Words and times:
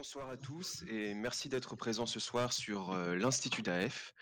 Bonsoir 0.00 0.30
à 0.30 0.38
tous 0.38 0.82
et 0.88 1.12
merci 1.12 1.50
d'être 1.50 1.76
présents 1.76 2.06
ce 2.06 2.20
soir 2.20 2.54
sur 2.54 2.92
euh, 2.92 3.16
l'Institut 3.16 3.60
d'AF. 3.60 4.14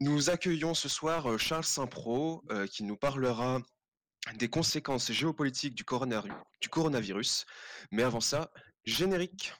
Nous 0.00 0.28
accueillons 0.28 0.74
ce 0.74 0.88
soir 0.88 1.30
euh, 1.30 1.38
Charles 1.38 1.62
Saint-Pro 1.62 2.42
euh, 2.50 2.66
qui 2.66 2.82
nous 2.82 2.96
parlera 2.96 3.60
des 4.34 4.48
conséquences 4.48 5.12
géopolitiques 5.12 5.76
du, 5.76 5.84
du 6.60 6.68
coronavirus. 6.68 7.46
Mais 7.92 8.02
avant 8.02 8.18
ça, 8.18 8.50
générique. 8.86 9.54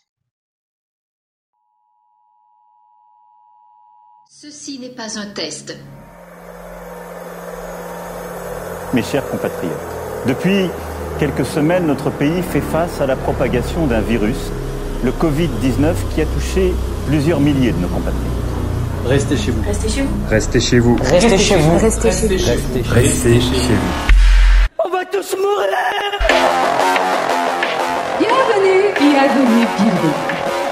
Ceci 4.28 4.80
n'est 4.80 4.96
pas 4.96 5.20
un 5.20 5.32
test. 5.34 5.76
Mes 8.92 9.04
chers 9.04 9.30
compatriotes, 9.30 10.26
depuis 10.26 10.68
quelques 11.20 11.46
semaines, 11.46 11.86
notre 11.86 12.10
pays 12.10 12.42
fait 12.42 12.60
face 12.60 13.00
à 13.00 13.06
la 13.06 13.14
propagation 13.14 13.86
d'un 13.86 14.00
virus, 14.00 14.50
le 15.04 15.10
Covid-19, 15.12 15.94
qui 16.14 16.22
a 16.22 16.26
touché 16.26 16.72
plusieurs 17.06 17.40
milliers 17.40 17.72
de 17.72 17.78
nos 17.78 17.88
compatriotes. 17.88 18.22
Restez 19.06 19.36
chez 19.36 19.50
vous. 19.52 19.62
Restez 19.66 19.88
chez 19.88 20.02
vous. 20.02 20.26
Restez 20.28 20.60
chez 20.60 20.78
vous. 20.78 20.96
Restez 20.96 21.38
chez 21.38 21.56
vous. 21.56 21.78
Restez 21.78 22.38
chez 22.38 22.56
vous. 22.56 22.94
Restez 22.94 23.40
chez 23.40 23.74
vous. 23.74 24.08
On 24.84 24.90
va 24.90 25.04
tous 25.04 25.36
mourir 25.36 25.68
Bienvenue, 28.18 28.94
bienvenue, 28.98 29.66
bienvenue. 29.76 30.12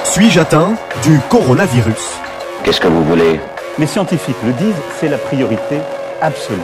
Suis-je 0.05 0.41
atteint 0.41 0.75
du 1.03 1.21
coronavirus? 1.29 2.19
Qu'est-ce 2.65 2.81
que 2.81 2.89
vous 2.89 3.05
voulez? 3.05 3.41
Les 3.79 3.87
scientifiques 3.87 4.37
le 4.45 4.53
disent, 4.53 4.75
c'est 4.99 5.09
la 5.09 5.19
priorité 5.19 5.79
absolue. 6.21 6.59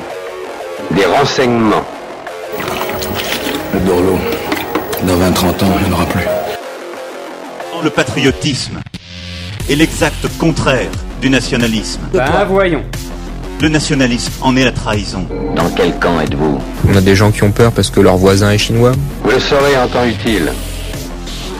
Des 0.90 1.04
renseignements. 1.04 1.84
Le 3.74 3.80
Dorlo, 3.80 4.18
dans 5.04 5.14
20-30 5.14 5.64
ans, 5.64 5.72
il 5.80 5.88
n'y 5.88 5.90
en 5.90 5.96
aura 5.96 6.06
plus. 6.06 6.41
Le 7.82 7.90
patriotisme 7.90 8.78
est 9.68 9.74
l'exact 9.74 10.28
contraire 10.38 10.90
du 11.20 11.28
nationalisme. 11.28 12.00
Ben 12.12 12.44
voyons. 12.48 12.82
Le 13.60 13.68
nationalisme 13.68 14.32
en 14.40 14.56
est 14.56 14.64
la 14.64 14.70
trahison. 14.70 15.26
Dans 15.56 15.68
quel 15.70 15.98
camp 15.98 16.20
êtes-vous? 16.20 16.60
On 16.88 16.96
a 16.96 17.00
des 17.00 17.16
gens 17.16 17.32
qui 17.32 17.42
ont 17.42 17.50
peur 17.50 17.72
parce 17.72 17.90
que 17.90 17.98
leur 18.00 18.16
voisin 18.16 18.52
est 18.52 18.58
chinois. 18.58 18.92
Vous 19.24 19.30
le 19.30 19.40
saurez 19.40 19.76
en 19.76 19.88
temps 19.88 20.06
utile. 20.06 20.52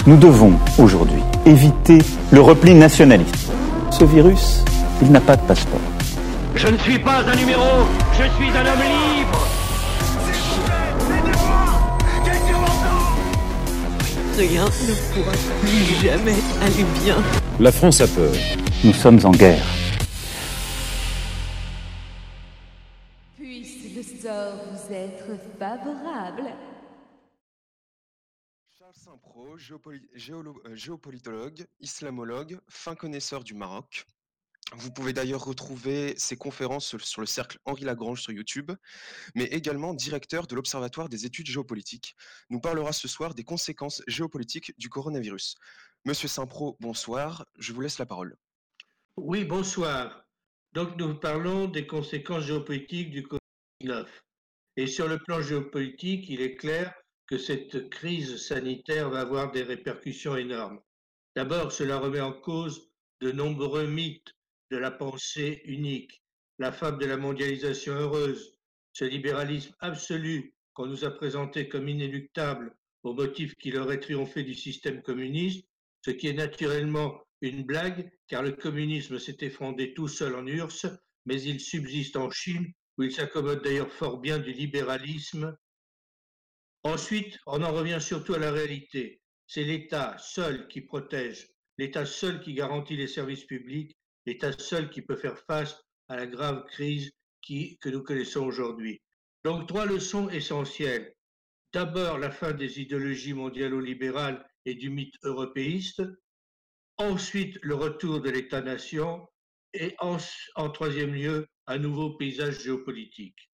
Nous 0.07 0.17
devons 0.17 0.53
aujourd'hui 0.79 1.23
éviter 1.45 1.99
le 2.31 2.41
repli 2.41 2.75
nationaliste. 2.75 3.51
Ce 3.91 4.05
virus, 4.05 4.63
il 5.03 5.11
n'a 5.11 5.21
pas 5.21 5.37
de 5.37 5.43
passeport. 5.43 5.81
Je 6.55 6.69
ne 6.69 6.79
suis 6.79 6.99
pas 7.01 7.23
un 7.27 7.35
numéro, 7.37 7.87
je 8.13 8.23
suis 8.37 8.51
un 8.51 8.61
homme 8.61 8.83
libre. 9.17 9.22
Rien 14.43 14.65
ne 14.65 15.15
pourra 15.15 15.33
plus 15.61 16.03
jamais 16.05 16.35
aller 16.61 16.85
bien. 17.05 17.17
La 17.61 17.71
France 17.71 18.01
a 18.01 18.09
peur. 18.09 18.33
Nous 18.83 18.93
sommes 18.93 19.21
en 19.25 19.31
guerre. 19.31 19.65
Puisse 23.37 23.95
le 23.95 24.03
sort 24.03 24.55
vous 24.73 24.93
être 24.93 25.27
favorable. 25.61 26.43
Charles 28.77 28.95
Saint-Pro, 28.97 29.57
géopoli- 29.59 30.09
géolo- 30.17 30.61
euh, 30.67 30.75
géopolitologue, 30.75 31.65
islamologue, 31.79 32.59
fin 32.69 32.97
connaisseur 32.97 33.45
du 33.45 33.55
Maroc. 33.55 34.07
Vous 34.75 34.91
pouvez 34.91 35.13
d'ailleurs 35.13 35.45
retrouver 35.45 36.15
ses 36.17 36.37
conférences 36.37 36.97
sur- 36.97 37.21
le 37.21 37.27
cercle 37.27 37.59
Henri 37.67 37.85
Lagrange 37.85 38.23
sur 38.23 38.33
YouTube, 38.33 38.73
mais 39.35 39.45
également 39.45 39.93
directeur 39.93 40.47
de 40.47 40.55
l'Observatoire 40.55 41.09
des 41.11 41.27
études 41.27 41.47
géopolitiques. 41.47 42.17
Nous 42.49 42.61
parlera 42.61 42.93
ce 42.93 43.07
soir 43.07 43.35
des 43.35 43.45
conséquences 43.45 44.03
géopolitiques 44.07 44.73
du 44.79 44.89
coronavirus. 44.89 45.57
Monsieur 46.07 46.29
Saint-Pro, 46.29 46.79
bonsoir, 46.81 47.45
je 47.59 47.73
vous 47.73 47.83
laisse 47.83 47.99
la 47.99 48.07
parole. 48.07 48.37
Oui, 49.17 49.45
bonsoir. 49.45 50.25
Donc 50.73 50.97
nous 50.97 51.15
parlons 51.17 51.69
des 51.69 51.87
conséquences 51.87 52.45
géopolitiques 52.45 53.11
du 53.11 53.27
Covid-19. 53.27 54.07
Et 54.79 54.87
sur 54.87 55.07
le 55.07 55.19
plan 55.19 55.43
géopolitique, 55.43 56.31
il 56.31 56.41
est 56.41 56.57
clair 56.57 56.95
que 57.27 57.37
cette 57.37 57.91
crise 57.91 58.39
sanitaire 58.39 59.11
va 59.11 59.21
avoir 59.21 59.53
des 59.53 59.63
répercussions 59.63 60.35
énormes. 60.37 60.81
D'abord, 61.37 61.73
cela 61.73 61.99
remet 61.99 62.21
en 62.23 62.33
cause 62.33 62.91
de 63.21 63.33
nombreux 63.33 63.87
mythes 63.87 64.33
de 64.73 64.79
la 64.79 64.91
pensée 64.91 65.61
unique, 65.67 66.23
la 66.59 66.73
fable 66.73 66.99
de 66.99 67.07
la 67.07 67.19
mondialisation 67.19 67.93
heureuse, 67.93 68.57
ce 68.95 69.05
libéralisme 69.05 69.75
absolu 69.81 70.55
qu'on 70.73 70.87
nous 70.87 71.05
a 71.05 71.11
présenté 71.11 71.69
comme 71.69 71.91
inéluctable 71.91 72.75
au 73.03 73.13
motif 73.13 73.55
qu'il 73.57 73.77
aurait 73.77 74.01
triomphé 74.01 74.43
du 74.43 74.55
système 74.55 75.03
communiste, 75.03 75.69
ce 76.05 76.11
qui 76.11 76.29
est 76.29 76.33
naturellement 76.33 77.21
une 77.43 77.65
blague, 77.65 78.11
car 78.29 78.43
le 78.43 78.53
communisme 78.53 79.19
s'est 79.19 79.37
effondré 79.41 79.93
tout 79.93 80.09
seul 80.09 80.35
en 80.35 80.47
URSS, 80.47 80.87
mais 81.27 81.43
il 81.43 81.61
subsiste 81.61 82.17
en 82.17 82.31
Chine, 82.31 82.73
où 82.97 83.03
il 83.03 83.13
s'accommode 83.13 83.63
d'ailleurs 83.63 83.93
fort 83.93 84.21
bien 84.21 84.39
du 84.39 84.53
libéralisme. 84.53 85.55
Ensuite, 86.83 87.39
on 87.47 87.63
en 87.63 87.73
revient 87.73 88.01
surtout 88.01 88.35
à 88.35 88.39
la 88.39 88.53
réalité. 88.53 89.21
C'est 89.47 89.65
l'État 89.65 90.17
seul 90.19 90.67
qui 90.69 90.81
protège, 90.81 91.47
l'État 91.77 92.07
seul 92.07 92.41
qui 92.41 92.55
garantit 92.55 92.97
les 92.97 93.09
services 93.09 93.45
publics, 93.45 93.95
l'État 94.27 94.53
seul 94.53 94.91
qui 94.91 95.03
peut 95.03 95.17
faire 95.17 95.39
face 95.39 95.77
à 96.09 96.17
la 96.17 96.27
grave 96.27 96.65
crise 96.67 97.13
que 97.81 97.89
nous 97.89 98.03
connaissons 98.03 98.45
aujourd'hui. 98.45 99.03
Donc, 99.45 99.67
trois 99.67 99.87
leçons 99.87 100.29
essentielles. 100.31 101.15
D'abord, 101.73 102.19
la 102.19 102.31
fin 102.31 102.53
des 102.53 102.81
idéologies 102.81 103.33
mondialo-libérales 103.33 104.47
et 104.65 104.75
du 104.75 104.91
mythe 104.91 105.17
européiste. 105.25 106.03
Ensuite, 106.99 107.59
le 107.63 107.75
retour 107.75 108.21
de 108.21 108.31
l'État-nation. 108.31 109.27
Et 109.75 109.95
en, 110.01 110.19
en 110.57 110.71
troisième 110.71 111.15
lieu, 111.15 111.49
un 111.67 111.79
nouveau 111.79 112.17
paysage 112.17 112.61
géopolitique. 112.61 113.51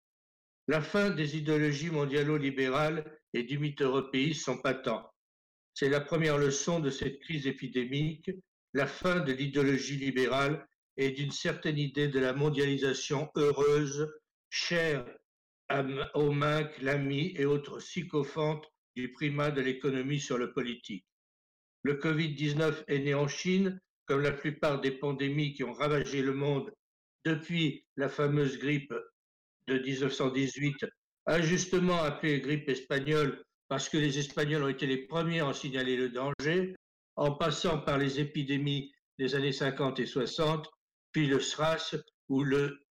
La 0.68 0.82
fin 0.82 1.12
des 1.12 1.38
idéologies 1.38 1.92
mondialo-libérales 1.92 3.06
et 3.34 3.44
du 3.44 3.60
mythe 3.60 3.82
européiste 3.82 4.44
sont 4.44 4.58
patents. 4.58 5.08
C'est 5.74 5.90
la 5.90 6.02
première 6.02 6.40
leçon 6.40 6.80
de 6.80 6.90
cette 6.90 7.20
crise 7.20 7.46
épidémique, 7.46 8.32
la 8.78 8.86
fin 8.86 9.22
de 9.22 9.34
l'idéologie 9.34 9.98
libérale 9.98 10.64
et 10.98 11.10
d'une 11.10 11.32
certaine 11.32 11.80
idée 11.80 12.10
de 12.10 12.20
la 12.20 12.34
mondialisation 12.34 13.28
heureuse, 13.36 14.08
chère 14.52 15.04
aux 16.14 16.32
Minc, 16.32 16.70
l'ami 16.80 17.34
et 17.36 17.46
autres 17.46 17.80
sycophantes 17.80 18.68
du 18.96 19.12
primat 19.12 19.50
de 19.50 19.62
l'économie 19.62 20.20
sur 20.20 20.38
le 20.38 20.54
politique. 20.54 21.08
Le 21.82 21.96
Covid-19 21.96 22.84
est 22.88 23.00
né 23.00 23.16
en 23.16 23.28
Chine, 23.28 23.80
comme 24.06 24.22
la 24.22 24.32
plupart 24.32 24.80
des 24.80 24.92
pandémies 24.92 25.56
qui 25.56 25.64
ont 25.64 25.74
ravagé 25.74 26.22
le 26.22 26.34
monde 26.34 26.72
depuis 27.26 27.84
la 27.96 28.10
fameuse 28.10 28.60
grippe 28.60 28.94
de 29.66 29.80
1918, 29.80 30.86
injustement 31.26 32.04
appelée 32.04 32.42
grippe 32.42 32.70
espagnole 32.70 33.44
parce 33.70 33.90
que 33.90 33.98
les 33.98 34.20
Espagnols 34.20 34.64
ont 34.64 34.70
été 34.70 34.86
les 34.86 35.08
premiers 35.08 35.40
à 35.40 35.48
en 35.48 35.54
signaler 35.54 35.98
le 35.98 36.10
danger, 36.10 36.76
en 37.18 37.34
passant 37.34 37.80
par 37.80 37.98
les 37.98 38.20
épidémies 38.20 38.94
des 39.20 39.36
années 39.36 39.52
50 39.52 40.00
et 40.00 40.06
60, 40.06 40.70
puis 41.12 41.28
le 41.28 41.40
SRAS 41.40 41.96
ou 42.30 42.44
le, 42.44 42.86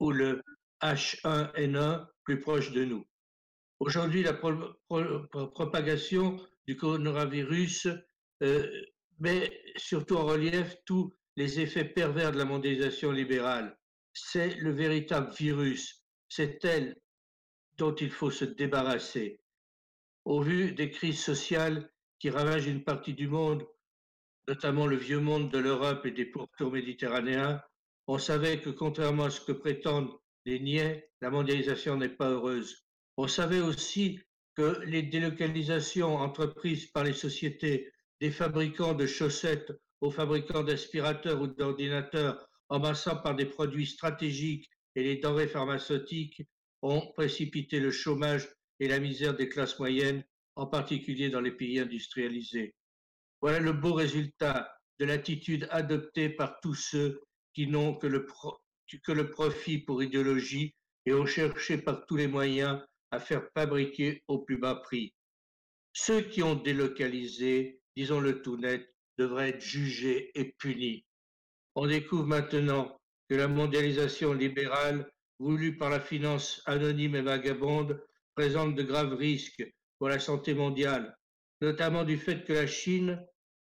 ou 0.00 0.10
le 0.10 0.42
H1N1 0.82 2.06
plus 2.24 2.40
proche 2.40 2.72
de 2.72 2.84
nous. 2.84 3.06
Aujourd'hui, 3.78 4.22
la 4.22 4.32
pro- 4.34 4.74
pro- 4.88 5.26
pro- 5.30 5.48
propagation 5.48 6.36
du 6.66 6.76
coronavirus 6.76 7.88
euh, 8.42 8.82
met 9.20 9.50
surtout 9.76 10.16
en 10.16 10.26
relief 10.26 10.76
tous 10.84 11.12
les 11.36 11.60
effets 11.60 11.84
pervers 11.84 12.32
de 12.32 12.38
la 12.38 12.44
mondialisation 12.44 13.12
libérale. 13.12 13.78
C'est 14.12 14.54
le 14.56 14.72
véritable 14.72 15.32
virus, 15.32 16.04
c'est 16.28 16.64
elle 16.64 16.96
dont 17.78 17.94
il 17.94 18.10
faut 18.10 18.30
se 18.30 18.44
débarrasser. 18.44 19.40
Au 20.24 20.42
vu 20.42 20.72
des 20.72 20.90
crises 20.90 21.22
sociales 21.22 21.90
qui 22.22 22.30
ravagent 22.30 22.68
une 22.68 22.84
partie 22.84 23.14
du 23.14 23.26
monde, 23.26 23.66
notamment 24.46 24.86
le 24.86 24.94
vieux 24.94 25.18
monde 25.18 25.50
de 25.50 25.58
l'Europe 25.58 26.06
et 26.06 26.12
des 26.12 26.24
pourtours 26.24 26.70
méditerranéens, 26.70 27.60
on 28.06 28.16
savait 28.16 28.60
que 28.60 28.70
contrairement 28.70 29.24
à 29.24 29.30
ce 29.30 29.40
que 29.40 29.50
prétendent 29.50 30.16
les 30.44 30.60
niais, 30.60 31.10
la 31.20 31.30
mondialisation 31.30 31.96
n'est 31.96 32.08
pas 32.08 32.30
heureuse. 32.30 32.86
On 33.16 33.26
savait 33.26 33.60
aussi 33.60 34.20
que 34.54 34.80
les 34.84 35.02
délocalisations 35.02 36.14
entreprises 36.14 36.86
par 36.86 37.02
les 37.02 37.12
sociétés 37.12 37.92
des 38.20 38.30
fabricants 38.30 38.94
de 38.94 39.06
chaussettes 39.06 39.72
aux 40.00 40.12
fabricants 40.12 40.62
d'aspirateurs 40.62 41.42
ou 41.42 41.48
d'ordinateurs, 41.48 42.48
en 42.68 42.80
passant 42.80 43.16
par 43.16 43.34
des 43.34 43.46
produits 43.46 43.86
stratégiques 43.86 44.70
et 44.94 45.02
les 45.02 45.16
denrées 45.16 45.48
pharmaceutiques, 45.48 46.40
ont 46.82 47.04
précipité 47.16 47.80
le 47.80 47.90
chômage 47.90 48.48
et 48.78 48.86
la 48.86 49.00
misère 49.00 49.34
des 49.34 49.48
classes 49.48 49.76
moyennes, 49.80 50.22
en 50.56 50.66
particulier 50.66 51.30
dans 51.30 51.40
les 51.40 51.52
pays 51.52 51.78
industrialisés. 51.78 52.74
Voilà 53.40 53.58
le 53.58 53.72
beau 53.72 53.94
résultat 53.94 54.72
de 54.98 55.04
l'attitude 55.04 55.66
adoptée 55.70 56.28
par 56.28 56.60
tous 56.60 56.74
ceux 56.74 57.20
qui 57.54 57.66
n'ont 57.66 57.94
que 57.94 58.06
le, 58.06 58.26
que 59.02 59.12
le 59.12 59.30
profit 59.30 59.78
pour 59.78 60.02
idéologie 60.02 60.74
et 61.06 61.12
ont 61.12 61.26
cherché 61.26 61.78
par 61.78 62.06
tous 62.06 62.16
les 62.16 62.28
moyens 62.28 62.80
à 63.10 63.18
faire 63.18 63.48
fabriquer 63.54 64.22
au 64.28 64.38
plus 64.38 64.58
bas 64.58 64.76
prix. 64.76 65.12
Ceux 65.92 66.22
qui 66.22 66.42
ont 66.42 66.54
délocalisé, 66.54 67.80
disons-le 67.96 68.42
tout 68.42 68.56
net, 68.56 68.88
devrait 69.18 69.50
être 69.50 69.60
jugé 69.60 70.30
et 70.34 70.52
puni. 70.52 71.04
On 71.74 71.86
découvre 71.86 72.26
maintenant 72.26 72.98
que 73.28 73.34
la 73.34 73.48
mondialisation 73.48 74.32
libérale, 74.32 75.10
voulue 75.38 75.76
par 75.76 75.90
la 75.90 76.00
finance 76.00 76.62
anonyme 76.66 77.16
et 77.16 77.22
vagabonde, 77.22 78.00
présente 78.34 78.74
de 78.74 78.82
graves 78.82 79.14
risques 79.14 79.66
pour 80.02 80.08
la 80.08 80.18
santé 80.18 80.52
mondiale, 80.52 81.16
notamment 81.60 82.02
du 82.02 82.18
fait 82.18 82.42
que 82.42 82.52
la 82.52 82.66
Chine, 82.66 83.24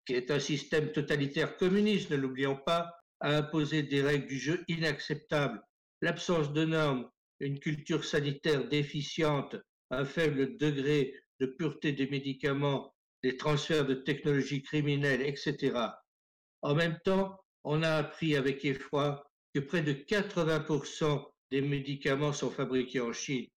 qui 0.05 0.13
est 0.13 0.31
un 0.31 0.39
système 0.39 0.93
totalitaire 0.93 1.57
communiste, 1.57 2.11
ne 2.11 2.15
l'oublions 2.15 2.55
pas, 2.55 2.95
a 3.19 3.35
imposé 3.35 3.83
des 3.83 4.01
règles 4.01 4.27
du 4.27 4.39
jeu 4.39 4.63
inacceptables, 4.69 5.61
l'absence 6.01 6.53
de 6.53 6.63
normes, 6.63 7.09
une 7.41 7.59
culture 7.59 8.05
sanitaire 8.05 8.69
déficiente, 8.69 9.57
un 9.91 10.05
faible 10.05 10.55
degré 10.55 11.13
de 11.41 11.45
pureté 11.45 11.91
des 11.91 12.07
médicaments, 12.07 12.95
des 13.21 13.35
transferts 13.35 13.85
de 13.85 13.95
technologies 13.95 14.63
criminelles, 14.63 15.23
etc. 15.23 15.77
En 16.61 16.73
même 16.73 16.99
temps, 17.03 17.37
on 17.65 17.83
a 17.83 17.95
appris 17.95 18.37
avec 18.37 18.63
effroi 18.63 19.29
que 19.53 19.59
près 19.59 19.81
de 19.81 19.91
80% 19.91 21.21
des 21.51 21.59
médicaments 21.59 22.31
sont 22.31 22.49
fabriqués 22.49 23.01
en 23.01 23.11
Chine, 23.11 23.49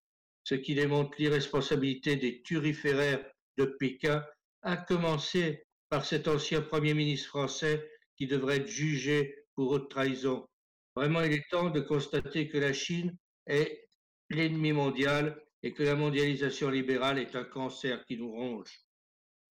ce 0.46 0.54
qui 0.54 0.76
démontre 0.76 1.16
l'irresponsabilité 1.18 2.14
des 2.14 2.40
turiféraires 2.42 3.24
de 3.58 3.64
Pékin, 3.64 4.24
à 4.62 4.76
commencer 4.76 5.64
par 5.88 6.04
cet 6.04 6.28
ancien 6.28 6.62
Premier 6.62 6.94
ministre 6.94 7.30
français 7.30 7.90
qui 8.16 8.28
devrait 8.28 8.58
être 8.58 8.68
jugé 8.68 9.34
pour 9.56 9.72
haute 9.72 9.90
trahison. 9.90 10.46
Vraiment, 10.94 11.22
il 11.22 11.32
est 11.32 11.50
temps 11.50 11.70
de 11.70 11.80
constater 11.80 12.48
que 12.48 12.58
la 12.58 12.72
Chine 12.72 13.16
est 13.48 13.88
l'ennemi 14.30 14.70
mondial 14.70 15.36
et 15.64 15.72
que 15.72 15.82
la 15.82 15.96
mondialisation 15.96 16.70
libérale 16.70 17.18
est 17.18 17.34
un 17.34 17.44
cancer 17.44 18.04
qui 18.04 18.16
nous 18.16 18.30
ronge. 18.30 18.70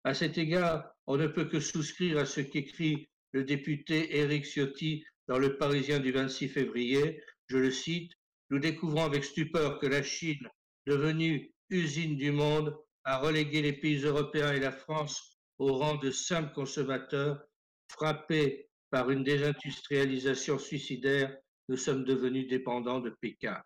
À 0.02 0.14
cet 0.14 0.38
égard, 0.38 0.90
on 1.06 1.18
ne 1.18 1.26
peut 1.26 1.44
que 1.44 1.60
souscrire 1.60 2.16
à 2.16 2.24
ce 2.24 2.40
qu'écrit 2.40 3.06
le 3.32 3.44
député 3.44 4.16
Éric 4.16 4.46
Ciotti 4.46 5.04
dans 5.28 5.38
Le 5.38 5.58
Parisien 5.58 5.98
du 5.98 6.10
26 6.10 6.48
février. 6.48 7.22
Je 7.48 7.58
le 7.58 7.70
cite 7.70 8.12
Nous 8.48 8.60
découvrons 8.60 9.04
avec 9.04 9.24
stupeur 9.24 9.78
que 9.78 9.86
la 9.86 10.02
Chine, 10.02 10.48
devenue 10.86 11.52
usine 11.70 12.16
du 12.16 12.30
monde, 12.30 12.76
a 13.04 13.18
relégué 13.18 13.62
les 13.62 13.72
pays 13.72 14.04
européens 14.04 14.52
et 14.52 14.60
la 14.60 14.72
France 14.72 15.38
au 15.58 15.74
rang 15.74 15.96
de 15.96 16.10
simples 16.10 16.52
consommateurs, 16.52 17.40
frappés 17.88 18.68
par 18.90 19.10
une 19.10 19.24
désindustrialisation 19.24 20.58
suicidaire, 20.58 21.36
nous 21.68 21.76
sommes 21.76 22.04
devenus 22.04 22.48
dépendants 22.48 23.00
de 23.00 23.10
Pékin. 23.10 23.60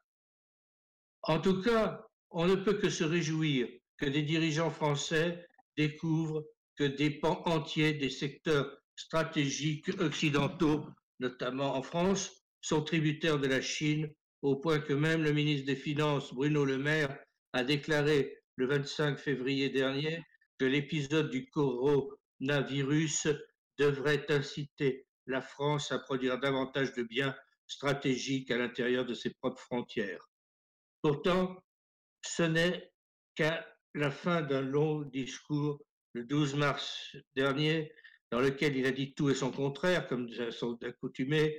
En 1.23 1.41
tout 1.41 1.61
cas, 1.63 2.07
on 2.31 2.47
ne 2.47 2.55
peut 2.55 2.75
que 2.75 2.89
se 2.89 3.05
réjouir 3.05 3.69
que 3.99 4.07
des 4.07 4.23
dirigeants 4.23 4.71
français 4.71 5.47
découvrent 5.77 6.45
que 6.77 6.85
des 6.85 7.11
pans 7.11 7.43
entiers 7.45 7.95
des 7.95 8.09
secteurs 8.09 8.79
stratégiques 8.97 9.91
occidentaux, 10.01 10.87
notamment 11.19 11.77
en 11.77 11.83
France, 11.83 12.47
sont 12.63 12.83
tributaires 12.83 13.39
de 13.39 13.49
la 13.49 13.61
Chine, 13.61 14.11
au 14.43 14.57
point 14.57 14.81
que 14.81 14.93
même 14.93 15.23
le 15.23 15.33
ministre 15.33 15.67
des 15.67 15.77
Finances, 15.77 16.33
Bruno 16.35 16.65
Le 16.65 16.79
Maire, 16.79 17.19
a 17.53 17.65
déclaré 17.65 18.39
le 18.57 18.67
25 18.67 19.19
février 19.19 19.71
dernier 19.71 20.25
que 20.59 20.65
l'épisode 20.65 21.31
du 21.31 21.49
coronavirus 21.51 23.29
devrait 23.79 24.31
inciter 24.31 25.07
la 25.27 25.41
France 25.41 25.93
à 25.93 25.99
produire 25.99 26.39
davantage 26.39 26.93
de 26.95 27.03
biens 27.03 27.35
stratégiques 27.67 28.51
à 28.51 28.59
l'intérieur 28.59 29.05
de 29.05 29.15
ses 29.15 29.31
propres 29.31 29.61
frontières. 29.61 30.29
Pourtant, 31.03 31.63
ce 32.23 32.43
n'est 32.43 32.93
qu'à 33.35 33.67
la 33.95 34.11
fin 34.11 34.43
d'un 34.43 34.61
long 34.61 35.03
discours 35.03 35.81
le 36.13 36.25
12 36.25 36.57
mars 36.57 37.17
dernier, 37.37 37.93
dans 38.31 38.41
lequel 38.41 38.77
il 38.77 38.87
a 38.87 38.93
dit 38.93 39.15
tout 39.15 39.31
et 39.31 39.35
son 39.35 39.51
contraire, 39.51 40.07
comme 40.07 40.29
sont 40.51 40.83
accoutumés, 40.85 41.59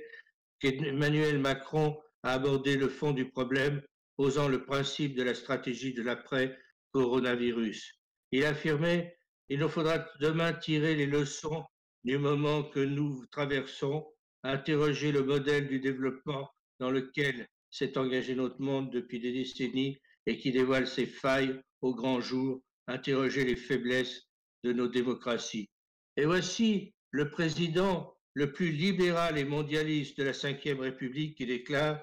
qu'Emmanuel 0.60 1.38
Macron 1.38 2.00
a 2.22 2.34
abordé 2.34 2.76
le 2.76 2.88
fond 2.88 3.12
du 3.12 3.28
problème, 3.28 3.82
posant 4.16 4.48
le 4.48 4.64
principe 4.64 5.14
de 5.16 5.22
la 5.22 5.34
stratégie 5.34 5.94
de 5.94 6.02
l'après-coronavirus. 6.02 7.98
Il 8.30 8.44
affirmait 8.44 9.16
il 9.48 9.58
nous 9.58 9.68
faudra 9.68 9.98
demain 10.20 10.54
tirer 10.54 10.94
les 10.94 11.04
leçons 11.04 11.64
du 12.04 12.16
moment 12.16 12.62
que 12.62 12.80
nous 12.80 13.26
traversons, 13.26 14.06
interroger 14.44 15.12
le 15.12 15.24
modèle 15.24 15.68
du 15.68 15.78
développement 15.78 16.50
dans 16.80 16.90
lequel 16.90 17.46
s'est 17.70 17.98
engagé 17.98 18.34
notre 18.34 18.60
monde 18.60 18.90
depuis 18.90 19.20
des 19.20 19.30
décennies 19.30 19.98
et 20.24 20.38
qui 20.38 20.52
dévoile 20.52 20.86
ses 20.86 21.04
failles 21.04 21.60
au 21.82 21.94
grand 21.94 22.22
jour, 22.22 22.62
interroger 22.86 23.44
les 23.44 23.56
faiblesses 23.56 24.22
de 24.64 24.72
nos 24.72 24.88
démocraties. 24.88 25.68
Et 26.16 26.24
voici 26.24 26.94
le 27.10 27.28
président 27.28 28.16
le 28.32 28.52
plus 28.52 28.72
libéral 28.72 29.36
et 29.36 29.44
mondialiste 29.44 30.16
de 30.16 30.24
la 30.24 30.32
Ve 30.32 30.80
République 30.80 31.36
qui 31.36 31.44
déclare 31.44 32.02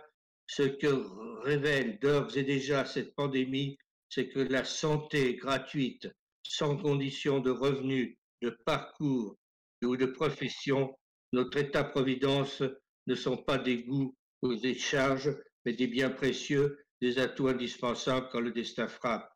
ce 0.50 0.64
que 0.64 1.44
révèle 1.44 2.00
d'ores 2.00 2.36
et 2.36 2.44
déjà 2.44 2.84
cette 2.84 3.14
pandémie, 3.14 3.78
c'est 4.10 4.30
que 4.30 4.40
la 4.40 4.66
santé 4.66 5.36
gratuite, 5.36 6.10
sans 6.42 6.76
condition 6.76 7.40
de 7.40 7.52
revenus, 7.52 8.18
de 8.42 8.50
parcours 8.66 9.38
ou 9.84 9.96
de 9.96 10.08
profession, 10.08 10.98
notre 11.34 11.60
État-providence 11.60 12.64
ne 13.06 13.14
sont 13.14 13.38
pas 13.38 13.60
des 13.60 13.84
goûts 13.84 14.18
ou 14.42 14.56
des 14.56 14.74
charges, 14.74 15.38
mais 15.66 15.74
des 15.74 15.86
biens 15.86 16.10
précieux, 16.10 16.84
des 17.00 17.20
atouts 17.20 17.48
indispensables 17.48 18.30
quand 18.32 18.42
le 18.42 18.52
destin 18.52 18.88
frappe. 18.88 19.32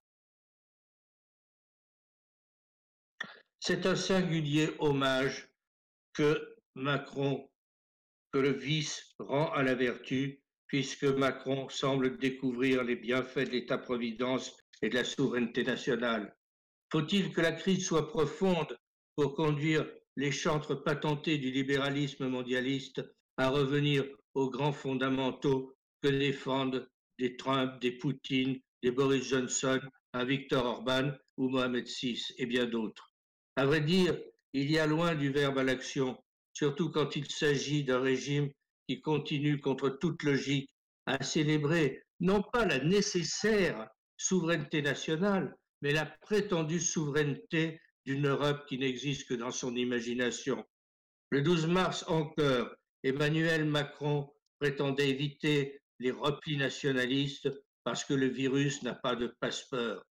C'est 3.59 3.85
un 3.85 3.95
singulier 3.95 4.71
hommage 4.79 5.47
que 6.13 6.57
Macron, 6.73 7.47
que 8.31 8.39
le 8.39 8.51
vice 8.51 9.13
rend 9.19 9.51
à 9.51 9.61
la 9.61 9.75
vertu, 9.75 10.42
puisque 10.73 11.03
Macron 11.03 11.69
semble 11.69 12.17
découvrir 12.17 12.83
les 12.83 12.95
bienfaits 12.95 13.45
de 13.45 13.51
l'État-providence 13.51 14.57
et 14.81 14.89
de 14.89 14.95
la 14.95 15.03
souveraineté 15.03 15.63
nationale. 15.63 16.35
Faut-il 16.91 17.31
que 17.31 17.41
la 17.41 17.51
crise 17.51 17.85
soit 17.85 18.07
profonde 18.07 18.75
pour 19.15 19.35
conduire 19.35 19.87
les 20.15 20.31
chantres 20.31 20.83
patentés 20.83 21.37
du 21.37 21.51
libéralisme 21.51 22.27
mondialiste 22.27 23.03
à 23.37 23.49
revenir 23.49 24.03
aux 24.33 24.49
grands 24.49 24.73
fondamentaux 24.73 25.75
que 26.01 26.07
défendent 26.07 26.89
des 27.19 27.37
Trump, 27.37 27.79
des 27.79 27.91
Poutine, 27.91 28.59
des 28.81 28.89
Boris 28.89 29.27
Johnson, 29.27 29.79
un 30.13 30.25
Victor 30.25 30.65
Orban 30.65 31.11
ou 31.37 31.49
Mohamed 31.49 31.85
VI 31.85 32.19
et 32.39 32.47
bien 32.47 32.65
d'autres? 32.65 33.13
À 33.57 33.67
vrai 33.67 33.81
dire, 33.81 34.19
il 34.53 34.71
y 34.71 34.79
a 34.79 34.87
loin 34.87 35.13
du 35.13 35.29
verbe 35.29 35.59
à 35.59 35.63
l'action, 35.63 36.17
surtout 36.51 36.89
quand 36.89 37.15
il 37.15 37.29
s'agit 37.29 37.83
d'un 37.83 37.99
régime 37.99 38.49
qui 38.87 39.01
continue 39.01 39.59
contre 39.59 39.89
toute 39.89 40.23
logique 40.23 40.69
à 41.05 41.23
célébrer 41.23 42.03
non 42.19 42.41
pas 42.41 42.65
la 42.65 42.79
nécessaire 42.79 43.87
souveraineté 44.17 44.81
nationale, 44.81 45.55
mais 45.81 45.91
la 45.91 46.05
prétendue 46.05 46.79
souveraineté 46.79 47.79
d'une 48.05 48.27
Europe 48.27 48.65
qui 48.67 48.77
n'existe 48.77 49.27
que 49.27 49.33
dans 49.33 49.51
son 49.51 49.75
imagination. 49.75 50.63
Le 51.29 51.41
12 51.41 51.67
mars 51.67 52.05
encore, 52.07 52.69
Emmanuel 53.03 53.65
Macron 53.65 54.29
prétendait 54.59 55.09
éviter 55.09 55.81
les 55.99 56.11
replis 56.11 56.57
nationalistes 56.57 57.49
parce 57.83 58.05
que 58.05 58.13
le 58.13 58.27
virus 58.27 58.81
n'a 58.83 58.93
pas 58.93 59.15
de 59.15 59.27
passeport. 59.39 60.03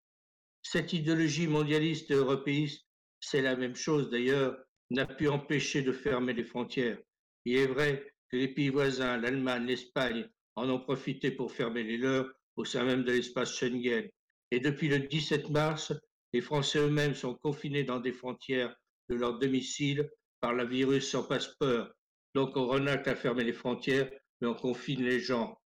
Cette 0.63 0.93
idéologie 0.93 1.47
mondialiste 1.47 2.11
et 2.11 2.15
européiste, 2.15 2.87
c'est 3.21 3.43
la 3.43 3.57
même 3.57 3.75
chose 3.75 4.11
d'ailleurs, 4.11 4.57
n'a 4.91 5.07
pu 5.07 5.29
empêcher 5.29 5.83
de 5.83 5.93
fermer 5.93 6.35
les 6.35 6.45
frontières. 6.45 6.99
Il 7.45 7.57
est 7.57 7.67
vrai 7.67 8.12
les 8.33 8.49
pays 8.49 8.71
voisins, 8.71 9.19
l'Allemagne, 9.19 9.67
l'Espagne, 9.67 10.29
en 10.57 10.69
ont 10.69 10.81
profité 10.81 11.31
pour 11.31 11.53
fermer 11.53 11.83
les 11.83 11.99
leurs 11.99 12.33
au 12.57 12.65
sein 12.65 12.85
même 12.85 13.05
de 13.05 13.13
l'espace 13.13 13.55
Schengen. 13.55 14.09
Et 14.51 14.61
depuis 14.61 14.89
le 14.89 15.01
17 15.01 15.51
mars, 15.51 15.93
les 16.33 16.41
Français 16.41 16.79
eux-mêmes 16.79 17.15
sont 17.15 17.35
confinés 17.35 17.85
dans 17.85 18.01
des 18.01 18.13
frontières 18.13 18.75
de 19.09 19.15
leur 19.15 19.39
domicile 19.39 20.11
par 20.41 20.55
le 20.55 20.67
virus 20.67 21.11
sans 21.11 21.25
passeport. 21.25 21.89
Donc 22.35 22.57
on 22.57 22.67
renacte 22.67 23.09
à 23.09 23.15
fermer 23.15 23.45
les 23.45 23.53
frontières, 23.53 24.11
mais 24.41 24.49
on 24.49 24.55
confine 24.55 25.05
les 25.05 25.21
gens. 25.21 25.59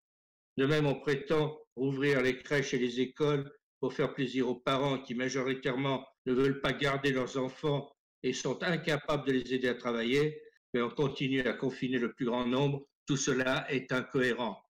De 0.57 0.67
même, 0.67 0.87
on 0.87 1.01
prétend 1.01 1.59
ouvrir 1.77 2.23
les 2.23 2.39
crèches 2.39 2.75
et 2.75 2.79
les 2.79 3.01
écoles 3.01 3.51
pour 3.81 3.93
faire 3.93 4.15
plaisir 4.15 4.49
aux 4.49 4.57
parents 4.57 4.99
qui 4.99 5.15
majoritairement 5.15 6.07
ne 6.25 6.33
veulent 6.33 6.61
pas 6.61 6.73
garder 6.73 7.13
leurs 7.13 7.37
enfants 7.37 7.91
et 8.23 8.33
sont 8.33 8.63
incapables 8.63 9.27
de 9.27 9.33
les 9.33 9.55
aider 9.55 9.69
à 9.69 9.75
travailler, 9.75 10.41
mais 10.77 10.83
on 10.83 10.91
continue 10.91 11.41
à 11.41 11.55
confiner 11.55 11.99
le 11.99 12.13
plus 12.13 12.27
grand 12.27 12.45
nombre. 12.45 12.87
Tout 13.07 13.17
cela 13.17 13.67
est 13.73 13.91
incohérent. 13.93 14.63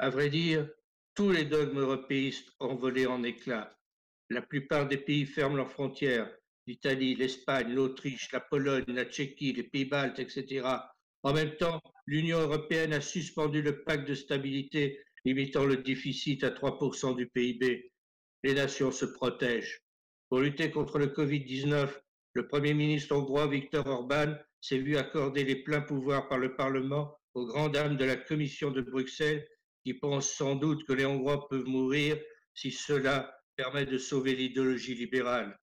À 0.00 0.10
vrai 0.10 0.28
dire, 0.28 0.68
tous 1.14 1.30
les 1.30 1.44
dogmes 1.44 1.78
européistes 1.78 2.50
ont 2.58 2.74
volé 2.74 3.06
en 3.06 3.22
éclats. 3.22 3.78
La 4.28 4.42
plupart 4.42 4.88
des 4.88 4.96
pays 4.96 5.24
ferment 5.24 5.54
leurs 5.54 5.70
frontières. 5.70 6.28
L'Italie, 6.66 7.14
l'Espagne, 7.14 7.72
l'Autriche, 7.72 8.32
la 8.32 8.40
Pologne, 8.40 8.86
la 8.88 9.04
Tchéquie, 9.04 9.52
les 9.52 9.62
pays 9.62 9.84
baltes, 9.84 10.18
etc. 10.18 10.66
En 11.22 11.32
même 11.32 11.54
temps, 11.58 11.80
l'Union 12.06 12.40
européenne 12.40 12.92
a 12.92 13.00
suspendu 13.00 13.62
le 13.62 13.84
pacte 13.84 14.08
de 14.08 14.16
stabilité 14.16 14.98
limitant 15.24 15.64
le 15.64 15.76
déficit 15.76 16.42
à 16.42 16.50
3% 16.50 17.14
du 17.14 17.28
PIB. 17.28 17.92
Les 18.42 18.54
nations 18.54 18.90
se 18.90 19.04
protègent. 19.04 19.80
Pour 20.28 20.40
lutter 20.40 20.72
contre 20.72 20.98
le 20.98 21.06
Covid-19, 21.06 21.88
le 22.32 22.48
Premier 22.48 22.74
ministre 22.74 23.14
hongrois 23.14 23.46
Viktor 23.46 23.86
Orban 23.86 24.34
s'est 24.64 24.78
vu 24.78 24.96
accorder 24.96 25.44
les 25.44 25.56
pleins 25.56 25.82
pouvoirs 25.82 26.26
par 26.26 26.38
le 26.38 26.56
Parlement 26.56 27.18
aux 27.34 27.44
grandes 27.44 27.74
dames 27.74 27.98
de 27.98 28.04
la 28.06 28.16
Commission 28.16 28.70
de 28.70 28.80
Bruxelles 28.80 29.46
qui 29.84 29.92
pensent 29.92 30.32
sans 30.32 30.54
doute 30.54 30.86
que 30.86 30.94
les 30.94 31.04
Hongrois 31.04 31.46
peuvent 31.48 31.66
mourir 31.66 32.18
si 32.54 32.70
cela 32.70 33.36
permet 33.56 33.84
de 33.84 33.98
sauver 33.98 34.34
l'idéologie 34.34 34.94
libérale. 34.94 35.54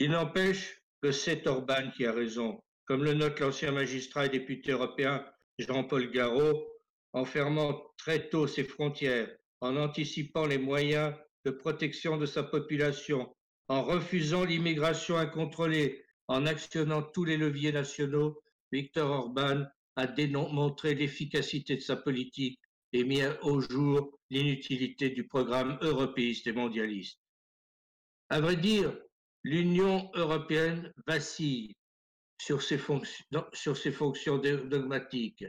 Il 0.00 0.10
n'empêche 0.10 0.82
que 1.00 1.12
c'est 1.12 1.46
Orban 1.46 1.92
qui 1.96 2.04
a 2.04 2.12
raison. 2.12 2.60
Comme 2.84 3.04
le 3.04 3.14
note 3.14 3.38
l'ancien 3.38 3.70
magistrat 3.70 4.26
et 4.26 4.30
député 4.30 4.72
européen 4.72 5.24
Jean-Paul 5.60 6.10
Garot, 6.10 6.66
en 7.12 7.24
fermant 7.24 7.80
très 7.96 8.28
tôt 8.28 8.48
ses 8.48 8.64
frontières, 8.64 9.32
en 9.60 9.76
anticipant 9.76 10.46
les 10.46 10.58
moyens 10.58 11.14
de 11.44 11.52
protection 11.52 12.16
de 12.16 12.26
sa 12.26 12.42
population, 12.42 13.32
en 13.68 13.84
refusant 13.84 14.44
l'immigration 14.44 15.16
incontrôlée, 15.16 16.05
en 16.28 16.46
actionnant 16.46 17.02
tous 17.02 17.24
les 17.24 17.36
leviers 17.36 17.72
nationaux, 17.72 18.42
Viktor 18.72 19.10
Orban 19.10 19.64
a 19.96 20.06
démontré 20.06 20.94
l'efficacité 20.94 21.76
de 21.76 21.80
sa 21.80 21.96
politique 21.96 22.60
et 22.92 23.04
mis 23.04 23.22
au 23.42 23.60
jour 23.60 24.18
l'inutilité 24.30 25.10
du 25.10 25.26
programme 25.26 25.78
européiste 25.82 26.46
et 26.46 26.52
mondialiste. 26.52 27.20
À 28.28 28.40
vrai 28.40 28.56
dire, 28.56 28.96
l'Union 29.44 30.10
européenne 30.14 30.92
vacille 31.06 31.76
sur 32.40 32.62
ses, 32.62 32.78
fonctions, 32.78 33.24
sur 33.52 33.76
ses 33.76 33.92
fonctions 33.92 34.38
dogmatiques, 34.38 35.44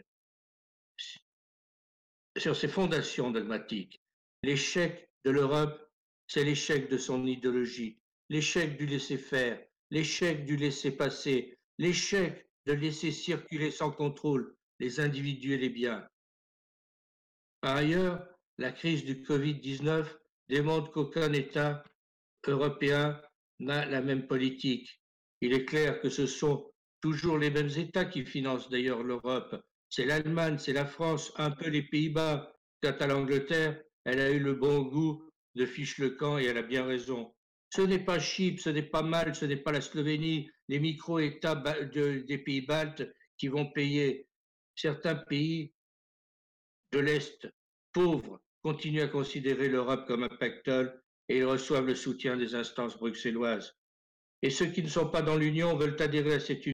sur 2.38 2.56
ses 2.56 2.68
fondations 2.68 3.32
dogmatiques. 3.32 4.00
L'échec 4.44 5.10
de 5.26 5.32
l'Europe, 5.32 5.92
c'est 6.28 6.44
l'échec 6.44 6.90
de 6.90 6.98
son 6.98 7.26
idéologie, 7.26 8.00
l'échec 8.30 8.78
du 8.78 8.86
laisser-faire, 8.86 9.60
l'échec 9.92 10.46
du 10.46 10.58
laisser-passer, 10.58 11.58
l'échec 11.78 12.48
de 12.66 12.74
laisser 12.74 13.12
circuler 13.12 13.72
sans 13.72 13.92
contrôle 13.92 14.56
les 14.80 15.00
individus 15.00 15.54
et 15.54 15.58
les 15.58 15.70
biens. 15.70 16.08
Par 17.62 17.78
ailleurs, 17.78 18.28
la 18.58 18.72
crise 18.72 19.06
du 19.06 19.16
Covid-19 19.24 20.06
démontre 20.50 20.92
qu'aucun 20.92 21.32
État 21.34 21.84
européen 22.46 23.22
n'a 23.60 23.86
la 23.86 24.02
même 24.02 24.28
politique. 24.28 25.02
Il 25.42 25.54
est 25.54 25.66
clair 25.66 26.00
que 26.02 26.10
ce 26.10 26.26
sont 26.26 26.72
toujours 27.02 27.38
les 27.38 27.50
mêmes 27.50 27.72
États 27.78 28.06
qui 28.06 28.26
financent 28.26 28.70
d'ailleurs 28.70 29.04
l'Europe. 29.04 29.56
C'est 29.90 30.06
l'Allemagne, 30.06 30.58
c'est 30.58 30.74
la 30.74 30.86
France, 30.86 31.32
un 31.38 31.52
peu 31.52 31.70
les 31.70 31.84
Pays-Bas. 31.84 32.54
Quant 32.82 32.96
à 33.00 33.08
l'Angleterre, 33.08 33.82
elle 34.04 34.20
a 34.20 34.30
eu 34.30 34.40
le 34.40 34.54
bon 34.54 34.84
goût 34.84 35.30
de 35.56 35.66
fiche 35.66 35.98
le 35.98 36.12
camp 36.12 36.38
et 36.38 36.46
elle 36.46 36.58
a 36.58 36.64
bien 36.64 36.86
raison. 36.86 37.34
Ce 37.70 37.82
n'est 37.82 38.04
pas 38.04 38.20
Chypre, 38.20 38.62
ce 38.62 38.70
n'est 38.70 38.84
pas 38.84 39.02
Malte, 39.02 39.36
ce 39.36 39.46
n'est 39.46 39.58
pas 39.58 39.72
la 39.72 39.82
Slovénie, 39.82 40.50
les 40.68 40.80
micro-États 40.80 41.56
des 41.56 42.38
pays 42.38 42.62
baltes 42.62 43.08
qui 43.38 43.48
vont 43.48 43.70
payer. 43.72 44.28
Certains 44.76 45.16
pays 45.16 45.74
de 46.92 47.00
l'Est 47.00 47.48
pauvres 47.92 48.42
continuent 48.62 49.02
à 49.02 49.08
considérer 49.08 49.70
l'Europe 49.70 50.08
comme 50.08 50.24
un 50.24 50.38
pactole 50.40 51.02
et 51.30 51.38
ils 51.38 51.46
reçoivent 51.46 51.88
le 51.88 51.96
soutien 51.96 52.38
des 52.38 52.56
instances 52.56 52.98
bruxelloises. 52.98 53.76
Et 54.42 54.50
ceux 54.50 54.68
qui 54.68 54.84
ne 54.84 54.88
sont 54.88 55.10
pas 55.10 55.22
dans 55.22 55.36
l'Union 55.36 55.76
veulent 55.76 55.98
adhérer 56.00 56.36
à 56.36 56.40
cette 56.40 56.66
Union. 56.66 56.74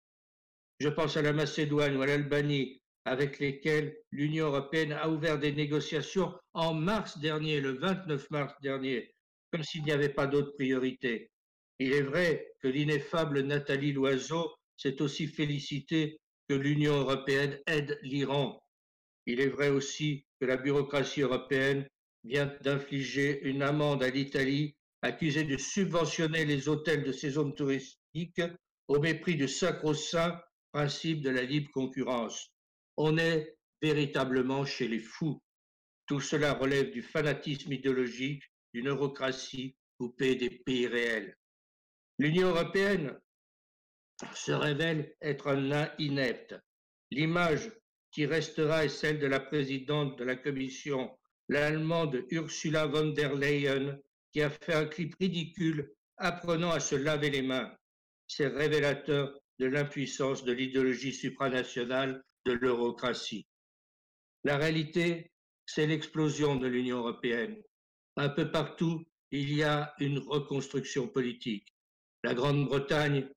Je 0.79 0.89
pense 0.89 1.17
à 1.17 1.21
la 1.21 1.33
Macédoine 1.33 1.95
ou 1.95 2.01
à 2.01 2.07
l'Albanie, 2.07 2.81
avec 3.05 3.39
lesquels 3.39 3.95
l'Union 4.11 4.47
européenne 4.47 4.91
a 4.93 5.09
ouvert 5.09 5.39
des 5.39 5.51
négociations 5.51 6.33
en 6.53 6.73
mars 6.73 7.17
dernier, 7.19 7.61
le 7.61 7.71
29 7.71 8.29
mars 8.31 8.53
dernier, 8.61 9.13
comme 9.53 9.63
s'il 9.63 9.83
n'y 9.83 9.91
avait 9.91 10.09
pas 10.09 10.25
d'autres 10.25 10.55
priorités. 10.55 11.29
Il 11.77 11.93
est 11.93 12.01
vrai 12.01 12.55
que 12.59 12.67
l'ineffable 12.67 13.41
Nathalie 13.41 13.93
Loiseau 13.93 14.51
s'est 14.75 14.99
aussi 14.99 15.27
félicitée 15.27 16.19
que 16.49 16.55
l'Union 16.55 16.95
européenne 16.95 17.59
aide 17.67 17.99
l'Iran. 18.01 18.59
Il 19.27 19.39
est 19.39 19.49
vrai 19.49 19.69
aussi 19.69 20.25
que 20.41 20.47
la 20.47 20.57
bureaucratie 20.57 21.21
européenne 21.21 21.87
vient 22.23 22.51
d'infliger 22.61 23.43
une 23.43 23.61
amende 23.61 24.01
à 24.01 24.09
l'Italie 24.09 24.75
accusée 25.03 25.43
de 25.43 25.57
subventionner 25.57 26.45
les 26.45 26.67
hôtels 26.67 27.03
de 27.03 27.11
ses 27.11 27.29
zones 27.29 27.53
touristiques 27.53 28.41
au 28.87 28.99
mépris 28.99 29.35
du 29.35 29.47
sacro-saint 29.47 30.41
principe 30.71 31.21
de 31.21 31.29
la 31.29 31.43
libre 31.43 31.69
concurrence. 31.71 32.51
On 32.97 33.19
est 33.19 33.55
véritablement 33.83 34.65
chez 34.65 34.87
les 34.87 34.99
fous. 34.99 35.43
Tout 36.07 36.21
cela 36.21 36.55
relève 36.55 36.89
du 36.89 37.03
fanatisme 37.03 37.71
idéologique, 37.71 38.41
d'une 38.73 38.89
eurocratie 38.89 39.75
coupée 39.97 40.35
des 40.35 40.49
pays 40.49 40.87
réels. 40.87 41.37
L'Union 42.17 42.49
européenne 42.49 43.19
se 44.35 44.51
révèle 44.51 45.15
être 45.21 45.47
un 45.47 45.61
nain 45.61 45.91
inepte. 45.99 46.55
L'image 47.11 47.71
qui 48.11 48.25
restera 48.25 48.85
est 48.85 48.89
celle 48.89 49.19
de 49.19 49.27
la 49.27 49.39
présidente 49.39 50.17
de 50.17 50.23
la 50.23 50.35
Commission, 50.35 51.17
l'Allemande 51.49 52.23
Ursula 52.29 52.85
von 52.87 53.07
der 53.07 53.35
Leyen, 53.35 53.99
qui 54.31 54.41
a 54.41 54.49
fait 54.49 54.73
un 54.73 54.85
clip 54.85 55.15
ridicule 55.19 55.93
apprenant 56.17 56.71
à 56.71 56.79
se 56.79 56.95
laver 56.95 57.29
les 57.29 57.41
mains. 57.41 57.75
C'est 58.27 58.47
révélateur 58.47 59.39
de 59.59 59.65
l'impuissance 59.65 60.43
de 60.43 60.51
l'idéologie 60.51 61.13
supranationale 61.13 62.23
de 62.45 62.53
l'eurocratie. 62.53 63.47
La 64.43 64.57
réalité, 64.57 65.31
c'est 65.65 65.87
l'explosion 65.87 66.55
de 66.55 66.67
l'Union 66.67 66.97
européenne. 66.97 67.61
Un 68.15 68.29
peu 68.29 68.51
partout, 68.51 69.05
il 69.31 69.53
y 69.53 69.63
a 69.63 69.93
une 69.99 70.19
reconstruction 70.19 71.07
politique. 71.07 71.73
La 72.23 72.33
Grande-Bretagne 72.33 73.27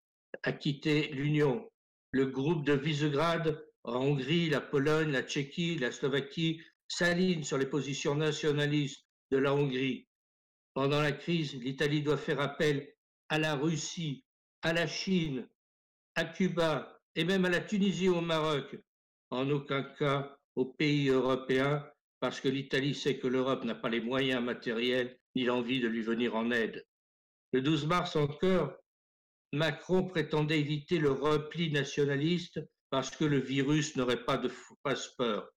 a 0.43 0.53
quitté 0.53 1.09
l'Union. 1.09 1.69
Le 2.11 2.27
groupe 2.27 2.65
de 2.65 2.75
Visegrad 2.75 3.63
en 3.85 4.01
Hongrie, 4.01 4.51
la 4.51 4.61
Pologne, 4.61 5.13
la 5.13 5.23
Tchéquie, 5.23 5.79
la 5.79 5.93
Slovaquie 5.93 6.61
s'alignent 6.89 7.45
sur 7.45 7.59
les 7.59 7.67
positions 7.67 8.15
nationalistes 8.15 9.07
de 9.31 9.39
la 9.39 9.55
Hongrie. 9.55 10.07
Pendant 10.75 11.01
la 11.01 11.13
crise, 11.13 11.55
l'Italie 11.55 12.03
doit 12.03 12.19
faire 12.19 12.41
appel 12.41 12.93
à 13.29 13.39
la 13.39 13.55
Russie, 13.55 14.25
à 14.63 14.73
la 14.73 14.87
Chine, 14.87 15.49
à 16.15 16.25
Cuba 16.25 17.01
et 17.15 17.25
même 17.25 17.45
à 17.45 17.49
la 17.49 17.61
Tunisie 17.61 18.09
ou 18.09 18.17
au 18.17 18.21
Maroc. 18.21 18.77
En 19.31 19.49
aucun 19.51 19.83
cas 19.83 20.37
aux 20.55 20.67
pays 20.67 21.09
européens 21.09 21.85
parce 22.21 22.41
que 22.41 22.49
l'Italie 22.49 22.95
sait 22.95 23.19
que 23.19 23.27
l'Europe 23.27 23.65
n'a 23.65 23.75
pas 23.75 23.89
les 23.89 24.01
moyens 24.01 24.43
matériels 24.43 25.19
ni 25.35 25.45
l'envie 25.45 25.81
de 25.81 25.89
lui 25.89 26.03
venir 26.03 26.35
en 26.35 26.51
aide. 26.51 26.87
Le 27.53 27.61
12 27.61 27.87
mars 27.87 28.17
encore, 28.17 28.75
Macron 29.53 30.05
prétendait 30.05 30.61
éviter 30.61 30.99
le 30.99 31.13
repli 31.13 31.71
nationaliste 31.71 32.61
parce 32.91 33.11
que 33.11 33.25
le 33.25 33.39
virus 33.39 33.97
n'aurait 33.97 34.25
pas 34.25 34.37
de 34.37 34.51
passeport. 34.83 35.49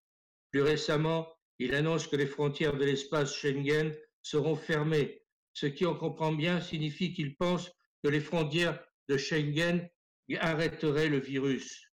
Plus 0.52 0.62
récemment, 0.62 1.28
il 1.60 1.76
annonce 1.76 2.08
que 2.08 2.16
les 2.16 2.26
frontières 2.26 2.78
de 2.78 2.86
l'espace 2.86 3.36
Schengen 3.36 3.96
seront 4.22 4.56
fermées, 4.56 5.22
ce 5.54 5.66
qui, 5.66 5.86
on 5.86 5.96
comprend 5.96 6.32
bien, 6.32 6.62
signifie 6.62 7.14
qu'il 7.14 7.36
pense 7.36 7.72
que 8.04 8.10
les 8.10 8.22
frontières 8.22 8.80
de 9.10 9.18
Schengen 9.18 9.90
arrêteraient 10.38 11.10
le 11.10 11.20
virus. 11.20 11.92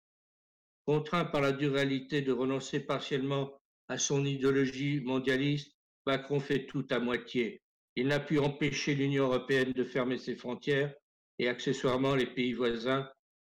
Contraint 0.87 1.27
par 1.27 1.41
la 1.41 1.53
dualité 1.53 2.23
de 2.23 2.33
renoncer 2.33 2.81
partiellement 2.81 3.60
à 3.91 3.99
son 3.99 4.25
idéologie 4.25 5.01
mondialiste, 5.01 5.77
Macron 6.07 6.39
fait 6.39 6.67
tout 6.67 6.87
à 6.91 7.01
moitié. 7.01 7.61
Il 7.97 8.07
n'a 8.07 8.21
pu 8.21 8.39
empêcher 8.39 8.95
l'Union 8.95 9.25
européenne 9.25 9.73
de 9.73 9.83
fermer 9.83 10.17
ses 10.17 10.37
frontières 10.37 10.95
et 11.41 11.49
accessoirement 11.49 12.15
les 12.15 12.27
pays 12.27 12.53
voisins 12.53 13.11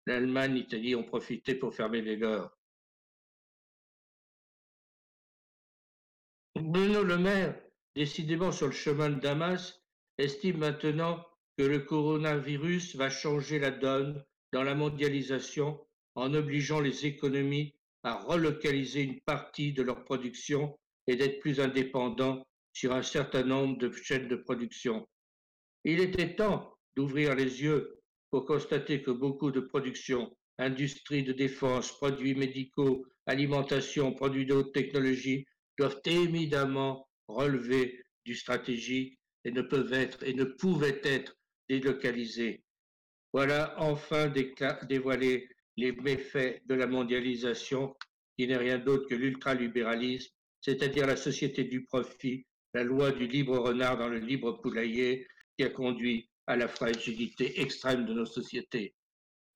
L'Allemagne, 0.07 0.55
l'Italie 0.55 0.95
ont 0.95 1.03
profité 1.03 1.53
pour 1.53 1.75
fermer 1.75 2.01
les 2.01 2.15
leurs. 2.15 2.57
Bruno 6.55 7.03
Le 7.03 7.17
Maire, 7.17 7.61
décidément 7.95 8.53
sur 8.53 8.67
le 8.67 8.73
chemin 8.73 9.09
de 9.09 9.19
Damas, 9.19 9.83
estime 10.17 10.59
maintenant 10.59 11.23
que 11.57 11.63
le 11.63 11.79
coronavirus 11.79 12.95
va 12.95 13.09
changer 13.09 13.59
la 13.59 13.71
donne 13.71 14.23
dans 14.53 14.63
la 14.63 14.75
mondialisation 14.75 15.85
en 16.15 16.33
obligeant 16.33 16.79
les 16.79 17.05
économies 17.05 17.75
à 18.03 18.15
relocaliser 18.15 19.01
une 19.01 19.21
partie 19.21 19.73
de 19.73 19.83
leur 19.83 20.03
production 20.03 20.77
et 21.07 21.15
d'être 21.15 21.39
plus 21.39 21.59
indépendants 21.59 22.45
sur 22.73 22.93
un 22.93 23.03
certain 23.03 23.43
nombre 23.43 23.77
de 23.77 23.91
chaînes 23.91 24.27
de 24.27 24.35
production. 24.35 25.07
Il 25.83 25.99
était 25.99 26.35
temps 26.35 26.77
d'ouvrir 26.95 27.35
les 27.35 27.61
yeux 27.61 27.99
pour 28.29 28.45
constater 28.45 29.01
que 29.01 29.11
beaucoup 29.11 29.51
de 29.51 29.59
productions, 29.59 30.35
industries 30.57 31.23
de 31.23 31.33
défense, 31.33 31.91
produits 31.97 32.35
médicaux, 32.35 33.05
alimentation, 33.25 34.13
produits 34.13 34.45
de 34.45 34.53
haute 34.53 34.73
technologie 34.73 35.45
doivent 35.77 36.01
évidemment 36.05 37.07
relever 37.27 38.03
du 38.25 38.35
stratégique 38.35 39.19
et 39.43 39.51
ne 39.51 39.61
peuvent 39.61 39.93
être 39.93 40.23
et 40.23 40.33
ne 40.33 40.43
pouvaient 40.43 41.01
être 41.03 41.35
délocalisés. 41.69 42.63
Voilà 43.33 43.75
enfin 43.77 44.31
dévoilé 44.87 45.47
les 45.77 45.91
méfaits 45.91 46.61
de 46.65 46.75
la 46.75 46.87
mondialisation 46.87 47.95
qui 48.37 48.47
n'est 48.47 48.57
rien 48.57 48.77
d'autre 48.77 49.07
que 49.07 49.15
l'ultralibéralisme, 49.15 50.31
c'est-à-dire 50.61 51.07
la 51.07 51.15
société 51.15 51.63
du 51.63 51.85
profit, 51.85 52.45
la 52.73 52.83
loi 52.83 53.11
du 53.11 53.27
libre 53.27 53.57
renard 53.57 53.97
dans 53.97 54.07
le 54.07 54.19
libre 54.19 54.61
poulailler 54.61 55.27
qui 55.57 55.63
a 55.65 55.69
conduit 55.69 56.29
à 56.47 56.55
la 56.55 56.67
fragilité 56.67 57.61
extrême 57.61 58.05
de 58.05 58.13
nos 58.13 58.25
sociétés. 58.25 58.93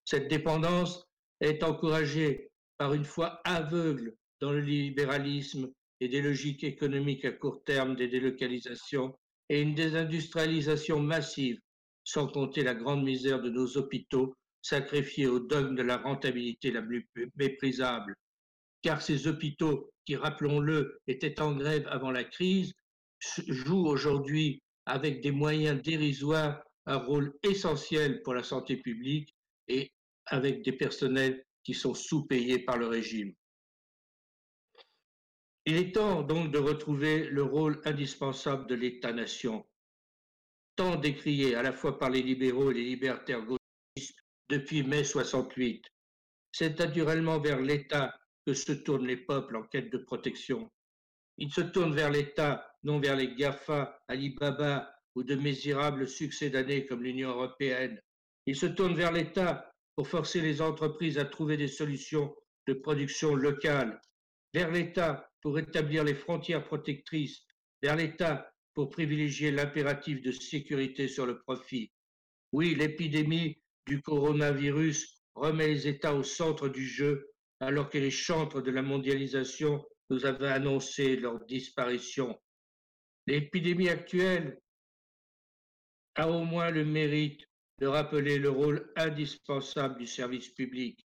Cette 0.04 0.28
dépendance 0.28 1.08
est 1.42 1.64
encouragée 1.64 2.52
par 2.78 2.94
une 2.94 3.06
foi 3.06 3.42
aveugle 3.44 4.16
dans 4.40 4.52
le 4.52 4.62
libéralisme 4.62 5.72
et 6.00 6.08
des 6.08 6.22
logiques 6.22 6.64
économiques 6.64 7.26
à 7.26 7.32
court 7.32 7.64
terme 7.64 7.96
des 7.96 8.08
délocalisations 8.08 9.18
et 9.50 9.62
une 9.62 9.76
désindustrialisation 9.76 11.00
massive, 11.00 11.60
sans 12.04 12.28
compter 12.28 12.64
la 12.64 12.76
grande 12.76 13.04
misère 13.04 13.42
de 13.42 13.50
nos 13.50 13.78
hôpitaux 13.78 14.36
sacrifiés 14.66 15.28
au 15.28 15.40
dogme 15.40 15.76
de 15.76 15.84
la 15.84 15.98
rentabilité 15.98 16.72
la 16.72 16.82
plus 16.82 17.08
méprisable. 17.36 18.16
Car 18.82 19.02
ces 19.02 19.28
hôpitaux, 19.28 19.92
qui, 20.06 20.16
rappelons-le, 20.16 21.00
étaient 21.08 21.40
en 21.40 21.56
grève 21.56 21.88
avant 21.88 22.12
la 22.12 22.24
crise, 22.24 22.74
jouent 23.48 23.88
aujourd'hui 23.88 24.64
avec 24.88 25.22
des 25.22 25.32
moyens 25.32 25.82
dérisoires 25.82 26.64
un 26.88 26.98
rôle 26.98 27.34
essentiel 27.44 28.22
pour 28.24 28.34
la 28.34 28.44
santé 28.44 28.78
publique 28.78 29.36
et 29.68 29.92
avec 30.26 30.64
des 30.64 30.74
personnels 30.74 31.44
qui 31.64 31.74
sont 31.74 31.94
sous-payés 31.94 32.60
par 32.60 32.78
le 32.78 32.88
régime. 32.88 33.34
Il 35.68 35.78
est 35.78 35.94
temps 35.94 36.22
donc 36.22 36.52
de 36.52 36.60
retrouver 36.60 37.28
le 37.30 37.44
rôle 37.44 37.82
indispensable 37.86 38.68
de 38.68 38.76
l'État-nation, 38.76 39.66
tant 40.76 40.96
décrié 40.96 41.56
à 41.56 41.64
la 41.64 41.74
fois 41.74 41.98
par 41.98 42.12
les 42.12 42.22
libéraux 42.22 42.70
et 42.72 42.76
les 42.76 42.84
libertaires 42.84 43.44
depuis 44.50 44.84
mai 44.84 45.04
68. 45.04 45.86
C'est 46.52 46.80
naturellement 46.80 47.40
vers 47.40 47.60
l'État 47.60 48.14
que 48.46 48.54
se 48.54 48.72
tournent 48.72 49.08
les 49.08 49.18
peuples 49.18 49.56
en 49.56 49.64
quête 49.64 49.92
de 49.92 49.98
protection. 49.98 50.72
Ils 51.38 51.52
se 51.52 51.62
tournent 51.62 51.96
vers 51.96 52.12
l'État, 52.12 52.66
non 52.84 53.00
vers 53.00 53.16
les 53.16 53.36
GAFA, 53.36 54.00
Alibaba 54.08 54.94
ou 55.16 55.24
de 55.24 55.36
misérables 55.36 56.08
succédanés 56.08 56.86
comme 56.86 57.04
l'Union 57.04 57.32
européenne. 57.32 58.00
Ils 58.46 58.56
se 58.56 58.68
tournent 58.68 58.96
vers 58.96 59.12
l'État 59.12 59.72
pour 59.96 60.08
forcer 60.08 60.42
les 60.42 60.62
entreprises 60.62 61.18
à 61.18 61.26
trouver 61.26 61.58
des 61.58 61.68
solutions 61.68 62.36
de 62.68 62.74
production 62.74 63.36
locale, 63.36 64.00
vers 64.54 64.72
l'État 64.72 65.30
pour 65.42 65.58
établir 65.58 66.04
les 66.04 66.16
frontières 66.16 66.64
protectrices, 66.64 67.42
vers 67.82 67.96
l'État 67.96 68.52
pour 68.74 68.90
privilégier 68.90 69.52
l'impératif 69.52 70.22
de 70.22 70.32
sécurité 70.32 71.08
sur 71.08 71.26
le 71.26 71.40
profit. 71.40 71.92
Oui, 72.52 72.76
l'épidémie 72.76 73.58
du 73.88 74.02
coronavirus 74.02 75.22
remet 75.36 75.68
les 75.68 75.88
États 75.88 76.16
au 76.16 76.24
centre 76.24 76.70
du 76.70 76.86
jeu 76.86 77.32
alors 77.60 77.90
que 77.90 77.98
les 77.98 78.12
chantres 78.12 78.62
de 78.62 78.72
la 78.72 78.82
mondialisation 78.82 79.86
nous 80.10 80.26
avaient 80.26 80.50
annoncé 80.50 81.16
leur 81.16 81.44
disparition. 81.46 82.40
L'épidémie 83.28 83.90
actuelle 83.90 84.60
a 86.16 86.30
au 86.30 86.44
moins 86.44 86.72
le 86.72 86.86
mérite 86.86 87.46
de 87.80 87.88
rappeler 87.88 88.38
le 88.38 88.50
rôle 88.50 88.92
indispensable 88.96 89.98
du 89.98 90.08
service 90.08 90.50
public. 90.50 91.06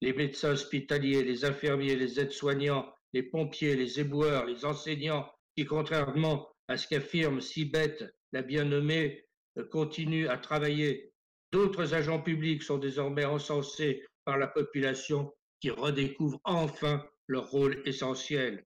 Les 0.00 0.12
médecins 0.12 0.50
hospitaliers, 0.50 1.22
les 1.22 1.44
infirmiers, 1.44 1.96
les 1.96 2.20
aides-soignants, 2.20 2.92
les 3.12 3.22
pompiers, 3.22 3.76
les 3.76 4.00
éboueurs, 4.00 4.46
les 4.46 4.64
enseignants, 4.64 5.30
qui, 5.56 5.64
contrairement 5.64 6.48
à 6.68 6.76
ce 6.76 6.88
qu'affirme 6.88 7.40
si 7.40 7.64
bête 7.64 8.04
la 8.32 8.42
bien 8.42 8.64
nommée, 8.64 9.26
euh, 9.58 9.64
continuent 9.64 10.28
à 10.28 10.38
travailler. 10.38 11.11
D'autres 11.52 11.92
agents 11.92 12.22
publics 12.22 12.62
sont 12.62 12.78
désormais 12.78 13.26
encensés 13.26 14.02
par 14.24 14.38
la 14.38 14.46
population 14.46 15.32
qui 15.60 15.70
redécouvre 15.70 16.40
enfin 16.44 17.06
leur 17.28 17.50
rôle 17.50 17.82
essentiel. 17.84 18.64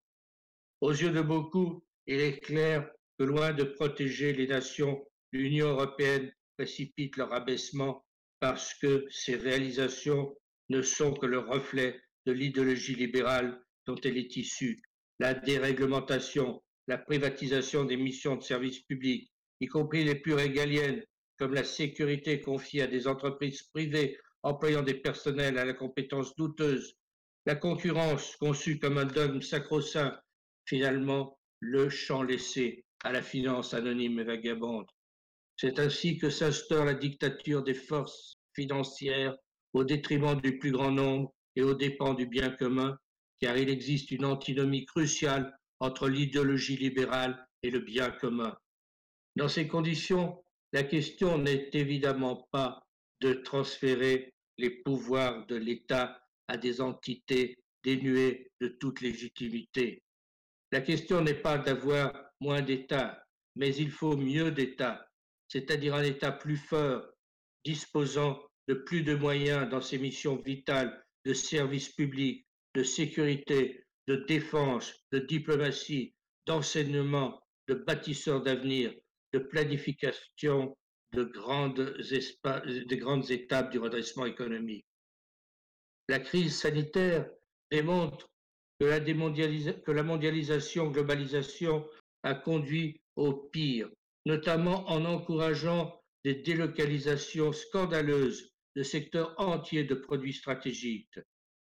Aux 0.81 0.93
yeux 0.93 1.11
de 1.11 1.21
beaucoup, 1.21 1.85
il 2.07 2.21
est 2.21 2.38
clair 2.38 2.88
que 3.19 3.25
loin 3.25 3.52
de 3.52 3.64
protéger 3.64 4.33
les 4.33 4.47
nations, 4.47 5.05
l'Union 5.33 5.69
européenne 5.69 6.33
précipite 6.57 7.16
leur 7.16 7.33
abaissement 7.33 8.05
parce 8.40 8.75
que 8.75 9.07
ces 9.11 9.35
réalisations 9.35 10.37
ne 10.69 10.83
sont 10.83 11.12
que 11.12 11.26
le 11.26 11.38
reflet 11.38 12.00
de 12.26 12.33
l'idéologie 12.33 12.95
libérale 12.95 13.61
dont 13.87 13.97
elle 14.05 14.18
est 14.18 14.37
issue. 14.37 14.81
La 15.18 15.35
déréglementation, 15.35 16.62
la 16.87 16.99
privatisation 16.99 17.85
des 17.85 17.96
missions 17.96 18.37
de 18.37 18.42
service 18.42 18.81
public, 18.81 19.31
y 19.61 19.66
compris 19.66 20.05
les 20.05 20.16
plus 20.16 20.35
régaliennes, 20.35 21.03
comme 21.38 21.55
la 21.55 21.64
sécurité 21.64 22.40
confiée 22.40 22.83
à 22.83 22.87
des 22.87 23.07
entreprises 23.07 23.62
privées 23.75 24.18
employant 24.42 24.83
des 24.83 24.94
personnels 24.94 25.59
à 25.59 25.64
la 25.64 25.75
compétence 25.75 26.35
douteuse, 26.37 26.96
la 27.46 27.55
concurrence 27.57 28.37
conçue 28.37 28.79
comme 28.79 28.99
un 28.99 29.05
dogme 29.05 29.42
sacro-saint, 29.42 30.18
finalement 30.64 31.38
le 31.61 31.88
champ 31.88 32.22
laissé 32.22 32.85
à 33.05 33.12
la 33.12 33.22
finance 33.22 33.75
anonyme 33.75 34.20
et 34.20 34.25
vagabonde. 34.25 34.87
C'est 35.57 35.79
ainsi 35.79 36.18
que 36.18 36.31
s'instaure 36.31 36.85
la 36.85 36.94
dictature 36.94 37.62
des 37.62 37.75
forces 37.75 38.37
financières 38.55 39.37
au 39.72 39.85
détriment 39.85 40.40
du 40.40 40.59
plus 40.59 40.70
grand 40.70 40.90
nombre 40.90 41.35
et 41.55 41.62
aux 41.62 41.75
dépens 41.75 42.14
du 42.14 42.27
bien 42.27 42.51
commun, 42.51 42.99
car 43.40 43.57
il 43.57 43.68
existe 43.68 44.11
une 44.11 44.25
antinomie 44.25 44.87
cruciale 44.87 45.57
entre 45.81 46.09
l'idéologie 46.09 46.77
libérale 46.77 47.46
et 47.62 47.70
le 47.70 47.81
bien 47.81 48.11
commun. 48.11 48.57
Dans 49.37 49.49
ces 49.49 49.66
conditions, 49.68 50.42
la 50.72 50.83
question 50.83 51.38
n'est 51.38 51.70
évidemment 51.72 52.46
pas 52.50 52.83
de 53.20 53.33
transférer 53.33 54.33
les 54.59 54.70
pouvoirs 54.70 55.46
de 55.46 55.57
l'État 55.57 56.20
à 56.48 56.57
des 56.57 56.81
entités 56.81 57.57
dénuées 57.83 58.50
de 58.61 58.68
toute 58.68 59.00
légitimité. 59.00 60.02
La 60.72 60.81
question 60.81 61.22
n'est 61.22 61.35
pas 61.35 61.59
d'avoir 61.59 62.12
moins 62.40 62.62
d'État, 62.62 63.22
mais 63.55 63.74
il 63.76 63.90
faut 63.90 64.16
mieux 64.16 64.50
d'État 64.50 65.07
c'est-à-dire 65.48 65.94
un 65.94 66.02
État 66.02 66.33
plus 66.33 66.57
fort, 66.57 67.05
disposant 67.64 68.40
de 68.68 68.74
plus 68.74 69.02
de 69.02 69.14
moyens 69.14 69.68
dans 69.68 69.81
ses 69.81 69.98
missions 69.98 70.37
vitales 70.37 71.05
de 71.24 71.33
service 71.33 71.88
public, 71.90 72.46
de 72.74 72.83
sécurité, 72.83 73.85
de 74.07 74.16
défense, 74.29 74.92
de 75.12 75.18
diplomatie, 75.18 76.14
d'enseignement, 76.46 77.40
de 77.68 77.74
bâtisseur 77.74 78.42
d'avenir, 78.42 78.94
de 79.37 79.42
planification 79.44 80.75
de 81.12 81.25
grandes, 81.25 81.99
de 81.99 82.94
grandes 82.96 83.31
étapes 83.31 83.70
du 83.70 83.79
redressement 83.79 84.25
économique. 84.25 84.87
La 86.09 86.20
crise 86.20 86.57
sanitaire 86.57 87.29
démontre 87.70 88.31
que 88.81 88.87
la, 88.87 89.01
que 89.01 89.92
la 89.92 90.03
mondialisation, 90.03 90.90
globalisation 90.90 91.87
a 92.22 92.35
conduit 92.35 93.01
au 93.16 93.35
pire 93.35 93.90
notamment 94.25 94.90
en 94.90 95.05
encourageant 95.05 96.03
des 96.25 96.35
délocalisations 96.35 97.53
scandaleuses 97.53 98.51
de 98.75 98.83
secteurs 98.83 99.33
entiers 99.38 99.85
de 99.85 99.94
produits 99.94 100.33
stratégiques. 100.33 101.20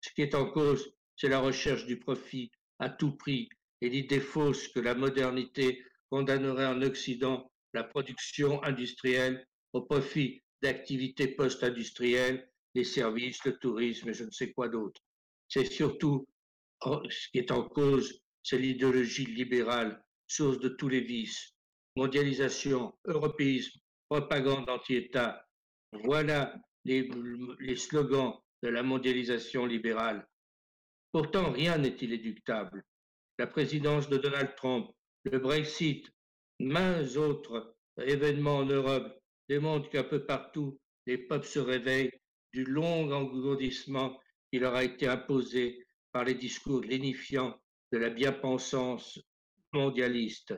Ce 0.01 0.13
qui 0.13 0.21
est 0.21 0.33
en 0.33 0.49
cause, 0.49 0.93
c'est 1.17 1.27
la 1.27 1.39
recherche 1.39 1.85
du 1.85 1.99
profit 1.99 2.49
à 2.79 2.89
tout 2.89 3.17
prix 3.17 3.49
et 3.81 3.89
l'idée 3.89 4.21
fausse 4.21 4.69
que 4.69 4.79
la 4.79 4.95
modernité 4.95 5.83
condamnerait 6.09 6.65
en 6.65 6.81
Occident 6.81 7.51
la 7.73 7.83
production 7.83 8.63
industrielle 8.63 9.45
au 9.73 9.81
profit 9.81 10.41
d'activités 10.61 11.27
post-industrielles, 11.27 12.49
les 12.73 12.83
services, 12.83 13.43
le 13.45 13.57
tourisme 13.57 14.09
et 14.09 14.13
je 14.13 14.23
ne 14.23 14.31
sais 14.31 14.51
quoi 14.53 14.69
d'autre. 14.69 15.01
C'est 15.47 15.65
surtout 15.65 16.27
ce 16.83 17.29
qui 17.31 17.39
est 17.39 17.51
en 17.51 17.63
cause, 17.63 18.21
c'est 18.43 18.57
l'idéologie 18.57 19.25
libérale, 19.25 20.03
source 20.27 20.59
de 20.59 20.69
tous 20.69 20.89
les 20.89 21.01
vices, 21.01 21.53
mondialisation, 21.95 22.93
européisme, 23.05 23.79
propagande 24.09 24.69
anti-État. 24.69 25.45
Voilà 26.03 26.55
les, 26.85 27.09
slogans 27.75 28.33
de 28.63 28.69
la 28.69 28.83
mondialisation 28.83 29.65
libérale. 29.65 30.27
Pourtant, 31.11 31.51
rien 31.51 31.77
n'est 31.77 31.97
inéductable. 31.97 32.83
La 33.39 33.47
présidence 33.47 34.09
de 34.09 34.17
Donald 34.17 34.55
Trump, 34.55 34.89
le 35.23 35.39
Brexit, 35.39 36.09
maints 36.59 37.15
autres 37.15 37.75
événements 37.97 38.57
en 38.57 38.65
Europe 38.65 39.19
démontrent 39.49 39.89
qu'un 39.89 40.03
peu 40.03 40.25
partout, 40.25 40.79
les 41.05 41.17
peuples 41.17 41.47
se 41.47 41.59
réveillent 41.59 42.11
du 42.53 42.63
long 42.63 43.11
engourdissement 43.11 44.19
qui 44.51 44.59
leur 44.59 44.75
a 44.75 44.83
été 44.83 45.07
imposé 45.07 45.85
par 46.11 46.23
les 46.23 46.35
discours 46.35 46.81
lénifiants 46.81 47.59
de 47.91 47.97
la 47.97 48.09
bien-pensance 48.09 49.19
mondialiste 49.73 50.53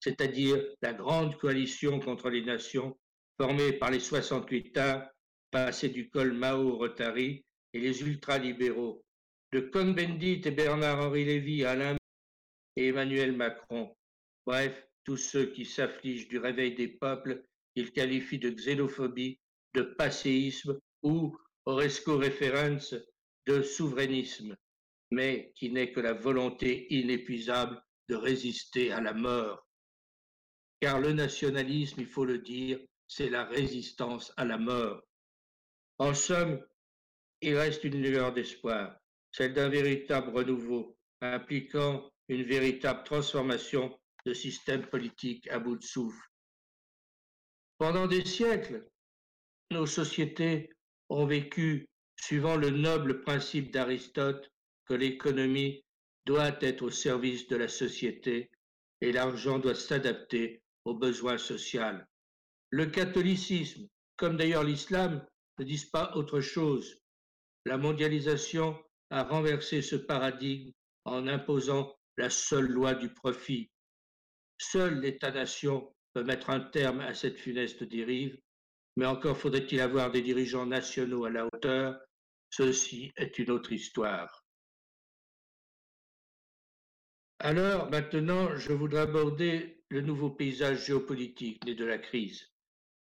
c'est-à-dire 0.00 0.58
la 0.82 0.94
grande 0.94 1.36
coalition 1.36 2.00
contre 2.00 2.30
les 2.30 2.42
nations 2.42 2.98
formée 3.38 3.72
par 3.72 3.90
les 3.90 4.00
68 4.00 4.66
États 4.68 5.12
passés 5.50 5.88
du 5.88 6.08
col 6.08 6.32
Mao-Rotary 6.32 7.44
et 7.72 7.80
les 7.80 8.02
ultralibéraux, 8.02 9.04
de 9.52 9.60
Cohn-Bendit 9.60 10.42
et 10.44 10.50
Bernard-Henri 10.50 11.24
Lévy 11.24 11.64
à 11.64 11.72
Alain 11.72 11.96
et 12.76 12.88
Emmanuel 12.88 13.36
Macron. 13.36 13.94
Bref, 14.50 14.84
tous 15.04 15.16
ceux 15.16 15.46
qui 15.46 15.64
s'affligent 15.64 16.26
du 16.26 16.38
réveil 16.38 16.74
des 16.74 16.88
peuples 16.88 17.46
qu'ils 17.72 17.92
qualifient 17.92 18.40
de 18.40 18.50
xénophobie, 18.50 19.38
de 19.74 19.82
passéisme 19.82 20.76
ou, 21.04 21.38
Oresco 21.66 22.18
référence, 22.18 22.96
de 23.46 23.62
souverainisme, 23.62 24.56
mais 25.12 25.52
qui 25.54 25.70
n'est 25.70 25.92
que 25.92 26.00
la 26.00 26.14
volonté 26.14 26.92
inépuisable 26.92 27.80
de 28.08 28.16
résister 28.16 28.90
à 28.90 29.00
la 29.00 29.12
mort 29.12 29.64
car 30.80 30.98
le 30.98 31.12
nationalisme, 31.12 32.00
il 32.00 32.08
faut 32.08 32.24
le 32.24 32.38
dire, 32.38 32.80
c'est 33.06 33.30
la 33.30 33.44
résistance 33.44 34.32
à 34.36 34.44
la 34.44 34.58
mort. 34.58 35.00
En 35.98 36.12
somme, 36.12 36.60
il 37.40 37.56
reste 37.56 37.84
une 37.84 38.02
lueur 38.02 38.32
d'espoir, 38.32 38.96
celle 39.30 39.54
d'un 39.54 39.68
véritable 39.68 40.30
renouveau, 40.30 40.96
impliquant 41.20 42.10
une 42.28 42.42
véritable 42.42 43.04
transformation 43.04 43.96
de 44.26 44.34
système 44.34 44.86
politique 44.86 45.48
à 45.48 45.58
bout 45.58 45.76
de 45.76 45.84
souffle. 45.84 46.26
Pendant 47.78 48.06
des 48.06 48.24
siècles, 48.24 48.86
nos 49.70 49.86
sociétés 49.86 50.70
ont 51.08 51.26
vécu 51.26 51.88
suivant 52.16 52.56
le 52.56 52.70
noble 52.70 53.22
principe 53.22 53.72
d'Aristote 53.72 54.50
que 54.84 54.94
l'économie 54.94 55.84
doit 56.26 56.56
être 56.60 56.82
au 56.82 56.90
service 56.90 57.48
de 57.48 57.56
la 57.56 57.68
société 57.68 58.50
et 59.00 59.12
l'argent 59.12 59.58
doit 59.58 59.74
s'adapter 59.74 60.62
aux 60.84 60.94
besoins 60.94 61.38
sociaux. 61.38 61.82
Le 62.70 62.86
catholicisme, 62.86 63.88
comme 64.16 64.36
d'ailleurs 64.36 64.64
l'islam, 64.64 65.26
ne 65.58 65.64
disent 65.64 65.90
pas 65.90 66.12
autre 66.14 66.40
chose. 66.40 67.00
La 67.64 67.78
mondialisation 67.78 68.78
a 69.10 69.24
renversé 69.24 69.82
ce 69.82 69.96
paradigme 69.96 70.72
en 71.04 71.26
imposant 71.26 71.96
la 72.16 72.30
seule 72.30 72.68
loi 72.68 72.94
du 72.94 73.12
profit. 73.12 73.70
Seul 74.62 75.00
l'État-nation 75.00 75.90
peut 76.12 76.22
mettre 76.22 76.50
un 76.50 76.60
terme 76.60 77.00
à 77.00 77.14
cette 77.14 77.38
funeste 77.38 77.82
dérive, 77.82 78.38
mais 78.96 79.06
encore 79.06 79.38
faudrait-il 79.38 79.80
avoir 79.80 80.10
des 80.10 80.20
dirigeants 80.20 80.66
nationaux 80.66 81.24
à 81.24 81.30
la 81.30 81.46
hauteur. 81.46 81.98
Ceci 82.50 83.10
est 83.16 83.38
une 83.38 83.50
autre 83.52 83.72
histoire. 83.72 84.44
Alors, 87.38 87.90
maintenant, 87.90 88.54
je 88.56 88.74
voudrais 88.74 89.00
aborder 89.00 89.82
le 89.88 90.02
nouveau 90.02 90.28
paysage 90.28 90.84
géopolitique 90.84 91.64
né 91.64 91.74
de 91.74 91.86
la 91.86 91.96
crise. 91.96 92.46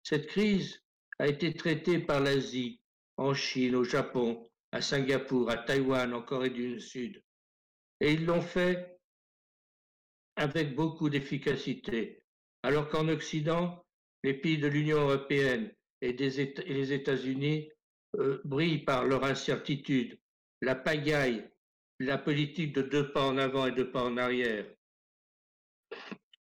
Cette 0.01 0.25
crise 0.25 0.81
a 1.19 1.27
été 1.27 1.53
traitée 1.53 1.99
par 1.99 2.21
l'Asie, 2.21 2.81
en 3.17 3.35
Chine, 3.35 3.75
au 3.75 3.83
Japon, 3.83 4.49
à 4.71 4.81
Singapour, 4.81 5.51
à 5.51 5.57
Taïwan, 5.57 6.11
en 6.11 6.23
Corée 6.23 6.49
du 6.49 6.81
Sud. 6.81 7.23
Et 7.99 8.13
ils 8.13 8.25
l'ont 8.25 8.41
fait 8.41 8.94
avec 10.35 10.75
beaucoup 10.75 11.09
d'efficacité, 11.09 12.23
alors 12.63 12.89
qu'en 12.89 13.07
Occident, 13.07 13.83
les 14.23 14.33
pays 14.33 14.57
de 14.57 14.67
l'Union 14.67 14.97
européenne 14.97 15.71
et, 16.01 16.13
les 16.13 16.93
États-Unis 16.93 17.69
euh, 18.17 18.41
brillent 18.43 18.83
par 18.83 19.05
leur 19.05 19.23
incertitude, 19.23 20.19
la 20.61 20.75
pagaille, 20.75 21.49
la 21.99 22.17
politique 22.17 22.73
de 22.73 22.81
deux 22.81 23.11
pas 23.11 23.25
en 23.25 23.37
avant 23.37 23.67
et 23.67 23.71
deux 23.71 23.91
pas 23.91 24.03
en 24.03 24.17
arrière. 24.17 24.65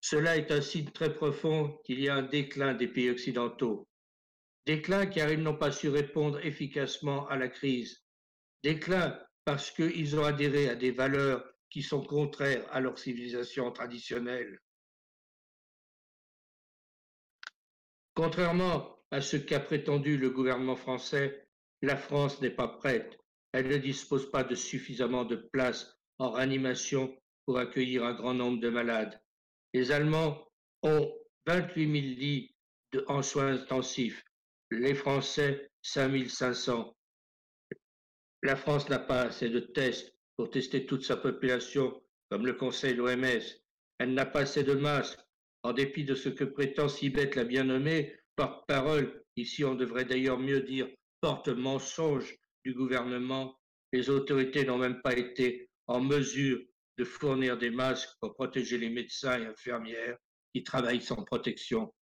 Cela 0.01 0.38
est 0.38 0.51
un 0.51 0.62
signe 0.62 0.91
très 0.91 1.13
profond 1.13 1.79
qu'il 1.86 1.99
y 1.99 2.10
a 2.10 2.15
un 2.15 2.23
déclin 2.23 2.73
des 2.73 2.88
pays 2.88 3.10
occidentaux. 3.10 3.88
Déclin 4.65 5.06
car 5.06 5.32
ils 5.32 5.41
n'ont 5.41 5.58
pas 5.58 5.71
su 5.71 5.89
répondre 5.89 6.39
efficacement 6.45 7.27
à 7.27 7.38
la 7.38 7.49
crise. 7.49 8.03
Déclin 8.63 9.19
parce 9.45 9.71
qu'ils 9.71 10.17
ont 10.17 10.23
adhéré 10.23 10.69
à 10.69 10.75
des 10.75 10.91
valeurs 10.91 11.52
qui 11.73 11.81
sont 11.81 12.03
contraires 12.03 12.63
à 12.71 12.79
leur 12.79 12.99
civilisation 12.99 13.71
traditionnelle. 13.71 14.62
Contrairement 18.13 18.99
à 19.09 19.21
ce 19.21 19.38
qu'a 19.38 19.59
prétendu 19.59 20.17
le 20.17 20.29
gouvernement 20.29 20.75
français, 20.75 21.47
la 21.81 21.97
France 21.97 22.39
n'est 22.41 22.51
pas 22.51 22.67
prête. 22.67 23.17
Elle 23.53 23.69
ne 23.69 23.77
dispose 23.77 24.29
pas 24.29 24.43
de 24.43 24.53
suffisamment 24.53 25.25
de 25.25 25.36
places 25.36 25.97
en 26.19 26.29
réanimation 26.29 27.17
pour 27.45 27.57
accueillir 27.57 28.03
un 28.03 28.13
grand 28.13 28.36
nombre 28.36 28.59
de 28.59 28.69
malades. 28.69 29.19
Les 29.73 29.91
Allemands 29.91 30.47
ont 30.83 31.12
28 31.47 31.86
000 31.86 31.93
lits 32.19 32.55
de, 32.91 33.03
en 33.07 33.23
soins 33.23 33.51
intensifs, 33.51 34.23
les 34.69 34.93
Français 34.93 35.71
5 35.81 36.29
500. 36.29 36.95
La 38.43 38.55
France 38.55 38.89
n'a 38.89 38.99
pas 38.99 39.23
assez 39.23 39.49
de 39.49 39.59
tests 39.59 40.12
pour 40.37 40.49
tester 40.49 40.85
toute 40.85 41.03
sa 41.03 41.17
population, 41.17 42.01
comme 42.29 42.45
le 42.45 42.53
conseille 42.53 42.95
l'OMS. 42.95 43.43
Elle 43.99 44.13
n'a 44.13 44.25
pas 44.25 44.41
assez 44.41 44.63
de 44.63 44.73
masques, 44.73 45.19
en 45.63 45.73
dépit 45.73 46.03
de 46.03 46.15
ce 46.15 46.29
que 46.29 46.43
prétend 46.43 46.89
Sibeth 46.89 47.35
la 47.35 47.43
bien 47.43 47.63
nommée 47.63 48.15
porte-parole. 48.35 49.23
Ici, 49.35 49.63
on 49.63 49.75
devrait 49.75 50.05
d'ailleurs 50.05 50.39
mieux 50.39 50.61
dire 50.61 50.87
porte-mensonge 51.21 52.35
du 52.65 52.73
gouvernement. 52.73 53.59
Les 53.91 54.09
autorités 54.09 54.65
n'ont 54.65 54.77
même 54.77 55.01
pas 55.01 55.15
été 55.15 55.69
en 55.87 56.01
mesure 56.01 56.59
de 56.97 57.03
fournir 57.03 57.57
des 57.57 57.69
masques 57.69 58.09
pour 58.19 58.33
protéger 58.35 58.77
les 58.77 58.89
médecins 58.89 59.39
et 59.39 59.45
infirmières 59.45 60.17
qui 60.53 60.63
travaillent 60.63 61.01
sans 61.01 61.23
protection. 61.23 61.93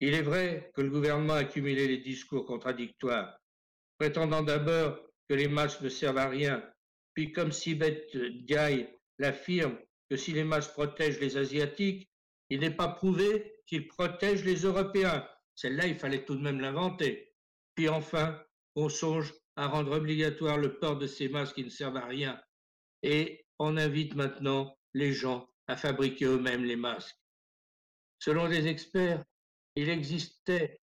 Il 0.00 0.14
est 0.14 0.22
vrai 0.22 0.70
que 0.74 0.82
le 0.82 0.90
gouvernement 0.90 1.34
a 1.34 1.38
accumulé 1.38 1.86
les 1.86 1.98
discours 1.98 2.44
contradictoires, 2.44 3.38
prétendant 3.98 4.42
d'abord 4.42 4.98
que 5.28 5.34
les 5.34 5.48
masques 5.48 5.80
ne 5.82 5.88
servent 5.88 6.18
à 6.18 6.28
rien 6.28 6.62
puis 7.14 7.32
comme 7.32 7.52
Sibeth 7.52 8.16
Diaye 8.16 8.88
l'affirme 9.18 9.78
que 10.10 10.16
si 10.16 10.32
les 10.32 10.44
masques 10.44 10.72
protègent 10.72 11.20
les 11.20 11.36
Asiatiques, 11.36 12.10
il 12.50 12.60
n'est 12.60 12.74
pas 12.74 12.88
prouvé 12.88 13.54
qu'ils 13.66 13.88
protègent 13.88 14.44
les 14.44 14.62
Européens. 14.62 15.26
Celle-là, 15.54 15.86
il 15.86 15.98
fallait 15.98 16.24
tout 16.24 16.34
de 16.34 16.42
même 16.42 16.60
l'inventer. 16.60 17.34
Puis 17.74 17.88
enfin, 17.88 18.38
on 18.76 18.88
songe 18.88 19.32
à 19.56 19.66
rendre 19.66 19.92
obligatoire 19.92 20.58
le 20.58 20.78
port 20.78 20.98
de 20.98 21.06
ces 21.06 21.28
masques 21.28 21.56
qui 21.56 21.64
ne 21.64 21.70
servent 21.70 21.96
à 21.96 22.06
rien. 22.06 22.40
Et 23.02 23.46
on 23.58 23.76
invite 23.76 24.14
maintenant 24.14 24.76
les 24.94 25.12
gens 25.12 25.48
à 25.66 25.76
fabriquer 25.76 26.26
eux-mêmes 26.26 26.64
les 26.64 26.76
masques. 26.76 27.16
Selon 28.18 28.46
les 28.46 28.66
experts, 28.66 29.24
il 29.76 29.88
existait 29.88 30.80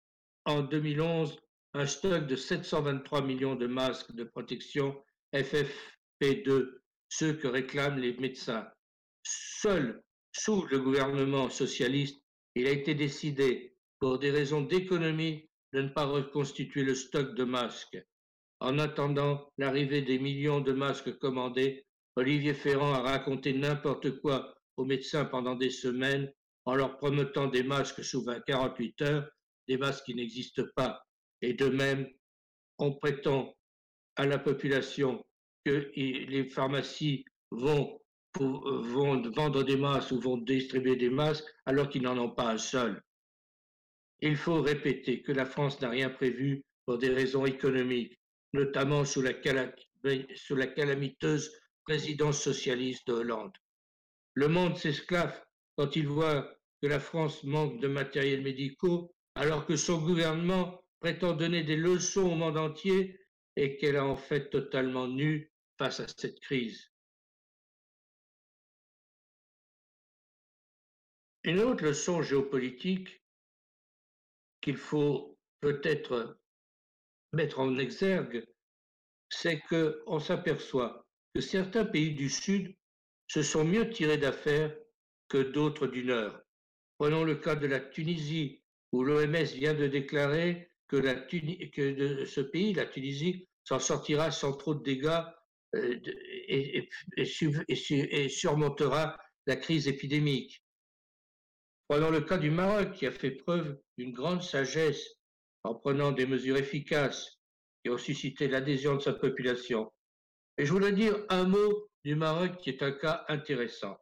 en 0.44 0.62
2011 0.62 1.38
un 1.74 1.86
stock 1.86 2.26
de 2.26 2.36
723 2.36 3.22
millions 3.22 3.56
de 3.56 3.66
masques 3.66 4.12
de 4.12 4.24
protection 4.24 5.02
FF 5.34 5.98
P2, 6.24 6.80
ceux 7.10 7.34
que 7.34 7.46
réclament 7.46 7.98
les 7.98 8.16
médecins. 8.16 8.66
Seul 9.22 10.02
sous 10.32 10.64
le 10.70 10.80
gouvernement 10.80 11.50
socialiste, 11.50 12.22
il 12.54 12.66
a 12.66 12.70
été 12.70 12.94
décidé, 12.94 13.76
pour 14.00 14.18
des 14.18 14.30
raisons 14.30 14.62
d'économie, 14.62 15.46
de 15.74 15.82
ne 15.82 15.88
pas 15.88 16.06
reconstituer 16.06 16.82
le 16.82 16.94
stock 16.94 17.34
de 17.34 17.44
masques. 17.44 18.02
En 18.60 18.78
attendant 18.78 19.52
l'arrivée 19.58 20.00
des 20.00 20.18
millions 20.18 20.60
de 20.60 20.72
masques 20.72 21.18
commandés, 21.18 21.84
Olivier 22.16 22.54
Ferrand 22.54 22.94
a 22.94 23.02
raconté 23.02 23.52
n'importe 23.52 24.18
quoi 24.20 24.54
aux 24.78 24.86
médecins 24.86 25.26
pendant 25.26 25.56
des 25.56 25.70
semaines 25.70 26.32
en 26.64 26.74
leur 26.74 26.96
promettant 26.96 27.48
des 27.48 27.62
masques 27.62 28.02
sous 28.02 28.24
20, 28.24 28.40
48 28.46 29.02
heures, 29.02 29.28
des 29.68 29.76
masques 29.76 30.04
qui 30.06 30.14
n'existent 30.14 30.64
pas. 30.74 31.02
Et 31.42 31.52
de 31.52 31.68
même, 31.68 32.08
on 32.78 32.94
prétend 32.94 33.54
à 34.16 34.24
la 34.24 34.38
population 34.38 35.22
que 35.64 35.90
les 35.96 36.44
pharmacies 36.44 37.24
vont, 37.50 38.00
euh, 38.40 38.80
vendre 38.80 39.62
des 39.62 39.76
masques 39.76 40.12
ou 40.12 40.20
vont 40.20 40.36
distribuer 40.36 40.96
des 40.96 41.10
masques 41.10 41.46
alors 41.66 41.88
qu'ils 41.88 42.02
n'en 42.02 42.18
ont 42.18 42.30
pas 42.30 42.50
un 42.50 42.58
seul. 42.58 43.02
Il 44.20 44.36
faut 44.36 44.60
répéter 44.60 45.22
que 45.22 45.32
la 45.32 45.46
France 45.46 45.80
n'a 45.80 45.90
rien 45.90 46.10
prévu 46.10 46.62
pour 46.86 46.98
des 46.98 47.10
raisons 47.10 47.46
économiques, 47.46 48.18
notamment 48.52 49.04
sous 49.04 49.22
la, 49.22 49.32
sous 50.34 50.56
la 50.56 50.66
calamiteuse 50.66 51.50
présidence 51.84 52.42
socialiste 52.42 53.06
de 53.08 53.14
Hollande. 53.14 53.56
Le 54.34 54.48
monde 54.48 54.76
s'esclave 54.76 55.40
quand 55.76 55.96
il 55.96 56.08
voit 56.08 56.56
que 56.82 56.88
la 56.88 57.00
France 57.00 57.44
manque 57.44 57.80
de 57.80 57.88
matériel 57.88 58.42
médicaux 58.42 59.14
alors 59.34 59.66
que 59.66 59.76
son 59.76 59.98
gouvernement 59.98 60.80
prétend 61.00 61.32
donner 61.32 61.62
des 61.62 61.76
leçons 61.76 62.32
au 62.32 62.34
monde 62.34 62.58
entier 62.58 63.20
et 63.56 63.76
qu'elle 63.76 63.96
a 63.96 64.04
en 64.04 64.16
fait 64.16 64.50
totalement 64.50 65.06
nu 65.06 65.50
face 65.78 66.00
à 66.00 66.06
cette 66.08 66.40
crise. 66.40 66.90
Une 71.42 71.60
autre 71.60 71.84
leçon 71.84 72.22
géopolitique 72.22 73.22
qu'il 74.60 74.76
faut 74.76 75.38
peut-être 75.60 76.40
mettre 77.32 77.60
en 77.60 77.76
exergue, 77.78 78.46
c'est 79.28 79.60
qu'on 79.68 80.20
s'aperçoit 80.20 81.06
que 81.34 81.40
certains 81.40 81.84
pays 81.84 82.14
du 82.14 82.30
Sud 82.30 82.74
se 83.26 83.42
sont 83.42 83.64
mieux 83.64 83.90
tirés 83.90 84.18
d'affaire 84.18 84.74
que 85.28 85.38
d'autres 85.38 85.86
du 85.86 86.04
Nord. 86.04 86.38
Prenons 86.98 87.24
le 87.24 87.34
cas 87.34 87.56
de 87.56 87.66
la 87.66 87.80
Tunisie, 87.80 88.62
où 88.92 89.02
l'OMS 89.02 89.44
vient 89.54 89.74
de 89.74 89.88
déclarer 89.88 90.70
que, 90.86 90.96
que 91.66 92.24
ce 92.24 92.40
pays, 92.40 92.72
la 92.72 92.86
Tunisie, 92.86 93.48
s'en 93.64 93.80
sortira 93.80 94.30
sans 94.30 94.52
trop 94.56 94.74
de 94.74 94.82
dégâts 94.82 95.24
euh, 95.74 96.00
et, 96.48 96.88
et, 97.16 98.28
surmontera 98.28 99.18
la 99.46 99.56
crise 99.56 99.88
épidémique. 99.88 100.62
Prenons 101.88 102.10
le 102.10 102.22
cas 102.22 102.38
du 102.38 102.50
Maroc 102.50 102.92
qui 102.92 103.06
a 103.06 103.10
fait 103.10 103.30
preuve 103.30 103.78
d'une 103.98 104.12
grande 104.12 104.42
sagesse 104.42 105.06
en 105.64 105.74
prenant 105.74 106.12
des 106.12 106.26
mesures 106.26 106.56
efficaces 106.56 107.38
qui 107.82 107.90
ont 107.90 107.98
suscité 107.98 108.48
l'adhésion 108.48 108.96
de 108.96 109.00
sa 109.00 109.12
population. 109.12 109.92
Et 110.56 110.64
je 110.64 110.72
voulais 110.72 110.92
dire 110.92 111.24
un 111.28 111.44
mot 111.44 111.88
du 112.04 112.14
Maroc 112.14 112.58
qui 112.58 112.70
est 112.70 112.82
un 112.82 112.92
cas 112.92 113.24
intéressant. 113.28 113.98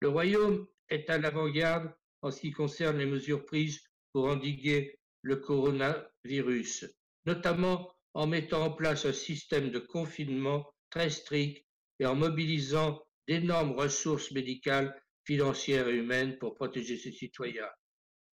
Le 0.00 0.08
Royaume 0.08 0.66
est 0.90 1.08
à 1.08 1.18
l'avant-garde 1.18 1.94
en 2.22 2.30
ce 2.30 2.40
qui 2.40 2.50
concerne 2.50 2.98
les 2.98 3.06
mesures 3.06 3.44
prises 3.44 3.80
pour 4.12 4.26
endiguer 4.26 4.98
le 5.22 5.36
coronavirus, 5.36 6.86
notamment 7.26 7.94
en 8.12 8.26
mettant 8.26 8.64
en 8.64 8.70
place 8.70 9.06
un 9.06 9.12
système 9.12 9.70
de 9.70 9.78
confinement 9.78 10.73
très 10.94 11.10
strict 11.10 11.66
et 11.98 12.06
en 12.06 12.14
mobilisant 12.14 13.02
d'énormes 13.26 13.72
ressources 13.72 14.30
médicales, 14.30 14.96
financières 15.24 15.88
et 15.88 15.96
humaines 15.96 16.38
pour 16.38 16.54
protéger 16.54 16.96
ses 16.96 17.10
citoyens. 17.10 17.68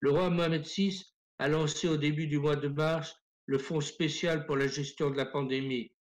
Le 0.00 0.10
roi 0.10 0.28
Mohamed 0.28 0.66
VI 0.66 1.04
a 1.38 1.48
lancé 1.48 1.88
au 1.88 1.96
début 1.96 2.26
du 2.26 2.38
mois 2.38 2.56
de 2.56 2.68
mars 2.68 3.14
le 3.46 3.58
Fonds 3.58 3.80
spécial 3.80 4.44
pour 4.44 4.56
la 4.56 4.66
gestion 4.66 5.10
de 5.10 5.16
la 5.16 5.26
pandémie, 5.26 5.92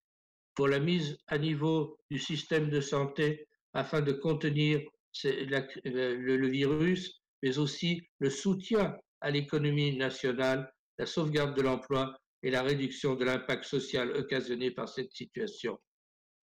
pour 0.54 0.66
la 0.66 0.80
mise 0.80 1.18
à 1.26 1.38
niveau 1.38 1.98
du 2.10 2.18
système 2.18 2.70
de 2.70 2.80
santé 2.80 3.46
afin 3.74 4.00
de 4.00 4.12
contenir 4.12 4.80
le 5.24 6.48
virus, 6.48 7.20
mais 7.42 7.58
aussi 7.58 8.02
le 8.18 8.30
soutien 8.30 8.96
à 9.20 9.30
l'économie 9.30 9.96
nationale, 9.96 10.72
la 10.98 11.06
sauvegarde 11.06 11.54
de 11.56 11.62
l'emploi 11.62 12.16
et 12.42 12.50
la 12.50 12.62
réduction 12.62 13.14
de 13.14 13.24
l'impact 13.24 13.64
social 13.64 14.12
occasionné 14.12 14.70
par 14.70 14.88
cette 14.88 15.12
situation. 15.12 15.78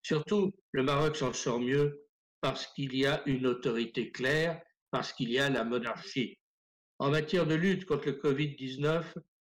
Surtout, 0.04 0.54
le 0.72 0.84
Maroc 0.84 1.16
s'en 1.16 1.34
sort 1.34 1.60
mieux 1.60 2.06
parce 2.42 2.68
qu'il 2.68 2.96
y 2.96 3.06
a 3.06 3.24
une 3.26 3.48
autorité 3.48 4.12
claire, 4.12 4.62
parce 4.92 5.14
qu'il 5.14 5.32
y 5.32 5.40
a 5.40 5.50
la 5.50 5.64
monarchie. 5.64 6.38
En 7.00 7.10
matière 7.10 7.48
de 7.48 7.56
lutte 7.56 7.86
contre 7.86 8.08
le 8.08 8.14
Covid-19, 8.14 9.04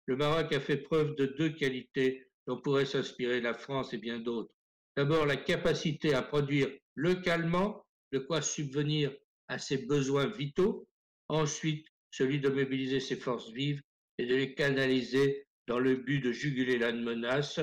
le 0.06 0.16
Maroc 0.16 0.54
a 0.54 0.60
fait 0.60 0.78
preuve 0.78 1.16
de 1.16 1.26
deux 1.26 1.50
qualités 1.50 2.28
dont 2.46 2.62
pourrait 2.62 2.86
s'inspirer 2.86 3.42
la 3.42 3.54
France 3.54 3.94
et 3.94 3.98
bien 3.98 4.20
d'autres. 4.20 4.54
D'abord, 4.96 5.26
la 5.26 5.38
capacité 5.38 6.14
à 6.14 6.22
produire 6.22 6.70
localement 6.96 7.84
de 8.12 8.20
quoi 8.20 8.42
subvenir 8.42 9.12
à 9.48 9.58
ses 9.58 9.78
besoins 9.78 10.28
vitaux. 10.28 10.88
Ensuite, 11.30 11.88
celui 12.12 12.40
de 12.40 12.50
mobiliser 12.50 13.00
ses 13.00 13.16
forces 13.16 13.50
vives 13.50 13.82
et 14.18 14.26
de 14.26 14.36
les 14.36 14.54
canaliser 14.54 15.48
dans 15.68 15.80
le 15.80 15.96
but 15.96 16.20
de 16.20 16.32
juguler 16.32 16.78
la 16.78 16.92
menace 16.92 17.60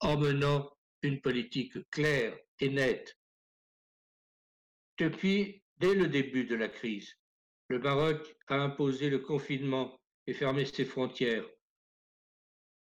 en 0.00 0.18
menant 0.18 0.70
une 1.02 1.20
politique 1.20 1.78
claire 1.90 2.36
et 2.60 2.68
nette. 2.68 3.16
Depuis, 4.98 5.62
dès 5.78 5.94
le 5.94 6.08
début 6.08 6.44
de 6.44 6.54
la 6.54 6.68
crise, 6.68 7.14
le 7.68 7.78
Maroc 7.78 8.36
a 8.48 8.56
imposé 8.56 9.10
le 9.10 9.18
confinement 9.18 9.98
et 10.26 10.34
fermé 10.34 10.64
ses 10.64 10.84
frontières. 10.84 11.46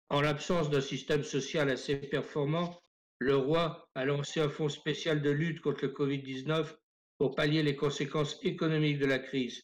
En 0.09 0.21
l'absence 0.21 0.69
d'un 0.69 0.81
système 0.81 1.23
social 1.23 1.69
assez 1.69 1.97
performant, 1.97 2.81
le 3.19 3.35
roi 3.35 3.89
a 3.95 4.05
lancé 4.05 4.39
un 4.39 4.49
fonds 4.49 4.69
spécial 4.69 5.21
de 5.21 5.31
lutte 5.31 5.61
contre 5.61 5.85
le 5.85 5.91
Covid-19 5.91 6.75
pour 7.17 7.35
pallier 7.35 7.63
les 7.63 7.75
conséquences 7.75 8.39
économiques 8.43 8.99
de 8.99 9.07
la 9.07 9.19
crise. 9.19 9.63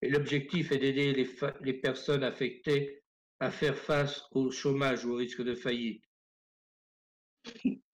Et 0.00 0.08
l'objectif 0.08 0.70
est 0.70 0.78
d'aider 0.78 1.12
les, 1.12 1.28
les, 1.62 1.74
personnes 1.74 2.22
affectées 2.22 3.02
à 3.44 3.50
faire 3.50 3.76
face 3.76 4.24
au 4.32 4.50
chômage 4.50 5.04
ou 5.04 5.12
au 5.12 5.16
risque 5.16 5.42
de 5.42 5.54
faillite. 5.54 6.02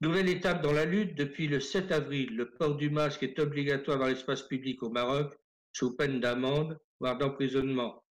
Nouvelle 0.00 0.28
étape 0.28 0.62
dans 0.62 0.72
la 0.72 0.84
lutte, 0.84 1.16
depuis 1.16 1.48
le 1.48 1.58
7 1.58 1.90
avril, 1.90 2.36
le 2.36 2.52
port 2.52 2.76
du 2.76 2.88
masque 2.88 3.24
est 3.24 3.38
obligatoire 3.40 3.98
dans 3.98 4.06
l'espace 4.06 4.42
public 4.42 4.80
au 4.84 4.90
Maroc, 4.90 5.36
sous 5.72 5.96
peine 5.96 6.20
d'amende, 6.20 6.78
voire 7.00 7.18
d'emprisonnement. 7.18 8.04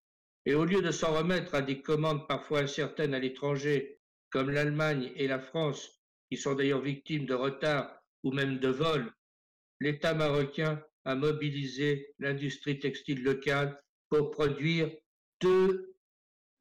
Et 0.46 0.54
au 0.54 0.66
lieu 0.66 0.82
de 0.82 0.92
s'en 0.92 1.16
remettre 1.16 1.56
à 1.56 1.62
des 1.62 1.82
commandes 1.82 2.28
parfois 2.28 2.60
incertaines 2.60 3.14
à 3.14 3.20
l'étranger, 3.20 4.00
comme 4.32 4.50
l'Allemagne 4.50 5.14
et 5.16 5.28
la 5.28 5.40
France, 5.40 6.02
qui 6.30 6.36
sont 6.36 6.56
d'ailleurs 6.56 6.82
victimes 6.82 7.26
de 7.26 7.34
retards 7.34 8.02
ou 8.24 8.34
même 8.34 8.60
de 8.60 8.68
vols, 8.68 9.14
l'État 9.80 10.14
marocain 10.14 10.84
a 11.06 11.16
mobilisé 11.16 12.14
l'industrie 12.20 12.80
textile 12.80 13.24
locale 13.24 13.82
pour 14.10 14.30
produire 14.30 14.92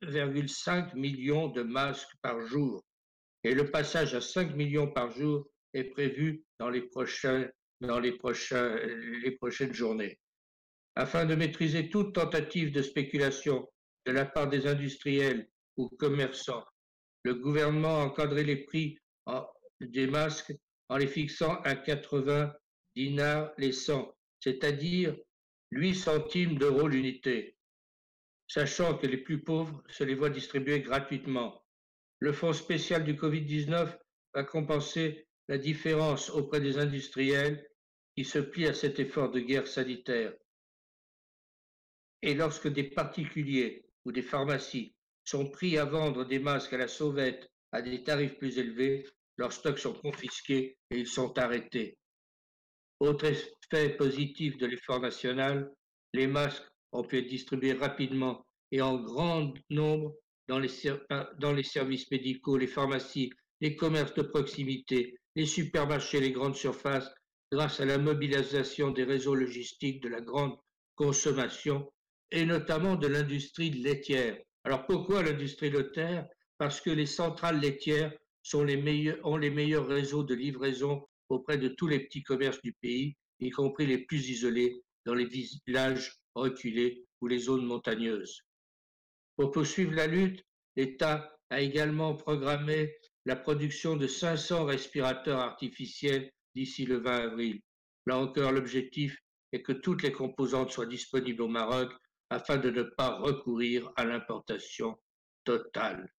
2,5 0.02 0.94
millions 0.94 1.48
de 1.48 1.62
masques 1.62 2.14
par 2.22 2.40
jour 2.46 2.84
et 3.44 3.54
le 3.54 3.70
passage 3.70 4.14
à 4.14 4.20
5 4.20 4.54
millions 4.54 4.90
par 4.90 5.10
jour 5.10 5.48
est 5.74 5.84
prévu 5.84 6.44
dans 6.58 6.70
les 6.70 6.82
prochaines 6.82 7.52
journées. 9.72 10.18
Afin 10.96 11.24
de 11.26 11.34
maîtriser 11.34 11.90
toute 11.90 12.14
tentative 12.14 12.72
de 12.72 12.82
spéculation 12.82 13.68
de 14.06 14.12
la 14.12 14.24
part 14.24 14.48
des 14.48 14.66
industriels 14.66 15.48
ou 15.76 15.88
commerçants, 15.90 16.64
le 17.24 17.34
gouvernement 17.34 18.00
a 18.00 18.04
encadré 18.04 18.42
les 18.44 18.64
prix 18.64 18.98
des 19.80 20.06
masques 20.06 20.54
en 20.88 20.96
les 20.96 21.06
fixant 21.06 21.60
à 21.62 21.76
80 21.76 22.52
dinars 22.96 23.52
les 23.58 23.72
100, 23.72 24.12
c'est-à-dire 24.40 25.16
8 25.72 25.94
centimes 25.94 26.58
d'euros 26.58 26.88
l'unité, 26.88 27.57
sachant 28.48 28.96
que 28.96 29.06
les 29.06 29.18
plus 29.18 29.42
pauvres 29.42 29.82
se 29.88 30.04
les 30.04 30.14
voient 30.14 30.30
distribuer 30.30 30.80
gratuitement. 30.80 31.62
Le 32.18 32.32
fonds 32.32 32.54
spécial 32.54 33.04
du 33.04 33.14
Covid-19 33.14 33.96
va 34.34 34.44
compenser 34.44 35.28
la 35.48 35.58
différence 35.58 36.30
auprès 36.30 36.60
des 36.60 36.78
industriels 36.78 37.68
qui 38.16 38.24
se 38.24 38.38
plient 38.38 38.66
à 38.66 38.74
cet 38.74 38.98
effort 38.98 39.30
de 39.30 39.40
guerre 39.40 39.68
sanitaire. 39.68 40.34
Et 42.22 42.34
lorsque 42.34 42.68
des 42.68 42.84
particuliers 42.84 43.86
ou 44.04 44.12
des 44.12 44.22
pharmacies 44.22 44.94
sont 45.24 45.48
pris 45.48 45.78
à 45.78 45.84
vendre 45.84 46.24
des 46.24 46.38
masques 46.38 46.72
à 46.72 46.78
la 46.78 46.88
sauvette 46.88 47.48
à 47.70 47.82
des 47.82 48.02
tarifs 48.02 48.38
plus 48.38 48.58
élevés, 48.58 49.06
leurs 49.36 49.52
stocks 49.52 49.78
sont 49.78 49.92
confisqués 49.92 50.78
et 50.90 50.98
ils 50.98 51.06
sont 51.06 51.38
arrêtés. 51.38 51.98
Autre 52.98 53.26
effet 53.26 53.90
positif 53.90 54.56
de 54.56 54.66
l'effort 54.66 55.00
national, 55.00 55.72
les 56.14 56.26
masques 56.26 56.66
ont 56.92 57.04
pu 57.04 57.18
être 57.18 57.28
distribués 57.28 57.72
rapidement 57.72 58.44
et 58.70 58.80
en 58.80 58.98
grand 58.98 59.52
nombre 59.70 60.14
dans 60.48 60.58
les, 60.58 61.62
services 61.62 62.10
médicaux, 62.10 62.56
les 62.56 62.66
pharmacies, 62.66 63.30
les 63.60 63.76
commerces 63.76 64.14
de 64.14 64.22
proximité, 64.22 65.18
les 65.36 65.46
supermarchés, 65.46 66.20
les 66.20 66.32
grandes 66.32 66.56
surfaces, 66.56 67.10
grâce 67.52 67.80
à 67.80 67.84
la 67.84 67.98
mobilisation 67.98 68.90
des 68.90 69.04
réseaux 69.04 69.34
logistiques 69.34 70.02
de 70.02 70.08
la 70.08 70.20
grande 70.20 70.56
consommation 70.94 71.90
et 72.30 72.44
notamment 72.44 72.96
de 72.96 73.06
l'industrie 73.06 73.70
laitière. 73.70 74.38
Alors 74.64 74.86
pourquoi 74.86 75.22
l'industrie 75.22 75.70
laitière? 75.70 76.26
Parce 76.58 76.80
que 76.80 76.90
les 76.90 77.06
centrales 77.06 77.60
laitières 77.60 78.12
ont 78.54 78.64
les 78.64 79.50
meilleurs 79.50 79.86
réseaux 79.86 80.24
de 80.24 80.34
livraison 80.34 81.06
auprès 81.28 81.58
de 81.58 81.68
tous 81.68 81.86
les 81.86 82.00
petits 82.00 82.22
commerces 82.22 82.60
du 82.62 82.72
pays, 82.72 83.16
y 83.40 83.50
compris 83.50 83.86
les 83.86 83.98
plus 83.98 84.28
isolés 84.30 84.82
dans 85.04 85.14
les 85.14 85.26
villages 85.26 86.12
reculés 86.38 87.06
ou 87.20 87.26
les 87.26 87.38
zones 87.38 87.66
montagneuses. 87.66 88.42
Pour 89.36 89.50
poursuivre 89.52 89.94
la 89.94 90.06
lutte, 90.06 90.44
l'État 90.76 91.36
a 91.50 91.60
également 91.60 92.14
programmé 92.14 92.94
la 93.24 93.36
production 93.36 93.96
de 93.96 94.06
500 94.06 94.64
respirateurs 94.64 95.38
artificiels 95.38 96.30
d'ici 96.54 96.86
le 96.86 96.98
20 96.98 97.16
avril. 97.30 97.60
Là 98.06 98.18
encore, 98.18 98.52
l'objectif 98.52 99.18
est 99.52 99.62
que 99.62 99.72
toutes 99.72 100.02
les 100.02 100.12
composantes 100.12 100.70
soient 100.70 100.86
disponibles 100.86 101.42
au 101.42 101.48
Maroc 101.48 101.92
afin 102.30 102.56
de 102.56 102.70
ne 102.70 102.82
pas 102.82 103.18
recourir 103.18 103.90
à 103.96 104.04
l'importation 104.04 104.98
totale. 105.44 106.12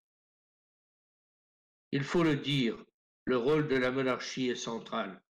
Il 1.92 2.04
faut 2.04 2.24
le 2.24 2.36
dire, 2.36 2.78
le 3.26 3.38
rôle 3.38 3.68
de 3.68 3.76
la 3.76 3.92
monarchie 3.92 4.50
est 4.50 4.56
central. 4.56 5.22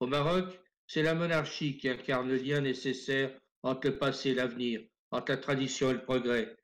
Au 0.00 0.06
Maroc, 0.06 0.58
c'est 0.86 1.02
la 1.02 1.14
monarchie 1.14 1.76
qui 1.76 1.88
incarne 1.88 2.28
le 2.28 2.36
lien 2.36 2.60
nécessaire 2.60 3.38
entre 3.62 3.88
le 3.88 3.98
passé 3.98 4.30
et 4.30 4.34
l'avenir, 4.34 4.82
entre 5.10 5.32
la 5.32 5.38
tradition 5.38 5.90
et 5.90 5.94
le 5.94 6.02
progrès, 6.02 6.54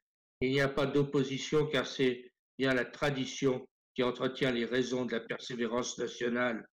il 0.40 0.50
n'y 0.50 0.60
a 0.60 0.68
pas 0.68 0.86
d'opposition 0.86 1.66
car 1.66 1.86
c'est 1.86 2.32
bien 2.58 2.74
la 2.74 2.84
tradition 2.84 3.66
qui 3.94 4.02
entretient 4.02 4.52
les 4.52 4.64
raisons 4.64 5.04
de 5.04 5.12
la 5.12 5.20
persévérance 5.20 5.98
nationale. 5.98 6.68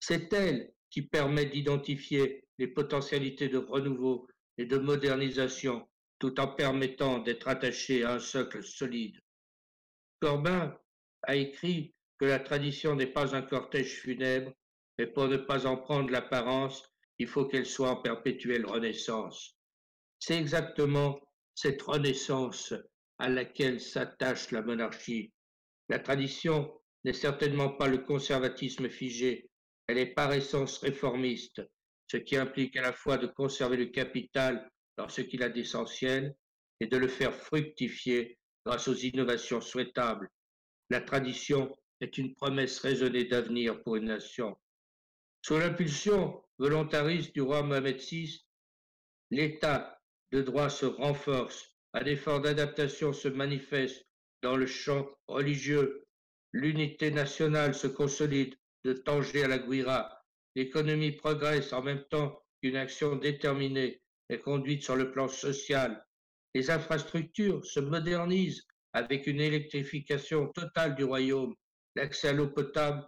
C'est 0.00 0.32
elle 0.32 0.72
qui 0.90 1.02
permet 1.02 1.46
d'identifier 1.46 2.44
les 2.58 2.68
potentialités 2.68 3.48
de 3.48 3.58
renouveau 3.58 4.26
et 4.56 4.66
de 4.66 4.78
modernisation 4.78 5.88
tout 6.18 6.38
en 6.40 6.48
permettant 6.48 7.18
d'être 7.18 7.48
attaché 7.48 8.04
à 8.04 8.14
un 8.14 8.18
socle 8.18 8.62
solide. 8.62 9.20
Corbin 10.20 10.76
a 11.22 11.36
écrit 11.36 11.94
que 12.18 12.24
la 12.24 12.40
tradition 12.40 12.96
n'est 12.96 13.06
pas 13.06 13.36
un 13.36 13.42
cortège 13.42 14.00
funèbre, 14.00 14.52
mais 14.98 15.06
pour 15.06 15.28
ne 15.28 15.36
pas 15.36 15.66
en 15.66 15.76
prendre 15.76 16.10
l'apparence, 16.10 16.82
il 17.18 17.28
faut 17.28 17.46
qu'elle 17.46 17.66
soit 17.66 17.90
en 17.90 18.02
perpétuelle 18.02 18.66
renaissance. 18.66 19.57
C'est 20.18 20.36
exactement 20.36 21.20
cette 21.54 21.82
renaissance 21.82 22.74
à 23.18 23.28
laquelle 23.28 23.80
s'attache 23.80 24.50
la 24.50 24.62
monarchie. 24.62 25.32
La 25.88 25.98
tradition 25.98 26.72
n'est 27.04 27.12
certainement 27.12 27.70
pas 27.70 27.88
le 27.88 27.98
conservatisme 27.98 28.88
figé, 28.88 29.50
elle 29.86 29.98
est 29.98 30.14
par 30.14 30.32
essence 30.32 30.78
réformiste, 30.78 31.62
ce 32.06 32.16
qui 32.16 32.36
implique 32.36 32.76
à 32.76 32.82
la 32.82 32.92
fois 32.92 33.16
de 33.16 33.26
conserver 33.26 33.76
le 33.76 33.86
capital 33.86 34.70
dans 34.96 35.08
ce 35.08 35.22
qu'il 35.22 35.42
a 35.42 35.48
d'essentiel 35.48 36.34
et 36.80 36.86
de 36.86 36.96
le 36.96 37.08
faire 37.08 37.34
fructifier 37.34 38.38
grâce 38.66 38.88
aux 38.88 38.94
innovations 38.94 39.60
souhaitables. 39.60 40.28
La 40.90 41.00
tradition 41.00 41.74
est 42.00 42.18
une 42.18 42.34
promesse 42.34 42.78
raisonnée 42.80 43.24
d'avenir 43.24 43.82
pour 43.82 43.96
une 43.96 44.06
nation. 44.06 44.56
Sous 45.42 45.58
l'impulsion 45.58 46.42
volontariste 46.58 47.34
du 47.34 47.40
roi 47.40 47.62
Mohamed 47.62 47.98
VI, 47.98 48.44
l'état 49.30 49.97
de 50.32 50.42
droit 50.42 50.68
se 50.68 50.86
renforce, 50.86 51.74
un 51.94 52.04
effort 52.04 52.40
d'adaptation 52.40 53.12
se 53.12 53.28
manifeste 53.28 54.06
dans 54.42 54.56
le 54.56 54.66
champ 54.66 55.08
religieux, 55.26 56.04
l'unité 56.52 57.10
nationale 57.10 57.74
se 57.74 57.86
consolide 57.86 58.54
de 58.84 58.92
Tanger 58.92 59.44
à 59.44 59.48
la 59.48 59.58
Guira, 59.58 60.22
l'économie 60.54 61.12
progresse 61.12 61.72
en 61.72 61.82
même 61.82 62.04
temps 62.10 62.38
qu'une 62.62 62.76
action 62.76 63.16
déterminée 63.16 64.02
est 64.28 64.40
conduite 64.40 64.82
sur 64.82 64.96
le 64.96 65.10
plan 65.10 65.28
social, 65.28 66.04
les 66.54 66.70
infrastructures 66.70 67.64
se 67.64 67.80
modernisent 67.80 68.66
avec 68.92 69.26
une 69.26 69.40
électrification 69.40 70.48
totale 70.48 70.94
du 70.94 71.04
royaume, 71.04 71.54
l'accès 71.94 72.28
à 72.28 72.32
l'eau 72.32 72.48
potable 72.48 73.06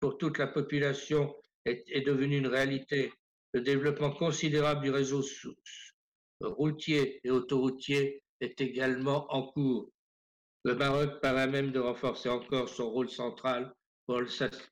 pour 0.00 0.18
toute 0.18 0.38
la 0.38 0.46
population 0.46 1.34
est, 1.64 1.84
est 1.88 2.00
devenu 2.00 2.38
une 2.38 2.46
réalité, 2.46 3.12
le 3.52 3.60
développement 3.60 4.10
considérable 4.10 4.82
du 4.82 4.90
réseau 4.90 5.22
routier 6.40 7.20
et 7.24 7.30
autoroutier 7.30 8.22
est 8.40 8.60
également 8.60 9.26
en 9.32 9.42
cours. 9.52 9.90
Le 10.64 10.74
Maroc 10.74 11.20
paraît 11.20 11.48
même 11.48 11.72
de 11.72 11.78
renforcer 11.78 12.28
encore 12.28 12.68
son 12.68 12.90
rôle 12.90 13.10
central 13.10 13.74
pour, 14.06 14.20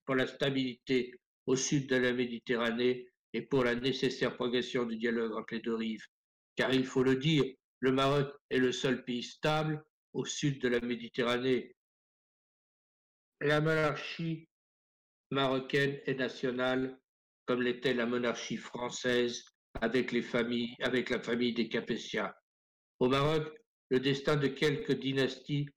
pour 0.04 0.14
la 0.14 0.26
stabilité 0.26 1.14
au 1.46 1.56
sud 1.56 1.88
de 1.88 1.96
la 1.96 2.12
Méditerranée 2.12 3.08
et 3.32 3.42
pour 3.42 3.64
la 3.64 3.74
nécessaire 3.74 4.36
progression 4.36 4.84
du 4.84 4.96
dialogue 4.96 5.32
entre 5.32 5.54
les 5.54 5.60
deux 5.60 5.74
rives. 5.74 6.06
Car 6.56 6.72
il 6.72 6.84
faut 6.84 7.02
le 7.02 7.16
dire, 7.16 7.44
le 7.80 7.92
Maroc 7.92 8.34
est 8.50 8.58
le 8.58 8.72
seul 8.72 9.04
pays 9.04 9.22
stable 9.22 9.84
au 10.12 10.24
sud 10.24 10.60
de 10.60 10.68
la 10.68 10.80
Méditerranée. 10.80 11.74
La 13.40 13.60
monarchie 13.60 14.48
marocaine 15.30 16.00
est 16.06 16.18
nationale 16.18 16.98
comme 17.46 17.62
l'était 17.62 17.94
la 17.94 18.06
monarchie 18.06 18.56
française 18.56 19.44
avec, 19.80 20.12
la 20.12 21.20
famille 21.20 21.52
des 21.54 21.68
Capétiens. 21.68 22.32
Au 22.98 23.08
Maroc, 23.08 23.52
le 23.90 24.00
destin 24.00 24.36
de 24.36 24.48
quelques 24.48 24.98
dynasties 24.98 25.68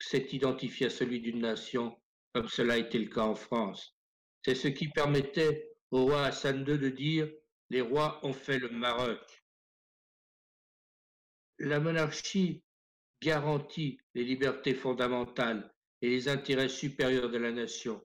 s'est 0.00 0.28
identifié 0.32 0.86
à 0.86 0.90
celui 0.90 1.20
d'une 1.20 1.40
nation, 1.40 1.96
comme 2.32 2.48
cela 2.48 2.74
a 2.74 2.78
été 2.78 2.98
le 2.98 3.08
cas 3.08 3.22
en 3.22 3.34
France. 3.34 3.96
C'est 4.44 4.54
ce 4.54 4.68
qui 4.68 4.88
permettait 4.88 5.70
au 5.90 6.04
roi 6.04 6.24
Hassan 6.26 6.64
II 6.66 6.78
de 6.78 6.88
dire 6.88 7.30
Les 7.70 7.80
rois 7.80 8.24
ont 8.24 8.32
fait 8.32 8.58
le 8.58 8.70
Maroc. 8.70 9.20
La 11.58 11.80
monarchie 11.80 12.62
garantit 13.20 13.98
les 14.14 14.24
libertés 14.24 14.74
fondamentales 14.74 15.74
et 16.00 16.08
les 16.08 16.28
intérêts 16.28 16.68
supérieurs 16.68 17.30
de 17.30 17.38
la 17.38 17.50
nation. 17.50 18.00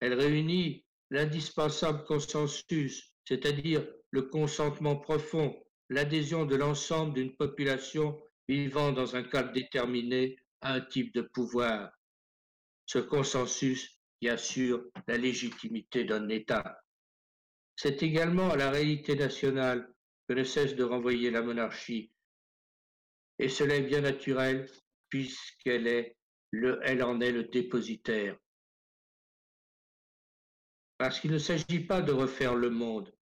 Elle 0.00 0.14
réunit 0.14 0.84
l'indispensable 1.10 2.04
consensus, 2.04 3.12
c'est-à-dire 3.24 3.86
le 4.10 4.22
consentement 4.22 4.96
profond, 4.96 5.62
l'adhésion 5.88 6.44
de 6.44 6.56
l'ensemble 6.56 7.14
d'une 7.14 7.36
population 7.36 8.20
vivant 8.48 8.92
dans 8.92 9.16
un 9.16 9.22
cadre 9.22 9.52
déterminé 9.52 10.36
à 10.60 10.74
un 10.74 10.80
type 10.80 11.14
de 11.14 11.22
pouvoir. 11.22 11.90
Ce 12.86 12.98
consensus 12.98 14.00
qui 14.20 14.28
assure 14.28 14.84
la 15.06 15.18
légitimité 15.18 16.04
d'un 16.04 16.28
État. 16.28 16.80
C'est 17.74 18.02
également 18.02 18.50
à 18.50 18.56
la 18.56 18.70
réalité 18.70 19.16
nationale 19.16 19.92
que 20.28 20.34
ne 20.34 20.44
cesse 20.44 20.74
de 20.76 20.84
renvoyer 20.84 21.30
la 21.30 21.42
monarchie. 21.42 22.10
Et 23.38 23.48
cela 23.48 23.76
est 23.76 23.82
bien 23.82 24.00
naturel 24.00 24.68
puisqu'elle 25.08 25.86
est 25.86 26.16
le, 26.50 26.80
elle 26.82 27.02
en 27.02 27.20
est 27.20 27.32
le 27.32 27.44
dépositaire. 27.44 28.36
Parce 30.96 31.20
qu'il 31.20 31.32
ne 31.32 31.38
s'agit 31.38 31.80
pas 31.80 32.00
de 32.00 32.12
refaire 32.12 32.54
le 32.54 32.70
monde, 32.70 33.14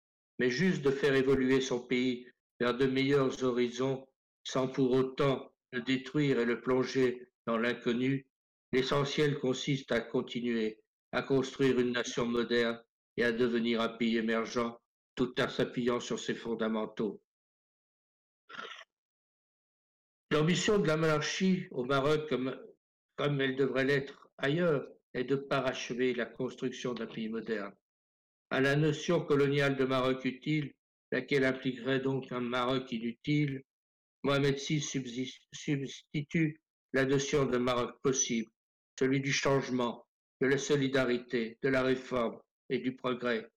mais 0.42 0.50
juste 0.50 0.82
de 0.82 0.90
faire 0.90 1.14
évoluer 1.14 1.60
son 1.60 1.78
pays 1.78 2.26
vers 2.58 2.76
de 2.76 2.86
meilleurs 2.86 3.44
horizons 3.44 4.04
sans 4.42 4.66
pour 4.66 4.90
autant 4.90 5.54
le 5.70 5.82
détruire 5.82 6.40
et 6.40 6.44
le 6.44 6.60
plonger 6.60 7.28
dans 7.46 7.58
l'inconnu, 7.58 8.26
l'essentiel 8.72 9.38
consiste 9.38 9.92
à 9.92 10.00
continuer 10.00 10.80
à 11.12 11.22
construire 11.22 11.78
une 11.78 11.92
nation 11.92 12.26
moderne 12.26 12.82
et 13.16 13.22
à 13.22 13.30
devenir 13.30 13.80
un 13.82 13.90
pays 13.90 14.16
émergent 14.16 14.76
tout 15.14 15.32
en 15.40 15.48
s'appuyant 15.48 16.00
sur 16.00 16.18
ses 16.18 16.34
fondamentaux. 16.34 17.22
L'ambition 20.32 20.80
de 20.80 20.88
la 20.88 20.96
monarchie 20.96 21.68
au 21.70 21.84
Maroc, 21.84 22.28
comme, 22.28 22.60
comme 23.14 23.40
elle 23.40 23.54
devrait 23.54 23.84
l'être 23.84 24.28
ailleurs, 24.38 24.88
est 25.14 25.22
de 25.22 25.36
parachever 25.36 26.14
la 26.14 26.26
construction 26.26 26.94
d'un 26.94 27.06
pays 27.06 27.28
moderne. 27.28 27.72
À 28.52 28.60
la 28.60 28.76
notion 28.76 29.24
coloniale 29.24 29.76
de 29.76 29.86
Maroc 29.86 30.26
utile, 30.26 30.74
laquelle 31.10 31.46
impliquerait 31.46 32.00
donc 32.00 32.30
un 32.32 32.42
Maroc 32.42 32.92
inutile, 32.92 33.62
Mohamed 34.24 34.56
VI 34.56 34.78
substitue 35.52 36.60
la 36.92 37.06
notion 37.06 37.46
de 37.46 37.56
Maroc 37.56 37.98
possible, 38.02 38.50
celui 38.98 39.22
du 39.22 39.32
changement, 39.32 40.06
de 40.42 40.48
la 40.48 40.58
solidarité, 40.58 41.56
de 41.62 41.70
la 41.70 41.82
réforme 41.82 42.38
et 42.68 42.78
du 42.78 42.94
progrès. 42.94 43.48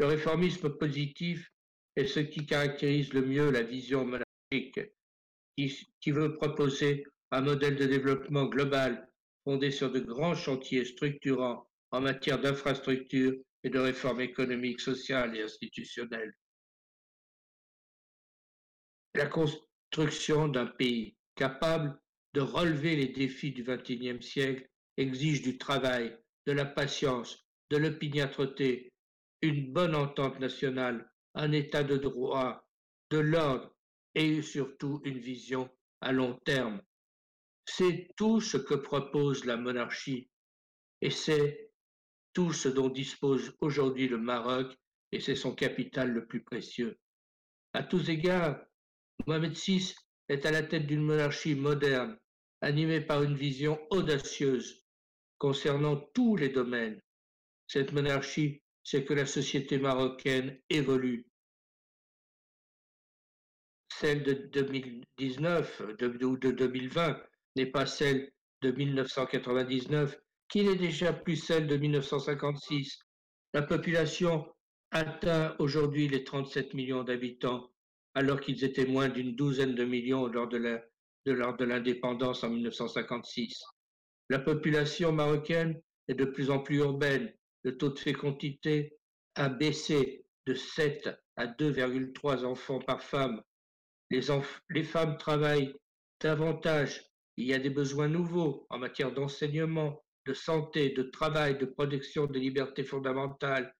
Le 0.00 0.04
réformisme 0.04 0.68
positif 0.76 1.50
est 1.96 2.06
ce 2.06 2.20
qui 2.20 2.44
caractérise 2.44 3.14
le 3.14 3.22
mieux 3.22 3.50
la 3.50 3.62
vision 3.62 4.04
monarchique, 4.04 4.80
qui, 5.56 5.88
qui 5.98 6.10
veut 6.10 6.34
proposer 6.34 7.06
un 7.30 7.40
modèle 7.40 7.76
de 7.76 7.86
développement 7.86 8.44
global 8.44 9.08
fondé 9.44 9.70
sur 9.70 9.90
de 9.90 10.00
grands 10.00 10.34
chantiers 10.34 10.84
structurants 10.84 11.66
en 11.90 12.02
matière 12.02 12.38
d'infrastructures 12.38 13.40
et 13.64 13.70
de 13.70 13.78
réformes 13.78 14.20
économiques, 14.20 14.80
sociales 14.80 15.36
et 15.36 15.42
institutionnelles. 15.42 16.34
La 19.14 19.26
construction 19.26 20.48
d'un 20.48 20.66
pays 20.66 21.16
capable 21.34 22.00
de 22.34 22.40
relever 22.40 22.96
les 22.96 23.08
défis 23.08 23.52
du 23.52 23.64
XXIe 23.64 24.22
siècle 24.22 24.68
exige 24.96 25.42
du 25.42 25.58
travail, 25.58 26.16
de 26.46 26.52
la 26.52 26.64
patience, 26.64 27.44
de 27.70 27.76
l'opiniâtreté, 27.76 28.92
une 29.42 29.72
bonne 29.72 29.94
entente 29.94 30.38
nationale, 30.38 31.10
un 31.34 31.52
état 31.52 31.82
de 31.82 31.96
droit, 31.96 32.66
de 33.10 33.18
l'ordre 33.18 33.74
et 34.14 34.42
surtout 34.42 35.00
une 35.04 35.18
vision 35.18 35.70
à 36.00 36.12
long 36.12 36.38
terme. 36.44 36.80
C'est 37.64 38.08
tout 38.16 38.40
ce 38.40 38.56
que 38.56 38.74
propose 38.74 39.44
la 39.44 39.56
monarchie 39.56 40.30
et 41.00 41.10
c'est 41.10 41.69
tout 42.32 42.52
ce 42.52 42.68
dont 42.68 42.88
dispose 42.88 43.54
aujourd'hui 43.60 44.08
le 44.08 44.18
Maroc 44.18 44.76
et 45.12 45.20
c'est 45.20 45.36
son 45.36 45.54
capital 45.54 46.10
le 46.10 46.26
plus 46.26 46.42
précieux. 46.42 46.98
À 47.72 47.82
tous 47.82 48.08
égards, 48.08 48.60
Mohamed 49.26 49.52
VI 49.52 49.94
est 50.28 50.46
à 50.46 50.50
la 50.50 50.62
tête 50.62 50.86
d'une 50.86 51.02
monarchie 51.02 51.54
moderne, 51.54 52.18
animée 52.60 53.00
par 53.00 53.22
une 53.22 53.34
vision 53.34 53.78
audacieuse 53.90 54.84
concernant 55.38 55.96
tous 56.14 56.36
les 56.36 56.50
domaines. 56.50 57.00
Cette 57.66 57.92
monarchie, 57.92 58.62
c'est 58.82 59.04
que 59.04 59.14
la 59.14 59.26
société 59.26 59.78
marocaine 59.78 60.58
évolue. 60.68 61.26
Celle 63.92 64.22
de 64.22 64.32
2019 64.32 65.82
ou 66.22 66.36
de 66.36 66.50
2020 66.50 67.22
n'est 67.56 67.66
pas 67.66 67.86
celle 67.86 68.32
de 68.62 68.70
1999, 68.70 70.18
qui 70.50 70.64
n'est 70.64 70.76
déjà 70.76 71.12
plus 71.12 71.36
celle 71.36 71.66
de 71.66 71.76
1956. 71.76 72.98
La 73.54 73.62
population 73.62 74.46
atteint 74.90 75.54
aujourd'hui 75.58 76.08
les 76.08 76.24
37 76.24 76.74
millions 76.74 77.04
d'habitants, 77.04 77.70
alors 78.14 78.40
qu'ils 78.40 78.64
étaient 78.64 78.86
moins 78.86 79.08
d'une 79.08 79.36
douzaine 79.36 79.74
de 79.74 79.84
millions 79.84 80.26
lors 80.26 80.48
de 80.48 81.64
l'indépendance 81.64 82.42
en 82.42 82.50
1956. 82.50 83.62
La 84.28 84.40
population 84.40 85.12
marocaine 85.12 85.80
est 86.08 86.14
de 86.14 86.24
plus 86.24 86.50
en 86.50 86.58
plus 86.58 86.78
urbaine. 86.78 87.32
Le 87.62 87.76
taux 87.76 87.90
de 87.90 87.98
fécondité 87.98 88.96
a 89.36 89.48
baissé 89.48 90.24
de 90.46 90.54
7 90.54 91.10
à 91.36 91.46
2,3 91.46 92.44
enfants 92.44 92.80
par 92.80 93.02
femme. 93.02 93.40
Les 94.10 94.82
femmes 94.82 95.16
travaillent 95.18 95.74
davantage 96.20 97.04
il 97.36 97.46
y 97.46 97.54
a 97.54 97.58
des 97.58 97.70
besoins 97.70 98.08
nouveaux 98.08 98.66
en 98.70 98.78
matière 98.78 99.12
d'enseignement, 99.12 100.02
de 100.26 100.34
santé, 100.34 100.90
de 100.90 101.02
travail, 101.02 101.58
de 101.58 101.66
protection 101.66 102.26
des 102.26 102.40
libertés 102.40 102.84
fondamentales. 102.84 103.74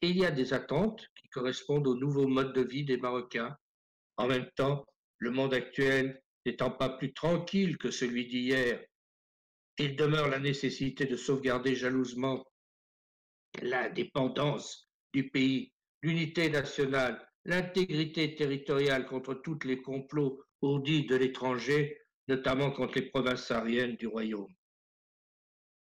Il 0.00 0.18
y 0.18 0.24
a 0.24 0.30
des 0.30 0.52
attentes 0.52 1.06
qui 1.16 1.28
correspondent 1.28 1.86
au 1.86 1.96
nouveau 1.96 2.26
mode 2.26 2.52
de 2.52 2.62
vie 2.62 2.84
des 2.84 2.96
Marocains. 2.96 3.56
En 4.16 4.26
même 4.26 4.50
temps, 4.56 4.84
le 5.18 5.30
monde 5.30 5.54
actuel 5.54 6.22
n'étant 6.46 6.70
pas 6.70 6.90
plus 6.90 7.12
tranquille 7.12 7.76
que 7.78 7.90
celui 7.90 8.26
d'hier, 8.26 8.84
il 9.78 9.96
demeure 9.96 10.28
la 10.28 10.38
nécessité 10.38 11.04
de 11.04 11.16
sauvegarder 11.16 11.74
jalousement 11.74 12.44
l'indépendance 13.62 14.88
du 15.12 15.30
pays, 15.30 15.72
l'unité 16.02 16.50
nationale, 16.50 17.26
l'intégrité 17.44 18.34
territoriale 18.34 19.06
contre 19.06 19.34
tous 19.34 19.58
les 19.64 19.80
complots 19.80 20.42
ourdis 20.62 21.06
de 21.06 21.16
l'étranger, 21.16 21.98
notamment 22.26 22.70
contre 22.72 22.98
les 22.98 23.06
provinces 23.06 23.46
sahariennes 23.46 23.96
du 23.96 24.06
royaume. 24.06 24.52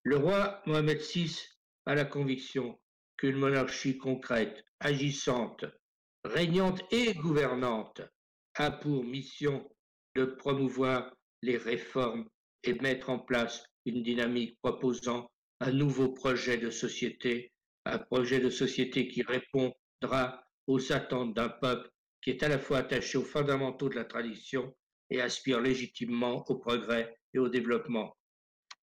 Le 0.10 0.16
roi 0.16 0.62
Mohamed 0.66 1.02
VI 1.02 1.38
a 1.86 1.94
la 1.94 2.06
conviction 2.06 2.80
qu'une 3.18 3.36
monarchie 3.36 3.98
concrète, 3.98 4.64
agissante, 4.80 5.66
régnante 6.24 6.82
et 6.94 7.14
gouvernante 7.14 8.00
a 8.56 8.72
pour 8.72 9.04
mission 9.04 9.70
de 10.16 10.24
promouvoir 10.24 11.14
les 11.42 11.58
réformes 11.58 12.26
et 12.64 12.76
mettre 12.76 13.10
en 13.10 13.20
place 13.20 13.66
une 13.86 14.02
dynamique 14.02 14.58
proposant 14.62 15.30
un 15.60 15.74
nouveau 15.74 16.14
projet 16.14 16.58
de 16.58 16.70
société, 16.70 17.52
un 17.84 17.98
projet 17.98 18.40
de 18.40 18.50
société 18.50 19.10
qui 19.10 19.24
répondra 19.24 20.42
aux 20.68 20.94
attentes 20.94 21.34
d'un 21.34 21.50
peuple 21.50 21.92
qui 22.22 22.30
est 22.30 22.44
à 22.44 22.48
la 22.48 22.60
fois 22.60 22.78
attaché 22.78 23.18
aux 23.18 23.26
fondamentaux 23.26 23.90
de 23.90 23.96
la 23.96 24.06
tradition 24.06 24.74
et 25.10 25.20
aspire 25.20 25.60
légitimement 25.60 26.46
au 26.48 26.56
progrès 26.56 27.20
et 27.34 27.40
au 27.40 27.50
développement. 27.50 28.16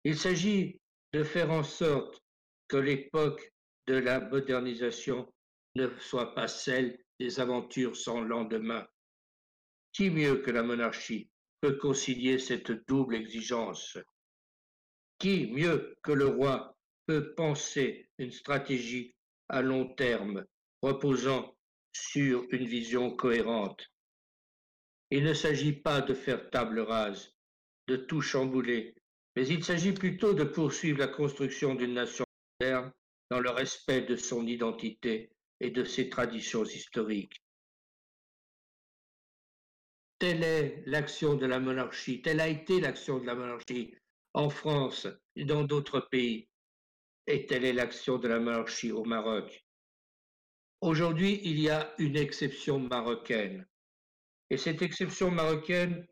Il 0.05 0.19
s'agit 0.19 0.83
de 1.15 1.23
faire 1.23 1.53
en 1.53 1.63
sorte 1.63 2.21
que 2.67 2.77
l'époque 2.77 3.53
de 3.87 3.95
la 3.95 4.19
modernisation 4.19 5.33
ne 5.77 5.89
soit 6.01 6.35
pas 6.35 6.49
celle 6.49 6.99
des 7.21 7.39
aventures 7.39 7.97
sans 7.97 8.21
lendemain. 8.21 8.85
Qui 9.93 10.11
mieux 10.11 10.39
que 10.39 10.51
la 10.51 10.65
monarchie 10.65 11.31
peut 11.61 11.77
concilier 11.77 12.41
cette 12.41 12.73
double 12.89 13.15
exigence? 13.15 13.97
Qui 15.21 15.47
mieux 15.53 15.97
que 16.03 16.11
le 16.11 16.27
roi 16.27 16.77
peut 17.07 17.33
penser 17.37 18.11
une 18.19 18.33
stratégie 18.33 19.15
à 19.49 19.63
long 19.63 19.95
terme 19.95 20.45
reposant 20.83 21.57
sur 21.93 22.45
une 22.51 22.67
vision 22.67 23.15
cohérente? 23.15 23.87
Il 25.13 25.23
ne 25.23 25.35
s'agit 25.35 25.75
pas 25.75 26.01
de 26.01 26.13
faire 26.13 26.51
table 26.51 26.81
rase, 26.81 27.37
de 27.87 27.95
tout 27.95 28.21
chambouler, 28.21 28.97
mais 29.37 29.47
il 29.49 29.65
s'agit 29.65 29.93
plutôt 29.93 30.35
de 30.35 30.45
poursuivre 30.45 30.99
la 30.99 31.09
construction 31.09 31.75
d'une 31.75 31.95
nation 31.95 32.25
moderne 32.61 32.93
dans 33.31 33.41
le 33.41 33.51
respect 33.51 34.03
de 34.03 34.17
son 34.17 34.47
identité 34.47 35.31
et 35.61 35.71
de 35.71 35.85
ses 35.85 36.09
traditions 36.09 36.65
historiques. 36.65 37.43
Telle 40.19 40.45
est 40.45 40.83
l'action 40.87 41.35
de 41.35 41.47
la 41.47 41.59
monarchie, 41.59 42.23
telle 42.23 42.41
a 42.41 42.49
été 42.49 42.81
l'action 42.81 43.19
de 43.19 43.27
la 43.27 43.35
monarchie 43.35 43.95
en 44.35 44.49
France 44.49 45.09
et 45.37 45.45
dans 45.45 45.65
d'autres 45.65 46.01
pays, 46.01 46.49
et 47.27 47.47
telle 47.47 47.65
est 47.65 47.73
l'action 47.73 48.19
de 48.19 48.29
la 48.29 48.39
monarchie 48.39 48.93
au 48.93 49.05
Maroc. 49.05 49.65
Aujourd'hui, 50.81 51.41
il 51.45 51.59
y 51.59 51.71
a 51.71 51.95
une 51.99 52.17
exception 52.17 52.79
marocaine, 52.79 53.67
et 54.51 54.57
cette 54.57 54.83
exception 54.83 55.31
marocaine 55.31 56.07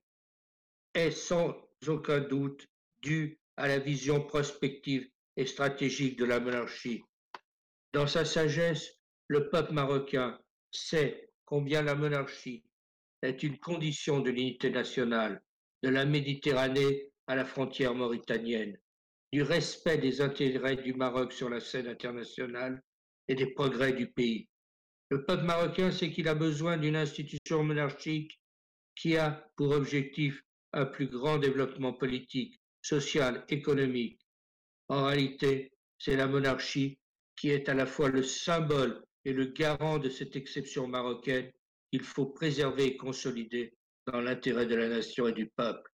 est 0.95 1.11
sans 1.11 1.55
aucun 1.87 2.21
doute 2.21 2.67
due 3.03 3.39
à 3.57 3.69
la 3.69 3.79
vision 3.79 4.25
prospective 4.25 5.09
et 5.37 5.47
stratégique 5.47 6.19
de 6.19 6.25
la 6.25 6.41
monarchie. 6.41 7.03
Dans 7.93 8.07
sa 8.07 8.25
sagesse, 8.25 8.99
le 9.29 9.51
peuple 9.51 9.73
marocain 9.73 10.39
sait 10.71 11.29
combien 11.45 11.83
la 11.83 11.95
monarchie 11.95 12.65
est 13.23 13.43
une 13.43 13.59
condition 13.59 14.21
de 14.21 14.31
l'unité 14.31 14.71
nationale, 14.71 15.43
de 15.83 15.89
la 15.89 16.05
Méditerranée 16.05 17.11
à 17.27 17.37
la 17.37 17.45
frontière 17.45 17.95
mauritanienne, 17.95 18.79
du 19.33 19.43
respect 19.43 19.99
des 19.99 20.21
intérêts 20.21 20.77
du 20.77 20.95
Maroc 20.95 21.33
sur 21.33 21.49
la 21.49 21.61
scène 21.61 21.89
internationale 21.89 22.83
et 23.29 23.35
des 23.35 23.53
progrès 23.53 23.93
du 23.93 24.11
pays. 24.11 24.49
Le 25.11 25.25
peuple 25.25 25.45
marocain 25.45 25.91
sait 25.91 26.11
qu'il 26.11 26.29
a 26.29 26.35
besoin 26.35 26.79
d'une 26.79 26.97
institution 26.97 27.63
monarchique 27.63 28.41
qui 28.97 29.17
a 29.17 29.47
pour 29.57 29.73
objectif 29.73 30.43
un 30.73 30.87
plus 30.87 31.07
grand 31.07 31.39
développement 31.39 31.93
politique, 31.93 32.62
social, 32.83 33.45
économique. 33.49 34.21
En 34.89 35.05
réalité, 35.05 35.73
c'est 35.99 36.17
la 36.17 36.27
monarchie 36.27 36.99
qui 37.37 37.51
est 37.51 37.69
à 37.69 37.75
la 37.75 37.87
fois 37.87 38.09
le 38.09 38.23
symbole 38.23 39.05
et 39.25 39.33
le 39.33 39.47
garant 39.47 39.99
de 39.99 40.11
cette 40.11 40.37
exception 40.37 40.87
marocaine 40.87 41.51
qu'il 41.91 42.03
faut 42.03 42.27
préserver 42.27 42.87
et 42.87 42.97
consolider 42.97 43.73
dans 44.07 44.21
l'intérêt 44.21 44.67
de 44.67 44.75
la 44.75 44.89
nation 44.89 45.29
et 45.29 45.33
du 45.33 45.49
peuple. 45.49 45.91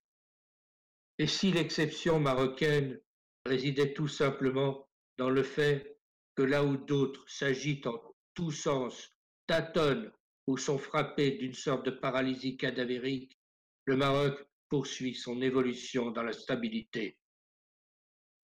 Et 1.19 1.27
si 1.27 1.53
l'exception 1.53 2.21
marocaine 2.21 2.99
résidait 3.45 3.93
tout 3.93 4.09
simplement 4.09 4.89
dans 5.17 5.31
le 5.31 5.43
fait 5.43 5.99
que 6.37 6.43
là 6.43 6.65
où 6.65 6.77
d'autres 6.77 7.25
s'agitent 7.29 7.87
en 7.87 8.01
tous 8.35 8.53
sens, 8.53 9.11
tâtonnent 9.47 10.13
ou 10.47 10.57
sont 10.57 10.79
frappés 10.79 11.33
d'une 11.33 11.55
sorte 11.55 11.85
de 11.85 11.91
paralysie 11.91 12.57
cadavérique, 12.57 13.37
le 13.87 13.97
Maroc 13.97 14.48
poursuit 14.69 15.15
son 15.15 15.41
évolution 15.43 16.11
dans 16.11 16.23
la 16.23 16.33
stabilité. 16.33 17.19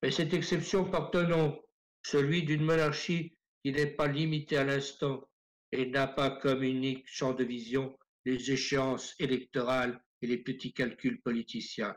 Mais 0.02 0.10
cette 0.10 0.34
exception 0.34 0.90
porte 0.90 1.16
un 1.16 1.28
nom, 1.28 1.62
celui 2.02 2.42
d'une 2.42 2.64
monarchie 2.64 3.36
qui 3.62 3.72
n'est 3.72 3.94
pas 3.94 4.08
limitée 4.08 4.58
à 4.58 4.64
l'instant 4.64 5.28
et 5.72 5.86
n'a 5.86 6.06
pas 6.06 6.30
comme 6.30 6.62
unique 6.62 7.06
champ 7.06 7.32
de 7.32 7.44
vision 7.44 7.98
les 8.24 8.50
échéances 8.50 9.14
électorales 9.18 10.02
et 10.22 10.26
les 10.26 10.38
petits 10.38 10.72
calculs 10.72 11.20
politiciens. 11.22 11.96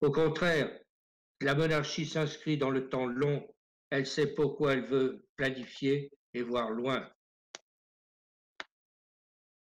Au 0.00 0.10
contraire, 0.10 0.76
la 1.40 1.54
monarchie 1.54 2.06
s'inscrit 2.06 2.56
dans 2.56 2.70
le 2.70 2.88
temps 2.88 3.06
long, 3.06 3.52
elle 3.90 4.06
sait 4.06 4.34
pourquoi 4.34 4.74
elle 4.74 4.86
veut 4.86 5.24
planifier 5.36 6.12
et 6.34 6.42
voir 6.42 6.70
loin. 6.70 7.08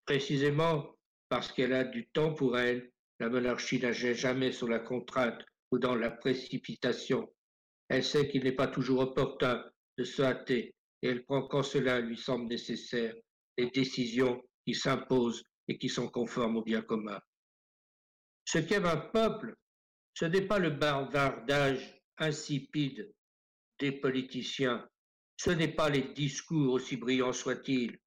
Précisément 0.06 0.96
parce 1.30 1.52
qu'elle 1.52 1.74
a 1.74 1.84
du 1.84 2.08
temps 2.08 2.34
pour 2.34 2.58
elle, 2.58 2.92
la 3.20 3.30
monarchie 3.30 3.80
n'agit 3.80 4.14
jamais 4.14 4.52
sur 4.52 4.68
la 4.68 4.80
contrainte 4.80 5.46
ou 5.72 5.80
dans 5.80 5.96
la 5.96 6.12
précipitation. 6.12 7.32
Elle 7.90 8.04
sait 8.04 8.30
qu'il 8.30 8.44
n'est 8.44 8.52
pas 8.52 8.68
toujours 8.68 9.00
opportun 9.02 9.64
de 9.98 10.04
se 10.04 10.22
hâter 10.22 10.76
et 11.02 11.08
elle 11.08 11.24
prend 11.24 11.48
quand 11.48 11.64
cela 11.64 12.00
lui 12.00 12.18
semble 12.18 12.48
nécessaire 12.48 13.14
les 13.58 13.70
décisions 13.70 14.42
qui 14.66 14.74
s'imposent 14.74 15.44
et 15.68 15.78
qui 15.78 15.90
sont 15.90 16.10
conformes 16.10 16.58
au 16.58 16.64
bien 16.64 16.82
commun. 16.82 17.20
Ce 18.46 18.60
qu'aime 18.60 18.86
un 18.86 18.98
peuple, 18.98 19.56
ce 20.14 20.26
n'est 20.26 20.48
pas 20.48 20.60
le 20.60 20.72
bavardage 20.72 22.02
insipide 22.18 23.12
des 23.80 23.92
politiciens, 23.92 24.88
ce 25.38 25.52
n'est 25.52 25.74
pas 25.74 25.90
les 25.90 26.14
discours 26.14 26.74
aussi 26.74 26.98
brillants 26.98 27.34
soient-ils. 27.34 27.98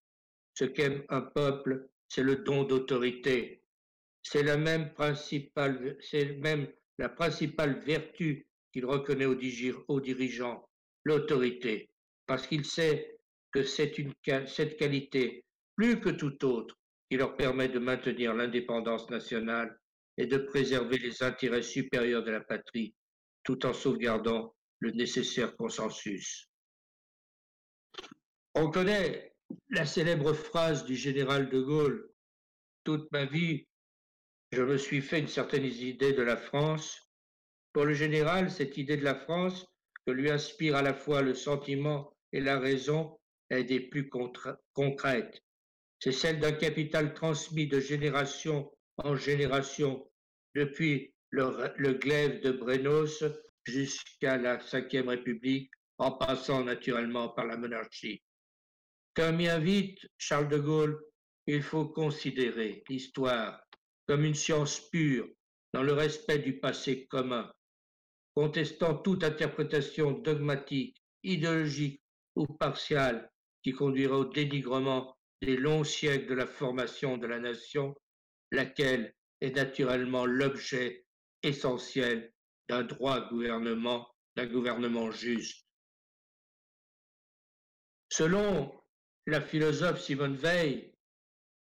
Ce 0.54 0.64
qu'aime 0.64 1.04
un 1.08 1.22
peuple, 1.22 1.88
c'est 2.08 2.22
le 2.22 2.36
don 2.36 2.64
d'autorité. 2.64 3.57
C'est 4.30 4.42
la 4.42 4.58
même 4.58 4.92
principale, 4.92 5.96
c'est 6.00 6.34
même 6.34 6.70
la 6.98 7.08
principale 7.08 7.80
vertu 7.80 8.46
qu'il 8.70 8.84
reconnaît 8.84 9.24
aux 9.24 10.00
dirigeants, 10.00 10.68
l'autorité, 11.04 11.88
parce 12.26 12.46
qu'il 12.46 12.66
sait 12.66 13.18
que 13.52 13.62
c'est 13.62 13.96
une, 13.96 14.12
cette 14.46 14.76
qualité, 14.76 15.46
plus 15.76 15.98
que 15.98 16.10
toute 16.10 16.44
autre, 16.44 16.78
qui 17.08 17.16
leur 17.16 17.36
permet 17.36 17.70
de 17.70 17.78
maintenir 17.78 18.34
l'indépendance 18.34 19.08
nationale 19.08 19.80
et 20.18 20.26
de 20.26 20.36
préserver 20.36 20.98
les 20.98 21.22
intérêts 21.22 21.62
supérieurs 21.62 22.22
de 22.22 22.32
la 22.32 22.42
patrie, 22.42 22.94
tout 23.44 23.64
en 23.64 23.72
sauvegardant 23.72 24.54
le 24.80 24.90
nécessaire 24.90 25.56
consensus. 25.56 26.50
On 28.54 28.70
connaît 28.70 29.34
la 29.70 29.86
célèbre 29.86 30.34
phrase 30.34 30.84
du 30.84 30.96
général 30.96 31.48
de 31.48 31.62
Gaulle, 31.62 32.10
Toute 32.84 33.10
ma 33.10 33.24
vie, 33.24 33.67
je 34.52 34.62
me 34.62 34.78
suis 34.78 35.02
fait 35.02 35.18
une 35.18 35.28
certaine 35.28 35.64
idée 35.64 36.12
de 36.12 36.22
la 36.22 36.36
France. 36.36 37.10
Pour 37.72 37.84
le 37.84 37.94
général, 37.94 38.50
cette 38.50 38.76
idée 38.76 38.96
de 38.96 39.04
la 39.04 39.14
France, 39.14 39.66
que 40.06 40.12
lui 40.12 40.30
inspire 40.30 40.76
à 40.76 40.82
la 40.82 40.94
fois 40.94 41.20
le 41.20 41.34
sentiment 41.34 42.16
et 42.32 42.40
la 42.40 42.58
raison, 42.58 43.18
est 43.50 43.64
des 43.64 43.80
plus 43.80 44.08
concrètes. 44.72 45.42
C'est 46.00 46.12
celle 46.12 46.38
d'un 46.38 46.52
capital 46.52 47.12
transmis 47.14 47.66
de 47.66 47.80
génération 47.80 48.70
en 48.98 49.16
génération, 49.16 50.08
depuis 50.54 51.14
le, 51.30 51.92
glaive 51.94 52.40
de 52.42 52.52
Brenos 52.52 53.24
jusqu'à 53.64 54.38
la 54.38 54.56
Ve 54.56 55.08
République, 55.08 55.70
en 55.98 56.12
passant 56.12 56.64
naturellement 56.64 57.28
par 57.28 57.46
la 57.46 57.56
monarchie. 57.56 58.22
Comme 59.14 59.40
y 59.40 59.48
invite 59.48 59.98
Charles 60.16 60.48
de 60.48 60.58
Gaulle, 60.58 60.98
il 61.46 61.62
faut 61.62 61.86
considérer 61.86 62.84
l'histoire 62.88 63.67
comme 64.08 64.24
une 64.24 64.34
science 64.34 64.80
pure 64.90 65.28
dans 65.74 65.82
le 65.82 65.92
respect 65.92 66.38
du 66.38 66.58
passé 66.58 67.06
commun, 67.06 67.52
contestant 68.34 68.94
toute 68.94 69.22
interprétation 69.22 70.12
dogmatique, 70.12 70.96
idéologique 71.22 72.02
ou 72.34 72.46
partiale 72.46 73.30
qui 73.62 73.72
conduira 73.72 74.16
au 74.16 74.24
dénigrement 74.24 75.14
des 75.42 75.56
longs 75.56 75.84
siècles 75.84 76.28
de 76.30 76.34
la 76.34 76.46
formation 76.46 77.18
de 77.18 77.26
la 77.26 77.38
nation, 77.38 77.94
laquelle 78.50 79.14
est 79.40 79.54
naturellement 79.54 80.24
l'objet 80.24 81.04
essentiel 81.42 82.32
d'un 82.68 82.82
droit 82.82 83.28
gouvernement, 83.28 84.08
d'un 84.36 84.46
gouvernement 84.46 85.10
juste. 85.10 85.66
Selon 88.10 88.72
la 89.26 89.40
philosophe 89.40 90.00
Simone 90.00 90.36
Veil, 90.36 90.87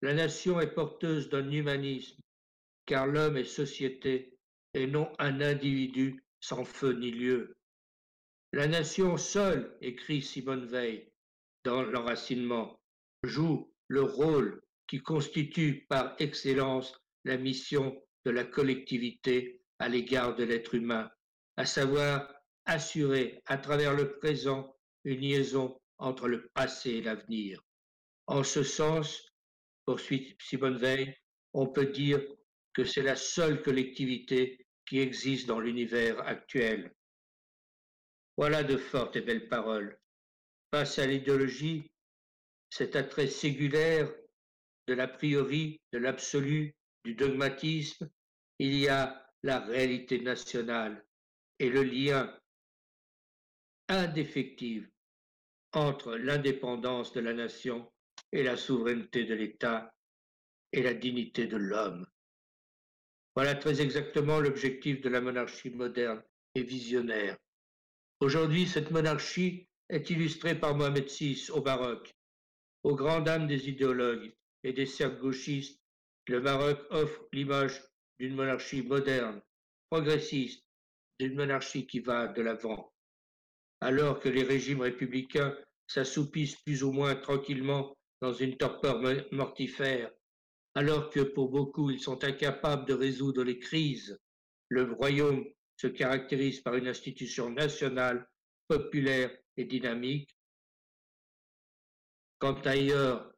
la 0.02 0.14
nation 0.14 0.60
est 0.60 0.74
porteuse 0.74 1.28
d'un 1.28 1.48
humanisme, 1.50 2.20
car 2.86 3.06
l'homme 3.06 3.36
est 3.36 3.44
société 3.44 4.36
et 4.74 4.88
non 4.88 5.12
un 5.20 5.40
individu 5.40 6.22
sans 6.40 6.64
feu 6.64 6.92
ni 6.92 7.12
lieu. 7.12 7.56
La 8.52 8.66
nation 8.66 9.16
seule, 9.16 9.76
écrit 9.80 10.20
Simone 10.20 10.66
Veil 10.66 11.08
dans 11.64 11.82
l'enracinement, 11.82 12.80
joue 13.22 13.72
le 13.86 14.02
rôle 14.02 14.60
qui 14.88 15.00
constitue 15.00 15.86
par 15.88 16.16
excellence 16.18 17.00
la 17.24 17.36
mission 17.36 17.96
de 18.24 18.32
la 18.32 18.44
collectivité 18.44 19.62
à 19.78 19.88
l'égard 19.88 20.34
de 20.34 20.42
l'être 20.42 20.74
humain, 20.74 21.10
à 21.56 21.64
savoir 21.64 22.34
assurer 22.64 23.40
à 23.46 23.56
travers 23.56 23.94
le 23.94 24.18
présent 24.18 24.76
une 25.04 25.20
liaison 25.20 25.80
entre 25.98 26.26
le 26.26 26.48
passé 26.54 26.90
et 26.90 27.02
l'avenir. 27.02 27.62
En 28.26 28.42
ce 28.42 28.62
sens, 28.62 29.31
poursuit 29.84 30.36
Simone 30.40 30.78
Veil, 30.78 31.16
on 31.52 31.66
peut 31.66 31.86
dire 31.86 32.20
que 32.72 32.84
c'est 32.84 33.02
la 33.02 33.16
seule 33.16 33.62
collectivité 33.62 34.66
qui 34.86 35.00
existe 35.00 35.46
dans 35.46 35.60
l'univers 35.60 36.20
actuel. 36.26 36.94
Voilà 38.36 38.62
de 38.62 38.76
fortes 38.76 39.16
et 39.16 39.20
belles 39.20 39.48
paroles. 39.48 39.98
Face 40.72 40.98
à 40.98 41.06
l'idéologie, 41.06 41.90
cet 42.70 42.96
attrait 42.96 43.26
ségulaire 43.26 44.10
de 44.88 44.94
l'a 44.94 45.08
priori, 45.08 45.80
de 45.92 45.98
l'absolu, 45.98 46.74
du 47.04 47.14
dogmatisme, 47.14 48.08
il 48.58 48.78
y 48.78 48.88
a 48.88 49.28
la 49.42 49.60
réalité 49.60 50.20
nationale 50.20 51.04
et 51.58 51.68
le 51.68 51.82
lien 51.82 52.34
indéfectible 53.88 54.90
entre 55.72 56.16
l'indépendance 56.16 57.12
de 57.12 57.20
la 57.20 57.34
nation 57.34 57.91
et 58.32 58.42
la 58.42 58.56
souveraineté 58.56 59.24
de 59.24 59.34
l'État 59.34 59.94
et 60.72 60.82
la 60.82 60.94
dignité 60.94 61.46
de 61.46 61.56
l'homme. 61.56 62.06
Voilà 63.34 63.54
très 63.54 63.80
exactement 63.80 64.40
l'objectif 64.40 65.00
de 65.00 65.08
la 65.08 65.20
monarchie 65.20 65.70
moderne 65.70 66.22
et 66.54 66.62
visionnaire. 66.62 67.36
Aujourd'hui, 68.20 68.66
cette 68.66 68.90
monarchie 68.90 69.68
est 69.88 70.10
illustrée 70.10 70.58
par 70.58 70.74
Mohamed 70.74 71.08
VI 71.08 71.50
au 71.50 71.60
baroque, 71.60 72.14
aux 72.82 72.94
grandes 72.94 73.24
dames 73.24 73.46
des 73.46 73.68
idéologues 73.68 74.32
et 74.64 74.72
des 74.72 74.86
cercles 74.86 75.20
gauchistes. 75.20 75.80
Le 76.28 76.40
Maroc 76.40 76.78
offre 76.90 77.26
l'image 77.32 77.82
d'une 78.18 78.34
monarchie 78.34 78.82
moderne, 78.82 79.42
progressiste, 79.90 80.64
d'une 81.18 81.34
monarchie 81.34 81.86
qui 81.86 82.00
va 82.00 82.28
de 82.28 82.42
l'avant. 82.42 82.92
Alors 83.80 84.20
que 84.20 84.28
les 84.28 84.44
régimes 84.44 84.82
républicains 84.82 85.56
s'assoupissent 85.88 86.60
plus 86.62 86.84
ou 86.84 86.92
moins 86.92 87.16
tranquillement 87.16 87.96
dans 88.22 88.32
une 88.32 88.56
torpeur 88.56 89.02
mortifère, 89.32 90.12
alors 90.76 91.10
que 91.10 91.20
pour 91.20 91.50
beaucoup 91.50 91.90
ils 91.90 92.00
sont 92.00 92.22
incapables 92.22 92.86
de 92.86 92.94
résoudre 92.94 93.42
les 93.42 93.58
crises, 93.58 94.16
le 94.68 94.92
royaume 94.92 95.44
se 95.76 95.88
caractérise 95.88 96.60
par 96.60 96.76
une 96.76 96.86
institution 96.86 97.50
nationale, 97.50 98.30
populaire 98.68 99.36
et 99.56 99.64
dynamique. 99.64 100.30
Quand 102.38 102.64
ailleurs 102.64 103.34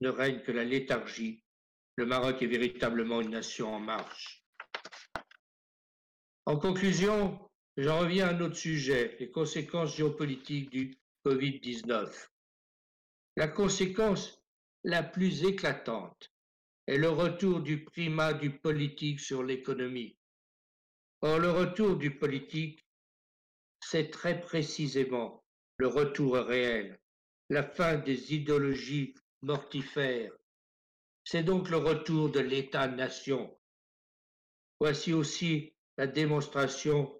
ne 0.00 0.10
règne 0.10 0.42
que 0.42 0.52
la 0.52 0.64
léthargie, 0.64 1.42
le 1.96 2.06
Maroc 2.06 2.40
est 2.40 2.46
véritablement 2.46 3.20
une 3.20 3.30
nation 3.30 3.74
en 3.74 3.80
marche. 3.80 4.44
En 6.46 6.56
conclusion, 6.56 7.50
j'en 7.76 7.98
reviens 7.98 8.28
à 8.28 8.32
un 8.32 8.40
autre 8.42 8.56
sujet, 8.56 9.16
les 9.18 9.32
conséquences 9.32 9.96
géopolitiques 9.96 10.70
du 10.70 10.96
Covid-19. 11.26 12.28
La 13.36 13.48
conséquence 13.48 14.42
la 14.84 15.02
plus 15.02 15.44
éclatante 15.44 16.32
est 16.86 16.98
le 16.98 17.08
retour 17.08 17.60
du 17.60 17.84
primat 17.84 18.32
du 18.32 18.50
politique 18.58 19.18
sur 19.18 19.42
l'économie. 19.42 20.16
Or, 21.22 21.38
le 21.38 21.50
retour 21.50 21.96
du 21.96 22.16
politique, 22.18 22.86
c'est 23.80 24.10
très 24.10 24.40
précisément 24.40 25.42
le 25.78 25.88
retour 25.88 26.36
réel, 26.36 27.00
la 27.50 27.62
fin 27.64 27.96
des 27.96 28.34
idéologies 28.34 29.14
mortifères. 29.42 30.32
C'est 31.24 31.42
donc 31.42 31.70
le 31.70 31.78
retour 31.78 32.30
de 32.30 32.40
l'État-nation. 32.40 33.58
Voici 34.78 35.12
aussi 35.12 35.74
la 35.96 36.06
démonstration 36.06 37.18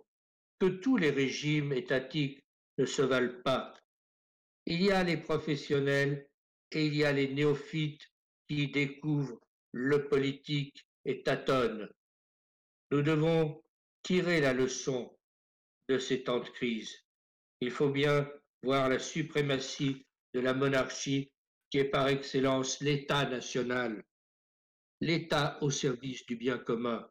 que 0.60 0.66
tous 0.66 0.96
les 0.96 1.10
régimes 1.10 1.72
étatiques 1.72 2.44
ne 2.78 2.86
se 2.86 3.02
valent 3.02 3.42
pas. 3.42 3.74
Il 4.66 4.82
y 4.82 4.90
a 4.90 5.04
les 5.04 5.16
professionnels 5.16 6.28
et 6.72 6.86
il 6.86 6.94
y 6.94 7.04
a 7.04 7.12
les 7.12 7.28
néophytes 7.28 8.10
qui 8.48 8.68
découvrent 8.68 9.40
le 9.72 10.08
politique 10.08 10.86
et 11.04 11.22
tâtonnent. 11.22 11.88
Nous 12.90 13.02
devons 13.02 13.62
tirer 14.02 14.40
la 14.40 14.52
leçon 14.52 15.16
de 15.88 15.98
ces 15.98 16.22
temps 16.24 16.40
de 16.40 16.48
crise. 16.48 16.94
Il 17.60 17.70
faut 17.70 17.90
bien 17.90 18.30
voir 18.62 18.88
la 18.88 18.98
suprématie 18.98 20.06
de 20.32 20.40
la 20.40 20.54
monarchie 20.54 21.30
qui 21.70 21.78
est 21.78 21.90
par 21.90 22.08
excellence 22.08 22.80
l'État 22.80 23.28
national, 23.28 24.04
l'État 25.00 25.58
au 25.60 25.70
service 25.70 26.24
du 26.26 26.36
bien 26.36 26.58
commun. 26.58 27.08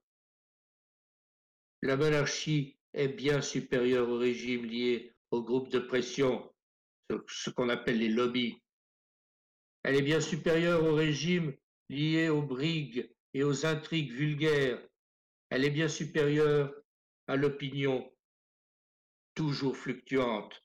La 1.81 1.97
monarchie 1.97 2.77
est 2.93 3.09
bien 3.09 3.41
supérieure 3.41 4.09
au 4.09 4.17
régime 4.17 4.65
lié 4.65 5.13
aux 5.31 5.43
groupes 5.43 5.69
de 5.69 5.79
pression, 5.79 6.52
ce 7.27 7.49
qu'on 7.49 7.69
appelle 7.69 7.99
les 7.99 8.09
lobbies. 8.09 8.61
Elle 9.83 9.95
est 9.95 10.01
bien 10.01 10.21
supérieure 10.21 10.83
au 10.83 10.95
régime 10.95 11.55
lié 11.89 12.29
aux 12.29 12.41
brigues 12.41 13.13
et 13.33 13.43
aux 13.43 13.65
intrigues 13.65 14.11
vulgaires. 14.11 14.81
Elle 15.49 15.65
est 15.65 15.71
bien 15.71 15.87
supérieure 15.87 16.73
à 17.27 17.35
l'opinion, 17.35 18.11
toujours 19.35 19.77
fluctuante. 19.77 20.63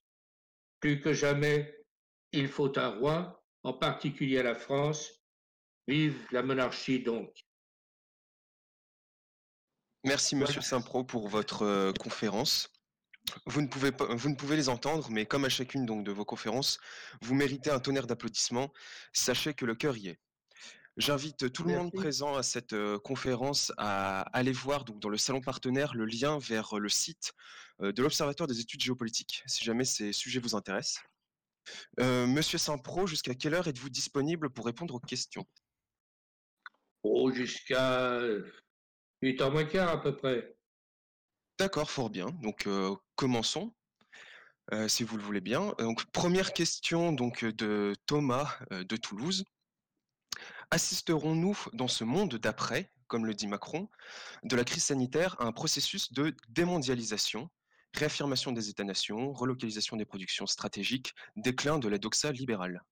Plus 0.80 1.00
que 1.00 1.12
jamais, 1.12 1.84
il 2.32 2.48
faut 2.48 2.78
un 2.78 2.88
roi, 2.88 3.44
en 3.62 3.72
particulier 3.72 4.38
à 4.38 4.44
la 4.44 4.54
France. 4.54 5.10
Vive 5.86 6.26
la 6.30 6.42
monarchie 6.42 7.02
donc. 7.02 7.34
Merci 10.04 10.36
Monsieur 10.36 10.60
Saint-Pro 10.60 11.02
pour 11.04 11.28
votre 11.28 11.62
euh, 11.62 11.92
conférence. 11.92 12.70
Vous 13.46 13.62
ne, 13.62 13.66
pouvez 13.66 13.92
pas, 13.92 14.06
vous 14.14 14.28
ne 14.28 14.34
pouvez 14.34 14.56
les 14.56 14.68
entendre, 14.68 15.08
mais 15.10 15.26
comme 15.26 15.44
à 15.44 15.48
chacune 15.48 15.86
donc 15.86 16.04
de 16.04 16.12
vos 16.12 16.24
conférences, 16.24 16.78
vous 17.22 17.34
méritez 17.34 17.70
un 17.70 17.80
tonnerre 17.80 18.06
d'applaudissements. 18.06 18.72
Sachez 19.12 19.54
que 19.54 19.64
le 19.64 19.74
cœur 19.74 19.96
y 19.96 20.08
est. 20.08 20.18
J'invite 20.98 21.52
tout 21.52 21.62
le 21.62 21.74
monde 21.74 21.92
présent 21.92 22.34
à 22.34 22.42
cette 22.42 22.72
euh, 22.72 22.98
conférence 22.98 23.72
à 23.76 24.22
aller 24.36 24.50
voir 24.50 24.84
donc 24.84 24.98
dans 24.98 25.08
le 25.08 25.16
salon 25.16 25.40
partenaire 25.40 25.94
le 25.94 26.04
lien 26.04 26.38
vers 26.38 26.76
le 26.76 26.88
site 26.88 27.34
euh, 27.82 27.92
de 27.92 28.02
l'Observatoire 28.02 28.48
des 28.48 28.58
études 28.58 28.82
géopolitiques, 28.82 29.44
si 29.46 29.64
jamais 29.64 29.84
ces 29.84 30.12
sujets 30.12 30.40
vous 30.40 30.56
intéressent. 30.56 31.00
Euh, 32.00 32.26
Monsieur 32.26 32.58
Saint-Pro, 32.58 33.06
jusqu'à 33.06 33.34
quelle 33.36 33.54
heure 33.54 33.68
êtes-vous 33.68 33.90
disponible 33.90 34.50
pour 34.50 34.66
répondre 34.66 34.94
aux 34.94 35.00
questions? 35.00 35.46
Oh, 37.04 37.30
jusqu'à 37.30 38.18
8h 39.22 39.52
moins 39.52 39.64
quart 39.66 39.90
à 39.90 40.02
peu 40.02 40.16
près. 40.16 40.57
D'accord, 41.58 41.90
fort 41.90 42.10
bien. 42.10 42.26
Donc 42.42 42.68
commençons. 43.16 43.74
si 44.86 45.02
vous 45.02 45.16
le 45.16 45.22
voulez 45.22 45.40
bien. 45.40 45.74
Donc, 45.78 46.04
première 46.12 46.52
question 46.52 47.12
donc, 47.12 47.44
de 47.44 47.94
Thomas 48.06 48.58
de 48.70 48.96
Toulouse. 48.96 49.44
Assisterons-nous 50.70 51.58
dans 51.72 51.88
ce 51.88 52.04
monde 52.04 52.34
d'après, 52.36 52.92
comme 53.06 53.24
le 53.24 53.32
dit 53.32 53.46
Macron, 53.46 53.88
de 54.44 54.54
la 54.54 54.64
crise 54.64 54.84
sanitaire 54.84 55.34
à 55.40 55.46
un 55.46 55.52
processus 55.52 56.12
de 56.12 56.36
démondialisation, 56.50 57.50
réaffirmation 57.94 58.52
des 58.52 58.68
États-nations, 58.68 59.32
relocalisation 59.32 59.96
des 59.96 60.04
productions 60.04 60.46
stratégiques, 60.46 61.14
déclin 61.36 61.78
de 61.78 61.88
la 61.88 61.96
doxa 61.96 62.32
libérale? 62.32 62.84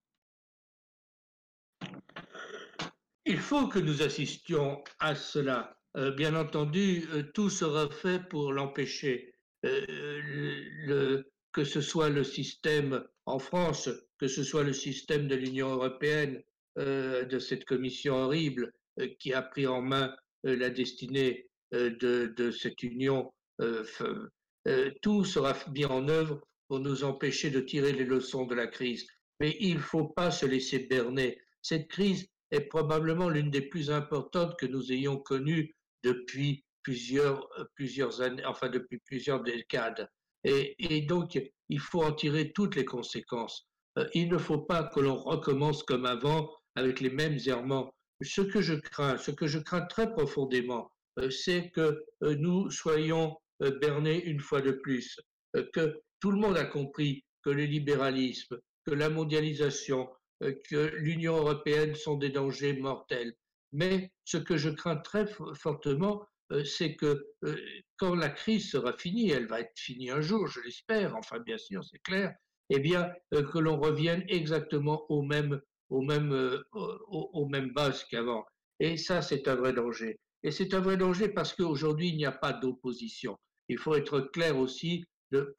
Il 3.26 3.38
faut 3.38 3.68
que 3.68 3.78
nous 3.78 4.02
assistions 4.02 4.82
à 4.98 5.14
cela. 5.14 5.75
Euh, 5.97 6.11
bien 6.11 6.34
entendu, 6.34 7.09
euh, 7.14 7.22
tout 7.32 7.49
sera 7.49 7.88
fait 7.88 8.28
pour 8.28 8.53
l'empêcher. 8.53 9.32
Euh, 9.64 11.22
que 11.53 11.64
ce 11.64 11.80
soit 11.80 12.11
le 12.11 12.22
système 12.22 13.03
en 13.24 13.38
France, 13.38 13.88
que 14.18 14.28
ce 14.28 14.44
soit 14.44 14.62
le 14.62 14.74
système 14.74 15.26
de 15.26 15.34
l'Union 15.34 15.70
européenne, 15.70 16.42
de 16.76 17.38
cette 17.38 17.64
commission 17.64 18.14
horrible 18.16 18.70
qui 19.18 19.32
a 19.32 19.40
pris 19.40 19.66
en 19.66 19.80
main 19.80 20.14
la 20.44 20.68
destinée 20.68 21.49
de, 21.72 22.51
cette 22.51 22.82
union. 22.82 23.32
tout 25.01 25.24
sera 25.24 25.57
mis 25.74 25.86
en 25.86 26.07
œuvre 26.09 26.47
pour 26.68 26.80
nous 26.80 27.03
empêcher 27.05 27.49
de 27.49 27.61
tirer 27.61 27.94
les 27.94 28.05
leçons 28.05 28.44
de 28.44 28.55
la 28.55 28.66
crise. 28.66 29.07
Mais 29.40 29.57
il 29.59 29.76
ne 29.76 29.80
faut 29.80 30.09
pas 30.09 30.30
se 30.30 30.44
laisser 30.44 30.80
berner. 30.80 31.40
Cette 31.62 31.88
crise 31.88 32.28
est 32.51 32.68
probablement 32.68 33.30
l'une 33.30 33.51
des 33.51 33.62
plus 33.62 33.90
importantes 33.90 34.59
que 34.59 34.66
nous 34.66 34.92
ayons 34.92 35.16
connues 35.16 35.74
depuis 36.03 36.64
plusieurs, 36.86 37.49
euh, 37.59 37.64
plusieurs 37.74 38.20
années, 38.22 38.44
enfin 38.44 38.68
depuis 38.68 38.99
plusieurs 38.99 39.42
décades. 39.42 40.09
Et, 40.44 40.76
et 40.78 41.03
donc, 41.03 41.36
il 41.68 41.80
faut 41.80 42.05
en 42.05 42.12
tirer 42.12 42.53
toutes 42.53 42.76
les 42.76 42.84
conséquences. 42.84 43.66
Euh, 43.99 44.07
il 44.14 44.28
ne 44.28 44.38
faut 44.38 44.61
pas 44.61 44.84
que 44.84 45.01
l'on 45.01 45.16
recommence 45.16 45.82
comme 45.82 46.07
avant 46.07 46.49
avec 46.76 47.01
les 47.01 47.11
mêmes 47.11 47.38
errements. 47.47 47.92
Ce 48.22 48.40
que 48.40 48.61
je 48.61 48.74
crains, 48.74 49.18
ce 49.18 49.32
que 49.32 49.49
je 49.49 49.59
crains 49.59 49.84
très 49.86 50.12
profondément, 50.12 50.92
euh, 51.18 51.28
c'est 51.28 51.70
que 51.70 52.05
nous 52.22 52.70
soyons 52.70 53.36
bernés 53.80 54.22
une 54.24 54.40
fois 54.40 54.61
de 54.61 54.72
plus, 54.72 55.18
que 55.72 56.01
tout 56.20 56.30
le 56.30 56.38
monde 56.38 56.57
a 56.57 56.64
compris 56.64 57.24
que 57.42 57.51
le 57.51 57.64
libéralisme, 57.64 58.59
que 58.84 58.92
la 58.92 59.09
mondialisation, 59.09 60.09
que 60.40 60.92
l'Union 60.97 61.36
européenne 61.36 61.94
sont 61.94 62.16
des 62.16 62.30
dangers 62.30 62.74
mortels. 62.74 63.34
Mais 63.76 64.10
ce 64.24 64.38
que 64.38 64.56
je 64.56 64.70
crains 64.70 64.96
très 64.96 65.26
fortement, 65.54 66.26
euh, 66.50 66.64
c'est 66.64 66.96
que 66.96 67.26
euh, 67.44 67.56
quand 67.98 68.14
la 68.14 68.30
crise 68.30 68.70
sera 68.70 68.94
finie, 68.94 69.28
elle 69.28 69.46
va 69.46 69.60
être 69.60 69.78
finie 69.78 70.10
un 70.10 70.22
jour, 70.22 70.46
je 70.46 70.60
l'espère, 70.60 71.14
enfin 71.14 71.40
bien 71.40 71.58
sûr, 71.58 71.84
c'est 71.84 71.98
clair, 71.98 72.34
eh 72.70 72.78
bien 72.78 73.12
euh, 73.34 73.42
que 73.42 73.58
l'on 73.58 73.78
revienne 73.78 74.24
exactement 74.28 75.04
au 75.10 75.20
même, 75.20 75.60
au 75.90 76.00
même, 76.00 76.32
au, 76.72 77.46
même 77.48 77.74
qu'avant. 78.10 78.46
Et 78.80 78.96
ça, 78.96 79.20
c'est 79.20 79.46
un 79.46 79.56
vrai 79.56 79.74
danger. 79.74 80.18
Et 80.42 80.50
c'est 80.50 80.72
un 80.72 80.80
vrai 80.80 80.96
danger 80.96 81.28
parce 81.28 81.52
qu'aujourd'hui, 81.52 82.08
il 82.08 82.16
n'y 82.16 82.24
a 82.24 82.32
pas 82.32 82.54
d'opposition. 82.54 83.36
Il 83.68 83.76
faut 83.76 83.94
être 83.94 84.20
clair 84.20 84.56
aussi 84.56 85.04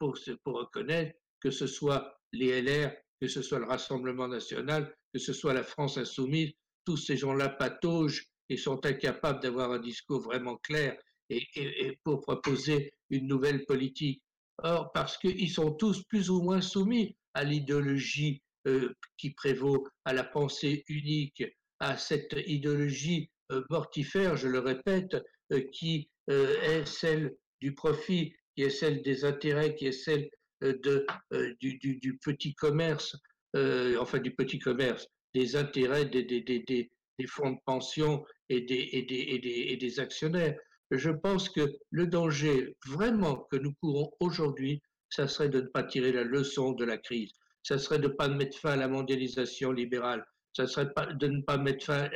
pour, 0.00 0.18
pour 0.42 0.58
reconnaître 0.58 1.16
que 1.40 1.52
ce 1.52 1.68
soit 1.68 2.18
les 2.32 2.62
LR, 2.62 2.92
que 3.20 3.28
ce 3.28 3.42
soit 3.42 3.60
le 3.60 3.66
Rassemblement 3.66 4.26
national, 4.26 4.92
que 5.14 5.20
ce 5.20 5.32
soit 5.32 5.54
la 5.54 5.62
France 5.62 5.98
insoumise, 5.98 6.52
tous 6.88 6.96
ces 6.96 7.18
gens-là 7.18 7.50
pataugent 7.50 8.24
et 8.48 8.56
sont 8.56 8.86
incapables 8.86 9.42
d'avoir 9.42 9.72
un 9.72 9.78
discours 9.78 10.22
vraiment 10.22 10.56
clair 10.56 10.96
et, 11.28 11.98
pour 12.02 12.22
proposer 12.22 12.94
une 13.10 13.26
nouvelle 13.26 13.66
politique. 13.66 14.22
Or, 14.62 14.90
parce 14.92 15.18
qu'ils 15.18 15.50
sont 15.50 15.72
tous 15.72 16.02
plus 16.04 16.30
ou 16.30 16.40
moins 16.40 16.62
soumis 16.62 17.14
à 17.34 17.44
l'idéologie 17.44 18.40
euh, 18.66 18.94
qui 19.18 19.32
prévaut, 19.32 19.86
à 20.06 20.14
la 20.14 20.24
pensée 20.24 20.82
unique, 20.88 21.44
à 21.78 21.98
cette 21.98 22.34
idéologie 22.46 23.30
euh, 23.52 23.62
mortifère, 23.68 24.38
je 24.38 24.48
le 24.48 24.60
répète, 24.60 25.14
euh, 25.52 25.60
qui 25.70 26.08
est 26.28 26.86
celle 26.86 27.36
du 27.60 27.74
profit, 27.74 28.34
qui 28.56 28.62
est 28.62 28.70
celle 28.70 29.02
des 29.02 29.26
intérêts, 29.26 29.74
qui 29.74 29.88
est 29.88 29.92
celle 29.92 30.30
du, 30.62 32.18
petit 32.22 32.54
commerce, 32.54 33.14
enfin 33.54 34.20
du 34.20 34.34
petit 34.34 34.58
commerce, 34.58 35.06
des 35.34 35.56
intérêts 35.56 36.06
des, 36.06 36.90
fonds 37.26 37.52
de 37.52 37.58
pension 37.64 38.24
et 38.48 38.60
des, 38.60 40.00
actionnaires. 40.00 40.56
Je 40.90 41.10
pense 41.10 41.48
que 41.50 41.70
le 41.90 42.06
danger 42.06 42.74
vraiment 42.86 43.46
que 43.50 43.56
nous 43.56 43.74
courons 43.82 44.10
aujourd'hui, 44.20 44.80
ça 45.10 45.28
serait 45.28 45.48
de 45.48 45.60
ne 45.60 45.66
pas 45.66 45.82
tirer 45.82 46.12
la 46.12 46.24
leçon 46.24 46.72
de 46.72 46.84
la 46.84 46.98
crise. 46.98 47.32
Ça 47.62 47.78
serait 47.78 47.98
de 47.98 48.08
ne 48.08 48.12
pas 48.12 48.28
mettre 48.28 48.58
fin 48.58 48.72
à 48.72 48.76
la 48.76 48.88
mondialisation 48.88 49.72
libérale. 49.72 50.24
Ça 50.54 50.66
serait 50.66 50.88
de 51.14 51.26
ne 51.26 51.42
pas 51.42 51.58
mettre 51.58 51.84
fin 51.84 52.08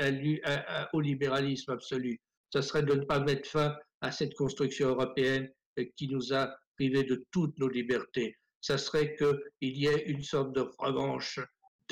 au 0.92 1.00
libéralisme 1.00 1.72
absolu. 1.72 2.18
Ça 2.52 2.62
serait 2.62 2.82
de 2.82 2.94
ne 2.94 3.04
pas 3.04 3.20
mettre 3.20 3.48
fin 3.48 3.76
à 4.00 4.10
cette 4.10 4.34
construction 4.34 4.88
européenne 4.88 5.50
qui 5.96 6.08
nous 6.08 6.32
a 6.32 6.54
privés 6.76 7.04
de 7.04 7.24
toutes 7.30 7.58
nos 7.58 7.68
libertés. 7.68 8.36
Ça 8.60 8.78
serait 8.78 9.16
qu'il 9.16 9.76
y 9.76 9.86
ait 9.86 10.04
une 10.06 10.22
sorte 10.22 10.54
de 10.54 10.64
revanche 10.78 11.40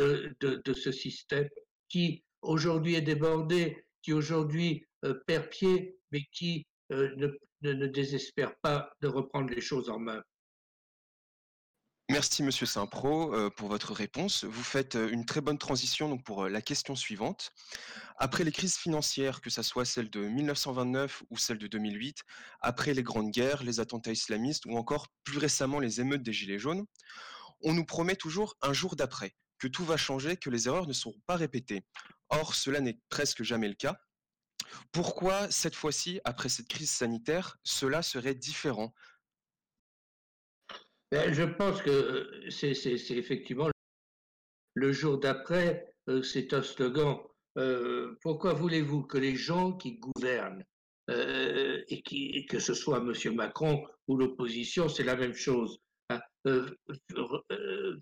de, 0.00 0.72
ce 0.72 0.92
système 0.92 1.48
qui 1.88 2.24
aujourd'hui 2.42 2.94
est 2.94 3.02
débordé, 3.02 3.84
qui 4.02 4.12
aujourd'hui 4.12 4.86
euh, 5.04 5.14
perd 5.26 5.48
pied, 5.48 5.98
mais 6.10 6.22
qui 6.32 6.66
euh, 6.92 7.14
ne, 7.62 7.86
désespère 7.86 8.56
pas 8.62 8.90
de 9.00 9.08
reprendre 9.08 9.50
les 9.50 9.60
choses 9.60 9.90
en 9.90 9.98
main. 9.98 10.22
Merci 12.08 12.42
Monsieur 12.42 12.66
Saint-Pro 12.66 13.32
euh, 13.34 13.50
pour 13.50 13.68
votre 13.68 13.92
réponse. 13.92 14.42
Vous 14.42 14.64
faites 14.64 14.96
une 14.96 15.24
très 15.24 15.40
bonne 15.40 15.58
transition 15.58 16.08
donc, 16.08 16.24
pour 16.24 16.48
la 16.48 16.60
question 16.60 16.96
suivante. 16.96 17.52
Après 18.16 18.42
les 18.42 18.50
crises 18.50 18.76
financières, 18.76 19.40
que 19.40 19.48
ce 19.48 19.62
soit 19.62 19.84
celle 19.84 20.10
de 20.10 20.20
1929 20.20 21.22
ou 21.30 21.38
celle 21.38 21.58
de 21.58 21.68
2008, 21.68 22.24
après 22.60 22.94
les 22.94 23.04
grandes 23.04 23.30
guerres, 23.30 23.62
les 23.62 23.78
attentats 23.78 24.10
islamistes 24.10 24.66
ou 24.66 24.76
encore 24.76 25.06
plus 25.22 25.38
récemment 25.38 25.78
les 25.78 26.00
émeutes 26.00 26.24
des 26.24 26.32
Gilets 26.32 26.58
jaunes, 26.58 26.84
on 27.62 27.74
nous 27.74 27.84
promet 27.84 28.16
toujours 28.16 28.56
un 28.62 28.72
jour 28.72 28.96
d'après, 28.96 29.34
que 29.60 29.68
tout 29.68 29.84
va 29.84 29.96
changer, 29.96 30.36
que 30.36 30.50
les 30.50 30.66
erreurs 30.66 30.88
ne 30.88 30.92
seront 30.92 31.20
pas 31.26 31.36
répétées. 31.36 31.84
Or, 32.30 32.54
cela 32.54 32.80
n'est 32.80 32.98
presque 33.08 33.42
jamais 33.42 33.68
le 33.68 33.74
cas. 33.74 34.00
Pourquoi 34.90 35.50
cette 35.50 35.74
fois-ci, 35.74 36.20
après 36.24 36.48
cette 36.48 36.68
crise 36.68 36.90
sanitaire, 36.90 37.58
cela 37.62 38.02
serait 38.02 38.34
différent? 38.34 38.94
Ben, 41.12 41.32
Je 41.32 41.42
pense 41.42 41.82
que 41.82 42.48
c'est 42.50 42.72
effectivement 43.10 43.70
le 44.74 44.92
jour 44.92 45.18
d'après, 45.18 45.92
euh, 46.08 46.22
c'est 46.22 46.54
un 46.54 46.62
slogan. 46.62 47.18
Euh, 47.58 48.16
pourquoi 48.22 48.52
voulez-vous 48.52 49.02
que 49.02 49.18
les 49.18 49.34
gens 49.34 49.72
qui 49.72 49.98
gouvernent, 49.98 50.64
euh, 51.10 51.82
et, 51.88 52.02
qui, 52.02 52.46
que 52.46 52.60
ce 52.60 52.72
soit 52.72 52.98
M. 52.98 53.34
Macron 53.34 53.84
ou 54.06 54.16
l'opposition, 54.16 54.88
c'est 54.88 55.02
la 55.02 55.16
même 55.16 55.34
chose, 55.34 55.80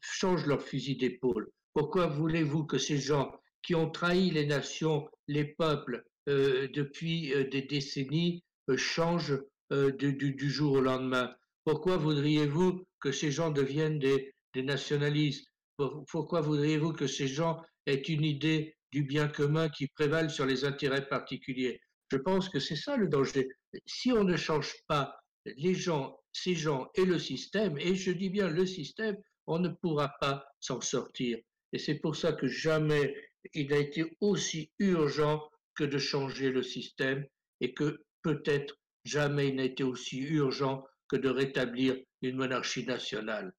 changent 0.01 0.47
leur 0.47 0.63
fusil 0.63 0.97
d'épaule. 0.97 1.51
Pourquoi 1.73 2.07
voulez-vous 2.07 2.65
que 2.65 2.79
ces 2.79 2.99
gens 2.99 3.33
qui 3.63 3.75
ont 3.75 3.91
trahi 3.91 4.31
les 4.31 4.47
nations, 4.47 5.09
les 5.27 5.45
peuples 5.45 6.05
euh, 6.29 6.69
depuis 6.73 7.35
euh, 7.35 7.45
des 7.45 7.63
décennies 7.63 8.43
euh, 8.71 8.77
changent 8.77 9.39
du, 9.71 10.51
jour 10.51 10.73
au 10.73 10.81
lendemain? 10.81 11.35
Pourquoi 11.65 11.99
voudriez-vous 11.99 12.87
que 13.01 13.13
ces 13.13 13.31
gens 13.31 13.51
deviennent 13.51 13.99
des, 13.99 14.35
des 14.55 14.63
nationalistes? 14.63 15.47
Pourquoi 15.77 16.41
voudriez-vous 16.41 16.95
que 16.95 17.07
ces 17.07 17.29
gens 17.29 17.63
aient 17.87 17.95
une 17.95 18.25
idée 18.25 18.75
du 18.91 19.03
bien 19.03 19.29
commun 19.29 19.69
qui 19.69 19.87
prévale 19.89 20.31
sur 20.31 20.47
les 20.47 20.65
intérêts 20.65 21.07
particuliers? 21.07 21.81
Je 22.11 22.17
pense 22.17 22.49
que 22.49 22.59
c'est 22.59 22.77
ça 22.77 22.97
le 22.97 23.09
danger. 23.09 23.49
Si 23.85 24.11
on 24.11 24.25
ne 24.25 24.37
change 24.37 24.75
pas 24.87 25.15
les 25.57 25.75
gens, 25.75 26.19
ces 26.33 26.55
gens 26.55 26.89
et 26.95 27.05
le 27.05 27.19
système, 27.19 27.79
et 27.79 27.95
je 27.95 28.11
dis 28.11 28.31
bien 28.31 28.49
le 28.49 28.67
système, 28.67 29.17
on 29.47 29.59
ne 29.59 29.69
pourra 29.69 30.11
pas 30.21 30.47
s'en 30.61 30.81
sortir. 30.81 31.39
Et 31.73 31.79
c'est 31.79 31.97
pour 31.97 32.17
ça 32.17 32.33
que 32.33 32.47
jamais 32.47 33.15
il 33.55 33.73
a 33.73 33.79
été 33.79 34.17
aussi 34.21 34.71
urgent 34.79 35.49
que 35.75 35.85
de 35.85 35.99
changer 35.99 36.51
le 36.51 36.63
système 36.63 37.25
et 37.61 37.73
que 37.73 38.05
peut-être 38.23 38.77
jamais 39.05 39.49
il 39.49 39.57
n'a 39.57 39.65
été 39.65 39.85
aussi 39.85 40.19
urgent 40.19 40.85
que 41.09 41.17
de 41.17 41.29
rétablir 41.29 41.97
une 42.23 42.37
monarchie 42.37 42.85
nationale. 42.85 43.55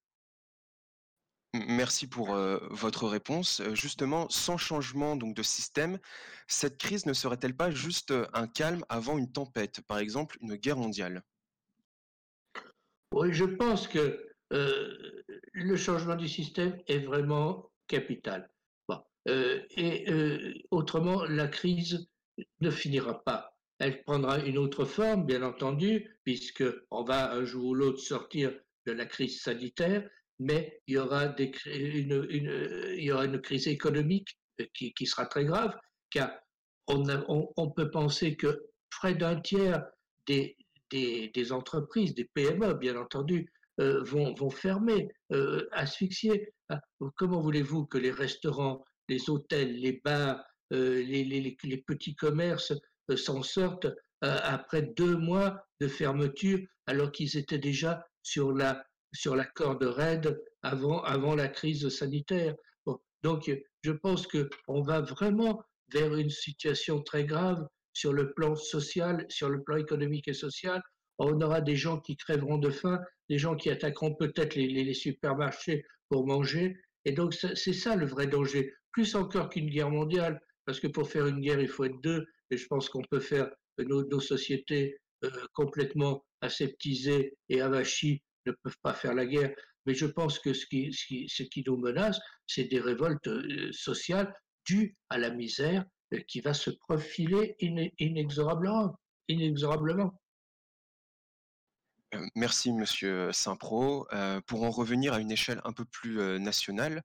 Merci 1.52 2.06
pour 2.06 2.32
euh, 2.32 2.58
votre 2.70 3.08
réponse. 3.08 3.60
Justement, 3.72 4.28
sans 4.28 4.56
changement 4.56 5.16
donc 5.16 5.34
de 5.34 5.42
système, 5.42 5.98
cette 6.46 6.78
crise 6.78 7.06
ne 7.06 7.12
serait-elle 7.12 7.56
pas 7.56 7.72
juste 7.72 8.14
un 8.32 8.46
calme 8.46 8.84
avant 8.88 9.18
une 9.18 9.32
tempête, 9.32 9.80
par 9.88 9.98
exemple 9.98 10.38
une 10.40 10.54
guerre 10.54 10.76
mondiale? 10.76 11.24
Oui, 13.12 13.32
je 13.32 13.44
pense 13.44 13.88
que 13.88 14.30
euh, 14.52 15.22
le 15.52 15.76
changement 15.76 16.14
du 16.14 16.28
système 16.28 16.78
est 16.86 17.00
vraiment 17.00 17.70
capital. 17.88 18.48
Euh, 19.28 19.60
et 19.76 20.10
euh, 20.10 20.54
autrement, 20.70 21.24
la 21.26 21.46
crise 21.46 22.08
ne 22.60 22.70
finira 22.70 23.22
pas. 23.22 23.54
Elle 23.78 24.02
prendra 24.04 24.38
une 24.38 24.56
autre 24.56 24.86
forme, 24.86 25.26
bien 25.26 25.42
entendu, 25.42 26.16
puisque 26.24 26.64
on 26.90 27.04
va 27.04 27.32
un 27.32 27.44
jour 27.44 27.66
ou 27.66 27.74
l'autre 27.74 27.98
sortir 27.98 28.58
de 28.86 28.92
la 28.92 29.04
crise 29.04 29.42
sanitaire, 29.42 30.08
mais 30.38 30.80
il 30.86 30.94
y 30.94 30.98
aura, 30.98 31.34
une, 31.66 33.40
crise 33.42 33.68
économique 33.68 34.38
qui, 34.72 35.06
sera 35.06 35.26
très 35.26 35.44
grave, 35.44 35.78
car 36.08 36.32
on 36.86 37.70
peut 37.76 37.90
penser 37.90 38.36
que 38.36 38.70
près 38.88 39.14
d'un 39.14 39.38
tiers 39.38 39.84
des, 40.26 40.56
des, 40.90 41.52
entreprises, 41.52 42.14
des 42.14 42.24
PME, 42.34 42.74
bien 42.74 42.96
entendu, 42.96 43.50
euh, 43.80 44.02
vont, 44.02 44.34
vont, 44.34 44.50
fermer, 44.50 45.08
euh, 45.32 45.68
asphyxier. 45.72 46.52
Ah, 46.68 46.80
comment 47.16 47.40
voulez-vous 47.40 47.86
que 47.86 47.98
les 47.98 48.10
restaurants, 48.10 48.84
les 49.08 49.30
hôtels, 49.30 49.74
les 49.76 50.00
bars, 50.04 50.44
euh, 50.72 51.02
les, 51.02 51.56
petits 51.86 52.14
commerces 52.14 52.72
s'en 53.16 53.42
sortent 53.42 53.88
après 54.20 54.82
deux 54.82 55.16
mois 55.16 55.64
de 55.80 55.88
fermeture 55.88 56.60
alors 56.86 57.10
qu'ils 57.10 57.38
étaient 57.38 57.58
déjà 57.58 58.06
sur 58.22 58.52
la, 58.52 58.84
sur 59.14 59.34
la 59.34 59.46
corde 59.46 59.82
raide 59.82 60.38
avant, 60.62 61.02
avant 61.02 61.34
la 61.34 61.48
crise 61.48 61.88
sanitaire? 61.88 62.54
Donc, 63.22 63.50
je 63.82 63.92
pense 63.92 64.26
qu'on 64.26 64.82
va 64.82 65.00
vraiment 65.00 65.62
vers 65.92 66.14
une 66.14 66.30
situation 66.30 67.02
très 67.02 67.24
grave 67.24 67.66
sur 68.00 68.14
le 68.14 68.32
plan 68.32 68.56
social, 68.56 69.26
sur 69.28 69.50
le 69.50 69.62
plan 69.62 69.76
économique 69.76 70.26
et 70.28 70.32
social. 70.32 70.80
On 71.18 71.38
aura 71.42 71.60
des 71.60 71.76
gens 71.76 72.00
qui 72.00 72.16
crèveront 72.16 72.56
de 72.56 72.70
faim, 72.70 72.98
des 73.28 73.36
gens 73.36 73.56
qui 73.56 73.68
attaqueront 73.68 74.14
peut-être 74.14 74.54
les, 74.54 74.94
supermarchés 74.94 75.84
pour 76.08 76.26
manger. 76.26 76.78
Et 77.04 77.12
donc, 77.12 77.34
c'est 77.34 77.74
ça 77.74 77.96
le 77.96 78.06
vrai 78.06 78.26
danger, 78.26 78.72
plus 78.92 79.14
encore 79.14 79.50
qu'une 79.50 79.68
guerre 79.68 79.90
mondiale, 79.90 80.40
parce 80.64 80.80
que 80.80 80.86
pour 80.86 81.10
faire 81.10 81.26
une 81.26 81.40
guerre, 81.40 81.60
il 81.60 81.68
faut 81.68 81.84
être 81.84 82.00
deux, 82.02 82.24
et 82.50 82.56
je 82.56 82.66
pense 82.68 82.88
qu'on 82.88 83.02
peut 83.10 83.20
faire 83.20 83.50
nos, 83.78 84.08
nos 84.08 84.20
sociétés 84.20 84.96
euh, 85.24 85.30
complètement 85.52 86.24
aseptisées 86.40 87.34
et 87.50 87.60
avachies 87.60 88.22
ne 88.46 88.52
peuvent 88.62 88.80
pas 88.82 88.94
faire 88.94 89.14
la 89.14 89.26
guerre. 89.26 89.54
Mais 89.84 89.92
je 89.92 90.06
pense 90.06 90.38
que 90.38 90.54
ce 90.54 90.64
qui, 90.64 90.90
ce 90.92 91.42
nous 91.66 91.76
menace, 91.76 92.18
c'est 92.46 92.64
des 92.64 92.80
révoltes 92.80 93.28
euh, 93.28 93.70
sociales 93.72 94.32
dues 94.64 94.96
à 95.10 95.18
la 95.18 95.30
misère 95.30 95.84
euh, 95.84 95.99
qui 96.26 96.40
va 96.40 96.54
se 96.54 96.70
profiler 96.70 97.56
inexorablement. 97.98 98.98
inexorablement. 99.28 100.20
Euh, 102.14 102.26
merci 102.34 102.72
Monsieur 102.72 103.32
Saint-Pro. 103.32 104.06
Euh, 104.12 104.40
pour 104.46 104.64
en 104.64 104.70
revenir 104.70 105.12
à 105.12 105.20
une 105.20 105.30
échelle 105.30 105.60
un 105.64 105.72
peu 105.72 105.84
plus 105.84 106.20
euh, 106.20 106.38
nationale, 106.38 107.02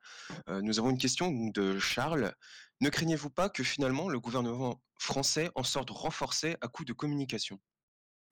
nous 0.48 0.80
avons 0.80 0.90
une 0.90 0.98
question 0.98 1.32
de 1.50 1.80
Charles. 1.80 2.34
Ne 2.82 2.90
craignez-vous 2.90 3.30
pas 3.30 3.50
que 3.50 3.64
finalement 3.64 4.10
le 4.10 4.20
gouvernement 4.20 4.82
français 5.00 5.50
en 5.56 5.64
sorte 5.64 5.90
renforcé 5.90 6.56
à 6.62 6.68
coup 6.68 6.86
de 6.86 6.94
communication? 6.94 7.60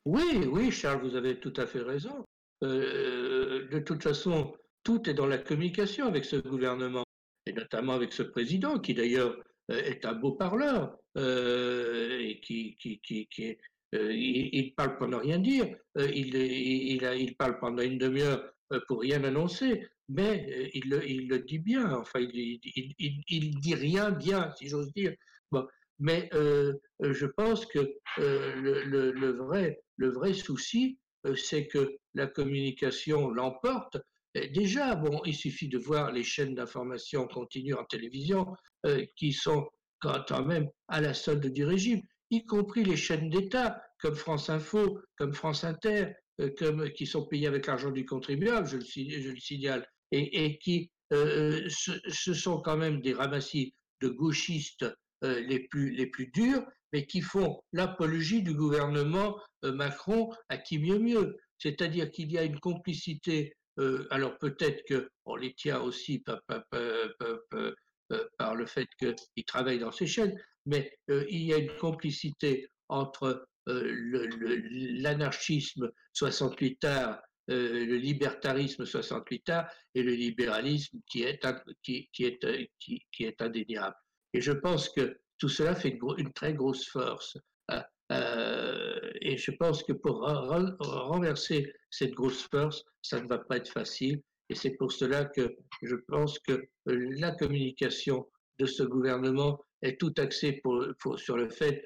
Oui, 0.06 0.46
oui, 0.52 0.72
Charles, 0.72 1.02
vous 1.02 1.16
avez 1.16 1.40
tout 1.40 1.54
à 1.56 1.66
fait 1.66 1.82
raison. 1.82 2.26
de 2.62 3.80
toute 3.80 4.04
façon, 4.04 4.54
tout 4.84 5.10
est 5.10 5.14
dans 5.14 5.28
la 5.28 5.38
communication 5.38 6.08
avec 6.08 6.26
ce 6.26 6.36
gouvernement, 6.36 7.06
et 7.46 7.54
notamment 7.54 7.94
avec 7.94 8.12
ce 8.12 8.24
président, 8.24 8.80
qui 8.80 8.94
d'ailleurs 8.94 9.36
est 9.70 10.06
un 10.06 10.14
beau 10.14 10.34
parleur, 10.34 10.98
et 11.16 12.40
qui, 12.42 12.76
qui, 12.78 13.00
qui, 13.00 13.28
qui 13.28 13.58
euh, 13.94 14.12
il, 14.12 14.74
parle 14.74 14.98
pour 14.98 15.08
ne 15.08 15.18
rien 15.18 15.38
dire, 15.38 15.76
euh, 15.98 16.10
il, 16.12 16.36
il, 16.36 17.36
parle 17.36 17.60
pendant 17.60 17.84
une 17.84 18.00
demi-heure 18.00 18.44
euh, 18.72 18.80
pour 18.88 19.02
rien 19.02 19.24
annoncer, 19.24 19.88
mais 20.10 20.72
il, 20.74 20.90
le 20.90 21.40
dit 21.40 21.60
bien, 21.60 21.94
enfin, 21.94 22.20
il, 22.20 22.60
il, 23.28 23.60
dit 23.60 23.76
rien 23.76 24.10
bien, 24.12 24.52
si 24.58 24.68
j'ose 24.68 24.92
dire. 24.94 25.14
Bon, 25.52 25.68
mais 26.00 26.30
je 26.34 27.26
pense 27.26 27.66
que 27.68 27.94
le, 28.18 29.12
le, 29.12 29.32
vrai, 29.32 29.80
le 29.98 30.10
vrai 30.10 30.34
souci, 30.34 30.98
c'est 31.36 31.68
que 31.68 31.96
la 32.16 32.28
communication 32.28 33.30
l'emporte. 33.30 33.98
Déjà, 34.36 34.96
bon, 34.96 35.22
il 35.26 35.36
suffit 35.36 35.68
de 35.68 35.78
voir 35.78 36.12
les 36.12 36.24
chaînes 36.24 36.56
d'information 36.56 37.28
continue 37.28 37.76
en 37.76 37.84
télévision 37.86 38.48
qui 39.16 39.32
sont 39.32 39.68
quand 40.00 40.46
même 40.46 40.68
à 40.88 41.02
la 41.02 41.14
solde 41.14 41.46
du 41.46 41.64
régime 41.64 42.02
y 42.34 42.46
compris 42.46 42.84
les 42.84 42.98
chaînes 42.98 43.30
d'État 43.30 43.82
comme 44.00 44.16
France 44.16 44.50
Info, 44.50 45.00
comme 45.18 45.34
France 45.34 45.64
Inter, 45.64 46.14
euh, 46.42 46.50
comme, 46.58 46.90
qui 46.92 47.06
sont 47.06 47.26
payées 47.26 47.48
avec 47.48 47.68
l'argent 47.68 47.92
du 47.92 48.06
contribuable, 48.06 48.68
je 48.68 48.78
le, 48.78 49.40
signale, 49.40 49.88
et, 50.12 50.58
qui 50.60 50.92
euh, 51.14 51.68
ce, 51.70 52.34
sont 52.34 52.60
quand 52.60 52.78
même 52.78 53.02
des 53.02 53.14
ramassis 53.14 53.74
de 54.02 54.10
gauchistes 54.10 54.86
euh, 55.24 55.40
les, 55.42 55.68
plus, 55.68 55.92
les 55.92 56.08
plus 56.08 56.28
durs, 56.28 56.66
mais 56.92 57.06
qui 57.06 57.22
font 57.22 57.62
l'apologie 57.72 58.44
du 58.44 58.54
gouvernement 58.54 59.40
euh, 59.64 59.72
Macron 59.72 60.32
à 60.50 60.58
qui 60.58 60.80
mieux 60.80 61.00
mieux. 61.00 61.38
C'est-à-dire 61.60 62.12
qu'il 62.12 62.32
y 62.32 62.38
a 62.38 62.44
une 62.44 62.60
complicité, 62.60 63.56
euh, 63.80 64.08
alors 64.12 64.38
peut-être 64.38 64.84
qu'on 64.88 65.36
les 65.36 65.54
tient 65.54 65.82
aussi 65.82 66.20
par, 66.20 66.42
par, 68.38 68.56
le 68.56 68.66
fait 68.66 68.88
qu'ils 69.00 69.46
travaillent 69.46 69.80
dans 69.80 69.92
ces 69.92 70.08
chaînes, 70.08 70.40
mais 70.66 70.98
euh, 71.10 71.26
il 71.30 71.44
y 71.44 71.54
a 71.54 71.58
une 71.58 71.76
complicité 71.78 72.68
entre 72.90 73.48
euh, 73.70 74.28
l'anarchisme 75.02 75.92
68 76.14 76.84
art, 76.86 77.22
euh, 77.50 77.86
le 77.86 77.98
libertarisme 77.98 78.86
68 78.86 79.50
art 79.50 79.70
et 79.96 80.04
le 80.04 80.14
libéralisme 80.14 81.00
qui 81.10 81.24
est, 81.24 81.40
qui, 81.82 82.10
est, 82.20 82.70
qui, 82.80 83.24
est 83.24 83.42
indéniable. 83.42 83.96
Et 84.34 84.42
je 84.42 84.52
pense 84.52 84.90
que 84.90 85.20
tout 85.38 85.50
cela 85.50 85.76
fait 85.76 85.90
une, 85.90 86.00
une 86.18 86.34
très 86.34 86.54
grosse 86.54 86.88
force. 86.88 87.38
Et 89.24 89.38
je 89.38 89.52
pense 89.52 89.84
que 89.84 89.94
pour 89.94 90.20
renverser 90.80 91.74
cette 91.90 92.12
grosse 92.12 92.44
force, 92.50 92.84
ça 93.02 93.22
ne 93.22 93.28
va 93.28 93.40
pas 93.40 93.58
être 93.58 93.72
facile. 93.72 94.22
Et 94.50 94.56
c'est 94.56 94.72
pour 94.72 94.92
cela 94.92 95.26
que 95.26 95.56
je 95.82 95.96
pense 95.96 96.38
que 96.40 96.68
la 96.86 97.32
communication 97.32 98.28
de 98.60 98.66
ce 98.66 98.84
gouvernement 98.84 99.64
est 99.82 100.00
tout 100.00 100.14
axé 100.18 100.60
pour, 100.62 100.86
pour, 101.00 101.18
sur 101.18 101.38
le 101.38 101.50
fait 101.50 101.84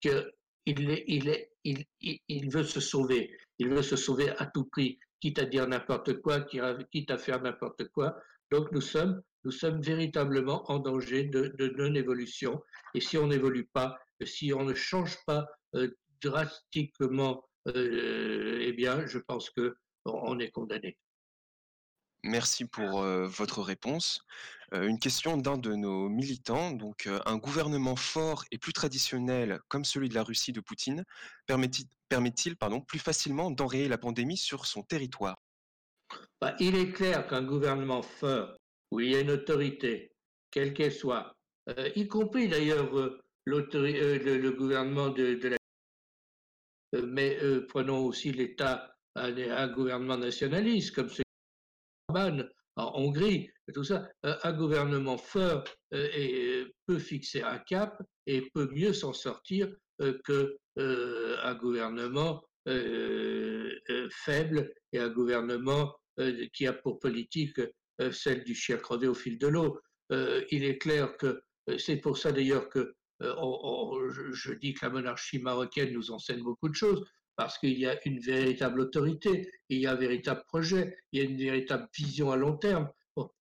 qu'il 0.00 0.32
il, 0.64 1.04
il, 1.06 1.84
il, 2.00 2.18
il, 2.28 2.50
veut 2.50 2.64
se 2.64 2.80
sauver. 2.80 3.30
Il 3.58 3.68
veut 3.68 3.82
se 3.82 3.96
sauver 3.96 4.30
à 4.38 4.46
tout 4.46 4.64
prix, 4.64 4.98
quitte 5.20 5.38
à 5.38 5.44
dire 5.44 5.68
n'importe 5.68 6.20
quoi, 6.22 6.40
quitte 6.40 7.10
à 7.10 7.18
faire 7.18 7.42
n'importe 7.42 7.88
quoi. 7.88 8.16
Donc 8.50 8.72
nous 8.72 8.80
sommes, 8.80 9.22
véritablement 9.82 10.70
en 10.70 10.78
danger 10.78 11.24
de, 11.24 11.54
de 11.58 11.68
non-évolution. 11.76 12.62
Et 12.94 13.00
si 13.00 13.18
on 13.18 13.26
n'évolue 13.26 13.66
pas, 13.66 13.98
si 14.24 14.52
on 14.54 14.64
ne 14.64 14.74
change 14.74 15.16
pas 15.26 15.46
euh, 15.74 15.88
drastiquement, 16.22 17.48
euh, 17.68 18.58
eh 18.60 18.72
bien, 18.72 19.06
je 19.06 19.18
pense 19.18 19.50
que 19.50 19.76
on 20.04 20.38
est 20.38 20.50
condamné. 20.50 20.96
Merci 22.24 22.64
pour 22.64 23.00
euh, 23.00 23.26
votre 23.26 23.62
réponse. 23.62 24.24
Euh, 24.74 24.86
une 24.86 24.98
question 24.98 25.36
d'un 25.36 25.56
de 25.56 25.74
nos 25.74 26.08
militants. 26.08 26.72
Donc, 26.72 27.06
euh, 27.06 27.20
un 27.26 27.36
gouvernement 27.36 27.96
fort 27.96 28.44
et 28.50 28.58
plus 28.58 28.72
traditionnel 28.72 29.60
comme 29.68 29.84
celui 29.84 30.08
de 30.08 30.14
la 30.14 30.24
Russie 30.24 30.52
de 30.52 30.60
Poutine 30.60 31.04
permet-il, 31.46 32.56
pardon, 32.56 32.80
plus 32.80 32.98
facilement 32.98 33.50
d'enrayer 33.50 33.88
la 33.88 33.98
pandémie 33.98 34.36
sur 34.36 34.66
son 34.66 34.82
territoire? 34.82 35.40
Bah, 36.40 36.56
Il 36.58 36.74
est 36.74 36.90
clair 36.90 37.26
qu'un 37.26 37.42
gouvernement 37.42 38.02
fort, 38.02 38.56
où 38.90 39.00
il 39.00 39.10
y 39.10 39.16
a 39.16 39.20
une 39.20 39.30
autorité, 39.30 40.12
quelle 40.50 40.74
qu'elle 40.74 40.92
soit, 40.92 41.34
y 41.94 42.08
compris 42.08 42.48
d'ailleurs 42.48 42.90
le, 42.92 43.20
le, 43.46 44.50
gouvernement 44.50 45.10
de, 45.10 45.34
de 45.34 45.48
la... 45.48 45.56
mais 46.92 47.38
prenons 47.68 48.06
aussi 48.06 48.32
l'État, 48.32 48.94
un, 49.14 49.36
un 49.36 49.68
gouvernement 49.68 50.16
nationaliste 50.16 50.94
comme 50.94 51.08
celui 51.08 51.22
en 52.78 52.92
Hongrie, 52.94 53.50
tout 53.74 53.84
ça, 53.84 54.08
euh, 54.24 54.34
un 54.44 54.52
gouvernement 54.52 55.18
fort 55.18 55.64
euh, 55.92 56.08
et 56.14 56.62
euh, 56.62 56.72
peut 56.86 56.98
fixer 56.98 57.42
un 57.42 57.58
cap 57.58 58.00
et 58.26 58.48
peut 58.54 58.68
mieux 58.72 58.92
s'en 58.92 59.12
sortir 59.12 59.68
que 60.24 60.56
un 60.76 61.54
gouvernement 61.56 62.40
faible 64.10 64.72
et 64.92 65.00
un 65.00 65.08
gouvernement 65.08 65.92
qui 66.52 66.68
a 66.68 66.72
pour 66.72 67.00
politique 67.00 67.60
celle 68.12 68.44
du 68.44 68.54
chien 68.54 68.76
crevé 68.76 69.08
au 69.08 69.14
fil 69.14 69.38
de 69.38 69.48
l'eau. 69.48 69.80
il 70.10 70.62
est 70.62 70.78
clair 70.78 71.16
que 71.16 71.42
c'est 71.78 71.96
pour 71.96 72.16
ça 72.16 72.30
d'ailleurs 72.30 72.68
que 72.68 72.94
je, 73.20 74.52
dis 74.54 74.74
que 74.74 74.86
la 74.86 74.92
monarchie 74.92 75.38
marocaine 75.38 75.92
nous 75.92 76.10
enseigne 76.10 76.42
beaucoup 76.42 76.68
de 76.68 76.74
choses 76.74 77.04
parce 77.36 77.58
qu'il 77.58 77.78
y 77.78 77.86
a 77.86 77.98
une 78.06 78.18
véritable 78.18 78.80
autorité, 78.80 79.50
il 79.68 79.78
y 79.78 79.86
a 79.86 79.92
un 79.92 79.96
véritable 79.96 80.42
projet, 80.48 80.96
il 81.12 81.20
y 81.20 81.22
a 81.24 81.28
une 81.28 81.36
véritable 81.36 81.88
vision 81.96 82.32
à 82.32 82.36
long 82.36 82.56
terme. 82.56 82.90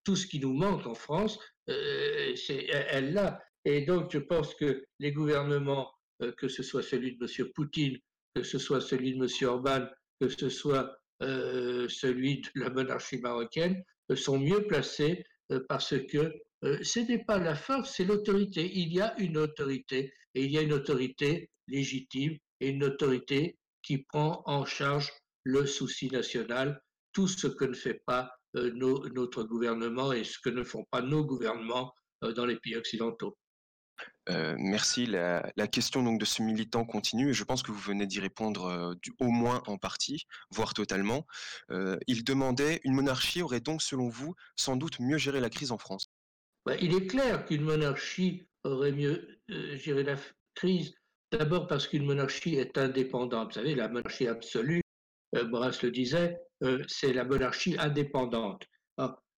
tout 0.04 0.16
ce 0.16 0.28
qui 0.28 0.40
nous 0.40 0.54
manque 0.54 0.86
en 0.86 0.94
France, 0.96 1.40
euh, 1.70 2.36
c'est 2.36 2.68
elle 2.70 3.14
là. 3.14 3.42
Et 3.66 3.82
donc, 3.82 4.12
je 4.12 4.20
pense 4.20 4.56
que 4.56 4.86
les 5.00 5.12
gouvernements, 5.12 5.92
euh, 6.22 6.32
que 6.32 6.48
ce 6.48 6.64
soit 6.64 6.84
celui 6.84 7.18
de 7.18 7.26
M. 7.26 7.50
Poutine, 7.54 7.98
que 8.36 8.44
ce 8.44 8.60
soit 8.60 8.82
celui 8.82 9.16
de 9.16 9.24
M. 9.24 9.50
Orban, 9.50 9.88
que 10.20 10.30
ce 10.30 10.50
soit 10.50 10.98
euh, 11.24 11.88
celui 11.90 12.42
de 12.42 12.50
la 12.56 12.70
monarchie 12.70 13.18
marocaine, 13.18 13.84
euh, 14.12 14.16
sont 14.16 14.40
mieux 14.40 14.68
placés 14.68 15.24
euh, 15.52 15.66
parce 15.68 15.96
que 16.08 16.32
euh, 16.64 16.80
ce 16.82 17.00
n'est 17.00 17.24
pas 17.24 17.38
la 17.38 17.56
force, 17.56 17.96
c'est 17.96 18.06
l'autorité. 18.06 18.70
Il 18.74 18.92
y 18.92 19.02
a 19.02 19.18
une 19.20 19.38
autorité 19.38 20.14
et 20.34 20.44
il 20.44 20.52
y 20.52 20.58
a 20.58 20.62
une 20.62 20.74
autorité 20.74 21.50
légitime 21.68 22.38
et 22.60 22.70
une 22.70 22.84
autorité 22.84 23.58
qui 23.84 24.00
prend 24.00 24.42
en 24.46 24.66
charge 24.66 25.12
le 25.44 25.66
souci 25.66 26.10
national, 26.10 26.82
tout 27.14 27.28
ce 27.28 27.48
que 27.48 27.66
ne 27.66 27.74
fait 27.74 28.02
pas 28.06 28.32
euh, 28.56 28.72
notre 29.14 29.44
gouvernement 29.44 30.12
et 30.12 30.24
ce 30.24 30.40
que 30.40 30.50
ne 30.50 30.64
font 30.64 30.86
pas 30.90 31.02
nos 31.02 31.24
gouvernements 31.24 31.94
euh, 32.24 32.34
dans 32.34 32.46
les 32.46 32.58
pays 32.58 32.76
occidentaux. 32.76 33.38
Merci. 34.30 35.08
La, 35.08 35.42
question 35.72 36.04
donc 36.04 36.20
de 36.20 36.26
ce 36.26 36.44
militant 36.44 36.86
continue 36.86 37.30
et 37.30 37.34
je 37.34 37.44
pense 37.44 37.64
que 37.64 37.72
vous 37.72 37.80
venez 37.80 38.06
d'y 38.06 38.20
répondre 38.20 38.94
du, 39.02 39.16
au 39.20 39.30
moins 39.30 39.64
en 39.66 39.78
partie, 39.78 40.26
voire 40.52 40.76
totalement. 40.76 41.26
Il 42.08 42.24
demandait 42.24 42.80
une 42.84 42.94
monarchie 42.94 43.42
aurait 43.42 43.62
donc, 43.62 43.82
selon 43.82 44.08
vous, 44.10 44.36
sans 44.56 44.76
doute 44.76 45.00
mieux 45.00 45.18
géré 45.18 45.40
la 45.40 45.50
crise 45.50 45.72
en 45.72 45.80
France? 45.80 46.12
Bah, 46.68 46.76
il 46.82 46.94
est 46.94 47.08
clair 47.08 47.46
qu'une 47.46 47.62
monarchie 47.62 48.46
aurait 48.66 48.92
mieux 48.92 49.40
géré 49.48 50.04
la 50.04 50.18
crise 50.54 50.94
D'abord 51.32 51.66
parce 51.68 51.88
qu'une 51.88 52.06
monarchie 52.06 52.56
est 52.56 52.78
indépendante. 52.78 53.48
Vous 53.48 53.54
savez, 53.54 53.74
la 53.74 53.88
monarchie 53.88 54.28
absolue, 54.28 54.82
euh, 55.36 55.46
Brass 55.46 55.82
le 55.82 55.92
disait, 55.92 56.38
euh, 56.64 56.84
c'est 56.88 57.14
la 57.14 57.24
monarchie 57.24 57.78
indépendante. 57.80 58.66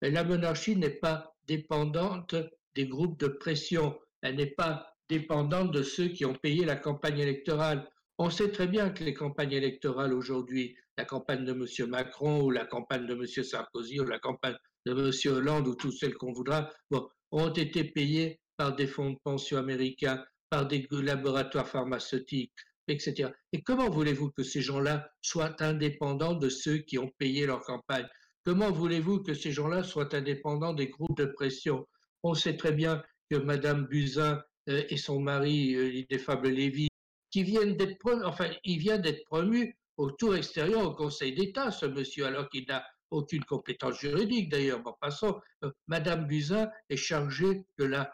La 0.01 0.23
monarchie 0.23 0.75
n'est 0.75 0.89
pas 0.89 1.35
dépendante 1.45 2.35
des 2.73 2.87
groupes 2.87 3.19
de 3.19 3.27
pression. 3.27 3.99
Elle 4.21 4.37
n'est 4.37 4.55
pas 4.55 4.95
dépendante 5.07 5.71
de 5.71 5.83
ceux 5.83 6.07
qui 6.07 6.25
ont 6.25 6.35
payé 6.35 6.65
la 6.65 6.77
campagne 6.77 7.19
électorale. 7.19 7.87
On 8.17 8.31
sait 8.31 8.51
très 8.51 8.67
bien 8.67 8.89
que 8.89 9.03
les 9.03 9.13
campagnes 9.13 9.51
électorales 9.51 10.13
aujourd'hui, 10.13 10.75
la 10.97 11.05
campagne 11.05 11.45
de 11.45 11.51
M. 11.51 11.89
Macron 11.89 12.41
ou 12.41 12.49
la 12.49 12.65
campagne 12.65 13.05
de 13.05 13.13
M. 13.13 13.27
Sarkozy 13.27 13.99
ou 13.99 14.05
la 14.05 14.19
campagne 14.19 14.57
de 14.85 14.93
M. 14.93 15.35
Hollande 15.35 15.67
ou 15.67 15.75
toutes 15.75 15.93
celles 15.93 16.15
qu'on 16.15 16.31
voudra, 16.31 16.71
bon, 16.89 17.09
ont 17.31 17.51
été 17.53 17.83
payées 17.83 18.39
par 18.57 18.75
des 18.75 18.87
fonds 18.87 19.11
de 19.11 19.19
pension 19.23 19.57
américains, 19.57 20.23
par 20.49 20.67
des 20.67 20.87
laboratoires 20.91 21.67
pharmaceutiques, 21.67 22.53
etc. 22.87 23.31
Et 23.53 23.61
comment 23.61 23.89
voulez-vous 23.89 24.31
que 24.31 24.43
ces 24.43 24.61
gens-là 24.61 25.09
soient 25.21 25.61
indépendants 25.61 26.33
de 26.33 26.49
ceux 26.49 26.79
qui 26.79 26.97
ont 26.97 27.11
payé 27.17 27.45
leur 27.45 27.61
campagne? 27.61 28.07
Comment 28.45 28.71
voulez-vous 28.71 29.21
que 29.21 29.33
ces 29.33 29.51
gens-là 29.51 29.83
soient 29.83 30.15
indépendants 30.15 30.73
des 30.73 30.87
groupes 30.87 31.17
de 31.17 31.25
pression? 31.25 31.87
On 32.23 32.33
sait 32.33 32.57
très 32.57 32.71
bien 32.71 33.03
que 33.29 33.37
Madame 33.37 33.85
Buzyn 33.85 34.41
euh, 34.69 34.83
et 34.89 34.97
son 34.97 35.19
mari, 35.19 35.75
euh, 35.75 35.89
l'ineffable 35.89 36.49
Lévy, 36.49 36.87
qui 37.31 37.43
viennent 37.43 37.77
d'être 37.77 37.97
enfin, 38.25 38.49
il 38.63 38.79
vient 38.79 38.97
d'être 38.97 39.23
promu 39.25 39.77
au 39.97 40.11
tour 40.11 40.35
extérieur 40.35 40.83
au 40.83 40.95
Conseil 40.95 41.33
d'État, 41.33 41.71
ce 41.71 41.85
monsieur, 41.85 42.25
alors 42.25 42.49
qu'il 42.49 42.65
n'a 42.67 42.83
aucune 43.11 43.43
compétence 43.45 43.99
juridique 43.99 44.49
d'ailleurs. 44.49 44.81
Bon, 44.81 44.95
passons. 44.99 45.39
Euh, 45.63 45.71
Madame 45.87 46.27
Buzyn 46.27 46.69
est 46.89 46.97
chargée 46.97 47.65
de 47.77 47.85
la 47.85 48.13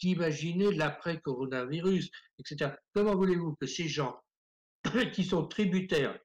d'imaginer 0.00 0.70
l'après-coronavirus, 0.72 2.10
etc. 2.38 2.72
Comment 2.92 3.14
voulez-vous 3.14 3.54
que 3.56 3.66
ces 3.66 3.88
gens 3.88 4.20
qui 5.12 5.24
sont 5.24 5.46
tributaires 5.46 6.18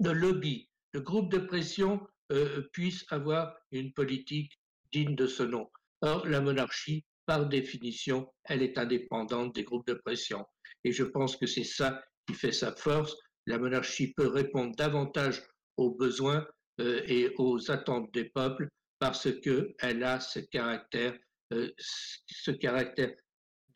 de 0.00 0.10
lobbies, 0.10 0.68
de 0.94 1.00
groupes 1.00 1.30
de 1.30 1.38
pression, 1.38 2.04
euh, 2.32 2.62
puissent 2.72 3.04
avoir 3.10 3.54
une 3.70 3.92
politique 3.92 4.58
digne 4.92 5.14
de 5.14 5.26
ce 5.26 5.42
nom? 5.42 5.70
Or, 6.02 6.26
la 6.26 6.40
monarchie, 6.40 7.04
par 7.26 7.46
définition, 7.46 8.32
elle 8.44 8.62
est 8.62 8.78
indépendante 8.78 9.54
des 9.54 9.62
groupes 9.62 9.86
de 9.86 9.94
pression. 9.94 10.44
Et 10.84 10.92
je 10.92 11.04
pense 11.04 11.36
que 11.36 11.46
c'est 11.46 11.64
ça 11.64 12.02
qui 12.26 12.34
fait 12.34 12.52
sa 12.52 12.74
force. 12.74 13.16
La 13.46 13.58
monarchie 13.58 14.12
peut 14.14 14.26
répondre 14.26 14.74
davantage 14.74 15.42
aux 15.76 15.94
besoins 15.94 16.46
et 16.78 17.34
aux 17.36 17.70
attentes 17.70 18.12
des 18.14 18.24
peuples 18.24 18.68
parce 19.00 19.28
qu'elle 19.40 20.04
a 20.04 20.20
ce 20.20 20.38
caractère, 20.38 21.18
euh, 21.52 21.70
ce 21.78 22.50
caractère 22.52 23.12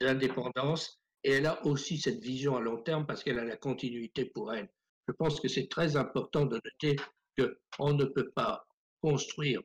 d'indépendance 0.01 1.01
et 1.25 1.33
elle 1.33 1.47
a 1.47 1.65
aussi 1.67 1.99
cette 1.99 2.21
vision 2.21 2.57
à 2.57 2.61
long 2.61 2.83
terme 2.83 3.07
parce 3.07 3.25
qu'elle 3.25 3.39
a 3.39 3.45
la 3.45 3.57
continuité 3.57 4.27
pour 4.27 4.53
elle. 4.53 4.69
Je 5.09 5.13
pense 5.15 5.41
que 5.41 5.49
c'est 5.49 5.69
très 5.69 5.97
important 5.97 6.45
de 6.45 6.61
noter 6.63 6.97
qu'on 7.39 7.95
ne 7.95 8.05
peut 8.05 8.31
pas 8.31 8.67
construire 9.01 9.61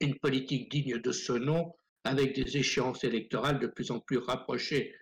une 0.00 0.18
politique 0.18 0.70
digne 0.70 0.98
de 0.98 1.12
ce 1.12 1.34
nom 1.34 1.74
avec 2.04 2.34
des 2.34 2.56
échéances 2.56 3.04
électorales 3.04 3.60
de 3.60 3.66
plus 3.66 3.90
en 3.90 4.00
plus 4.00 4.18
rapprochées. 4.18 4.94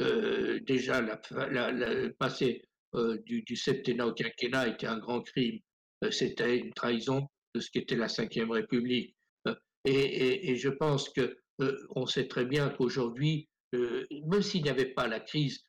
Euh, 0.00 0.58
déjà, 0.66 1.00
le 1.00 2.10
passé 2.14 2.62
euh, 2.96 3.18
du, 3.24 3.42
du, 3.42 3.54
septennat 3.54 4.08
au 4.08 4.12
quinquennat 4.12 4.66
était 4.66 4.88
un 4.88 4.98
grand 4.98 5.20
crime. 5.20 5.60
Euh, 6.02 6.10
c'était 6.10 6.58
une 6.58 6.72
trahison 6.72 7.28
de 7.54 7.60
ce 7.60 7.70
qu'était 7.70 7.96
la 7.96 8.06
Ve 8.06 8.50
République. 8.50 9.14
Et, 9.84 10.56
je 10.56 10.70
pense 10.70 11.10
que 11.10 11.36
on 11.90 12.06
sait 12.06 12.26
très 12.26 12.46
bien 12.46 12.70
qu'aujourd'hui, 12.70 13.48
même 13.72 14.42
s'il 14.42 14.62
n'y 14.62 14.70
avait 14.70 14.94
pas 14.94 15.06
la 15.06 15.20
crise 15.20 15.62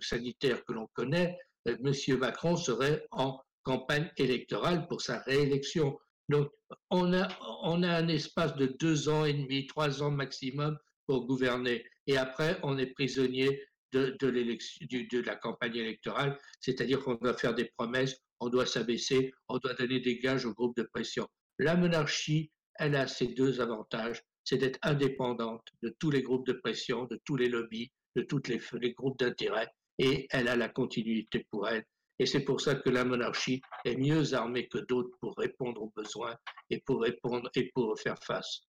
sanitaire 0.00 0.64
que 0.64 0.72
l'on 0.72 0.88
connaît, 0.94 1.36
M. 1.66 1.92
Macron 2.18 2.56
serait 2.56 3.06
en 3.10 3.38
campagne 3.64 4.10
électorale 4.16 4.88
pour 4.88 5.00
sa 5.00 5.20
réélection. 5.20 5.98
Donc, 6.28 6.48
on 6.90 7.12
a, 7.12 7.28
on 7.62 7.82
a 7.82 7.90
un 7.96 8.08
espace 8.08 8.56
de 8.56 8.66
deux 8.80 9.08
ans 9.08 9.24
et 9.24 9.34
demi, 9.34 9.66
trois 9.66 10.02
ans 10.02 10.10
maximum 10.10 10.78
pour 11.06 11.26
gouverner. 11.26 11.84
Et 12.06 12.16
après, 12.16 12.58
on 12.62 12.78
est 12.78 12.86
prisonnier 12.86 13.62
de, 13.92 14.16
de, 14.20 14.30
de 14.30 15.26
la 15.26 15.36
campagne 15.36 15.76
électorale, 15.76 16.38
c'est-à-dire 16.60 17.00
qu'on 17.00 17.14
doit 17.14 17.36
faire 17.36 17.54
des 17.54 17.70
promesses, 17.76 18.16
on 18.42 18.48
doit 18.48 18.66
s'abaisser, 18.66 19.32
on 19.48 19.58
doit 19.58 19.74
donner 19.74 20.00
des 20.00 20.18
gages 20.18 20.44
aux 20.46 20.52
groupes 20.52 20.76
de 20.76 20.82
pression. 20.82 21.28
La 21.60 21.76
monarchie, 21.76 22.50
elle 22.74 22.96
a 22.96 23.06
ces 23.06 23.28
deux 23.28 23.60
avantages, 23.60 24.20
c'est 24.42 24.58
d'être 24.58 24.80
indépendante 24.82 25.64
de 25.82 25.94
tous 26.00 26.10
les 26.10 26.22
groupes 26.22 26.46
de 26.46 26.54
pression, 26.54 27.04
de 27.04 27.20
tous 27.24 27.36
les 27.36 27.48
lobbies, 27.48 27.92
de 28.16 28.22
tous 28.22 28.42
les, 28.48 28.60
les 28.80 28.92
groupes 28.94 29.18
d'intérêt, 29.18 29.68
et 29.98 30.26
elle 30.30 30.48
a 30.48 30.56
la 30.56 30.68
continuité 30.68 31.46
pour 31.52 31.68
elle. 31.68 31.84
Et 32.18 32.26
c'est 32.26 32.40
pour 32.40 32.60
ça 32.60 32.74
que 32.74 32.90
la 32.90 33.04
monarchie 33.04 33.62
est 33.84 33.96
mieux 33.96 34.34
armée 34.34 34.66
que 34.66 34.78
d'autres 34.78 35.16
pour 35.20 35.36
répondre 35.36 35.80
aux 35.80 35.92
besoins 35.94 36.36
et 36.68 36.80
pour 36.80 37.02
répondre 37.02 37.48
et 37.54 37.70
pour 37.72 37.96
faire 37.98 38.18
face. 38.24 38.62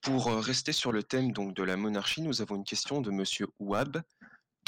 Pour 0.00 0.26
euh, 0.26 0.40
rester 0.40 0.72
sur 0.72 0.90
le 0.90 1.04
thème 1.04 1.32
donc 1.32 1.54
de 1.54 1.62
la 1.62 1.76
monarchie, 1.76 2.22
nous 2.22 2.42
avons 2.42 2.56
une 2.56 2.64
question 2.64 3.00
de 3.00 3.10
Monsieur 3.10 3.46
Ouab. 3.60 4.02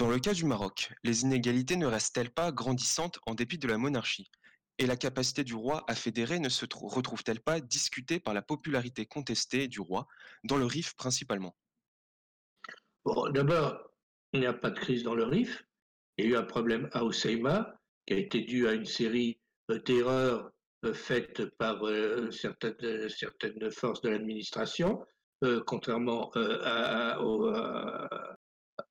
Dans 0.01 0.09
le 0.09 0.19
cas 0.19 0.33
du 0.33 0.47
Maroc, 0.47 0.95
les 1.05 1.25
inégalités 1.25 1.77
ne 1.77 1.85
restent-elles 1.85 2.31
pas 2.31 2.53
grandissantes 2.53 3.19
en 3.27 3.35
dépit 3.35 3.59
de 3.59 3.69
la 3.69 3.77
monarchie? 3.77 4.31
Et 4.79 4.87
la 4.87 4.97
capacité 4.97 5.45
du 5.45 5.53
roi 5.53 5.85
à 5.89 5.95
fédérer 5.95 6.39
ne 6.39 6.49
se 6.49 6.65
retrouve-t-elle 6.75 7.41
pas 7.41 7.61
discutée 7.61 8.19
par 8.19 8.33
la 8.33 8.41
popularité 8.41 9.05
contestée 9.05 9.69
du 9.69 9.79
roi, 9.79 10.07
dans 10.43 10.57
le 10.57 10.65
RIF 10.65 10.95
principalement? 10.97 11.55
D'abord, 13.35 13.91
il 14.33 14.41
n'y 14.41 14.47
a 14.47 14.55
pas 14.55 14.71
de 14.71 14.79
crise 14.79 15.03
dans 15.03 15.15
le 15.15 15.25
RIF. 15.25 15.67
Il 16.17 16.25
y 16.25 16.29
a 16.29 16.31
eu 16.31 16.37
un 16.37 16.45
problème 16.45 16.89
à 16.93 17.05
Oseima 17.05 17.79
qui 18.07 18.15
a 18.15 18.17
été 18.17 18.41
dû 18.41 18.69
à 18.69 18.73
une 18.73 18.87
série 18.87 19.39
euh, 19.71 19.81
d'erreurs 19.81 20.51
euh, 20.87 20.95
faites 20.95 21.45
par 21.59 21.83
certaines, 22.33 23.11
certaines 23.11 23.71
forces 23.71 24.01
de 24.01 24.09
l'administration 24.09 25.05
euh, 25.43 25.63
contrairement 25.67 26.31
euh, 26.37 26.59
à, 26.63 27.13
à, 27.15 28.37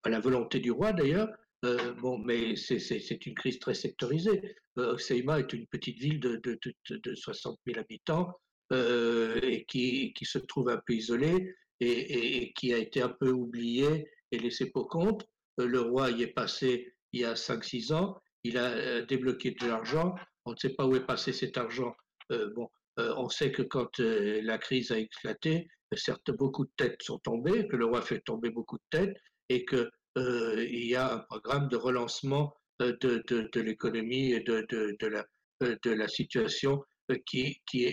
la 0.06 0.20
volonté 0.20 0.60
du 0.60 0.72
roi 0.72 0.94
d'ailleurs. 0.94 1.30
Euh, 1.66 1.94
bon, 1.96 2.18
mais 2.20 2.56
c'est 2.56 3.26
une 3.26 3.36
crise 3.36 3.60
très 3.60 3.74
sectorisée. 3.74 4.56
Seima 4.98 5.40
est 5.40 5.52
une 5.52 5.68
petite 5.68 5.98
ville 5.98 6.20
de, 6.20 6.38
de, 6.38 6.58
de, 6.90 7.16
60 7.16 7.60
000 7.68 7.80
habitants 7.80 8.34
et 8.72 9.66
qui, 9.68 10.14
qui, 10.14 10.26
se 10.26 10.38
trouve 10.38 10.70
un 10.70 10.80
peu 10.86 10.94
isolée 10.94 11.54
et, 11.82 12.44
et, 12.44 12.54
qui 12.54 12.74
a 12.74 12.78
été 12.78 13.02
un 13.02 13.10
peu 13.10 13.32
oubliée 13.32 14.08
et 14.32 14.40
laissée 14.40 14.70
pour 14.70 14.88
compte. 14.88 15.26
le 15.58 15.82
roi 15.82 16.12
y 16.12 16.24
est 16.24 16.34
passé 16.34 16.94
il 17.12 17.22
y 17.22 17.26
a 17.26 17.34
5-6 17.34 17.94
ans. 17.94 18.18
Il 18.46 18.58
a 18.58 19.02
débloqué 19.02 19.52
de 19.52 19.68
l'argent. 19.68 20.16
On 20.46 20.52
ne 20.52 20.58
sait 20.58 20.76
pas 20.76 20.86
où 20.86 20.96
est 20.96 21.06
passé 21.06 21.34
cet 21.34 21.58
argent. 21.58 21.94
bon, 22.30 22.70
on 22.96 23.28
sait 23.28 23.52
que 23.52 23.64
quand 23.64 24.00
la 24.00 24.58
crise 24.60 24.92
a 24.92 25.00
éclaté, 25.00 25.68
certes 25.98 26.32
beaucoup 26.32 26.64
de 26.66 26.72
têtes 26.78 27.02
sont 27.02 27.20
tombées, 27.20 27.68
que 27.68 27.76
le 27.76 27.86
roi 27.86 28.02
fait 28.02 28.22
tomber 28.22 28.50
beaucoup 28.50 28.78
de 28.78 28.98
têtes 28.98 29.18
et 29.50 29.66
qu'il 29.66 29.89
euh, 30.18 30.66
y 30.70 30.95
a 30.95 31.14
un 31.14 31.20
programme 31.20 31.68
de 31.68 31.76
relancement 31.76 32.56
euh, 32.82 32.95
de, 33.02 33.24
de, 33.28 33.62
l'économie 33.62 34.32
et 34.32 34.39
de, 34.41 34.66
de, 34.70 35.08
la, 35.08 35.26
euh, 35.64 35.76
de 35.84 35.91
la 35.91 36.08
situation 36.08 36.84
qui, 37.26 37.60
qui, 37.66 37.86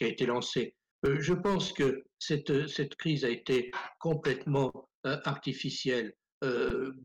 a 0.00 0.06
été 0.06 0.26
lancé. 0.26 0.74
Je 1.04 1.32
pense 1.32 1.72
que 1.72 2.04
cette, 2.18 2.68
cette 2.68 2.96
crise 2.96 3.24
a 3.24 3.30
été 3.30 3.70
complètement 3.98 4.88
artificielle, 5.04 6.12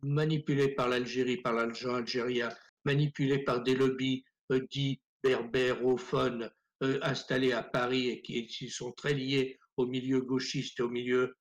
manipulée 0.01 0.69
par 0.69 0.89
l'Algérie, 0.89 1.38
par 1.38 1.53
l'argent 1.53 1.95
algérien, 1.95 2.49
manipulée 2.84 3.43
par 3.43 3.63
des 3.63 3.76
lobbies 3.76 4.24
dits 4.72 4.99
berbérophones 5.24 6.49
installés 6.82 7.53
à 7.53 7.63
Paris 7.63 8.09
et 8.09 8.22
qui, 8.22 8.47
qui 8.47 8.69
sont 8.69 8.91
très 8.91 9.13
liés 9.13 9.59
au 9.78 9.86
milieu 9.86 10.22
gauchiste 10.22 10.80
au 10.80 10.89
milieu 10.89 11.36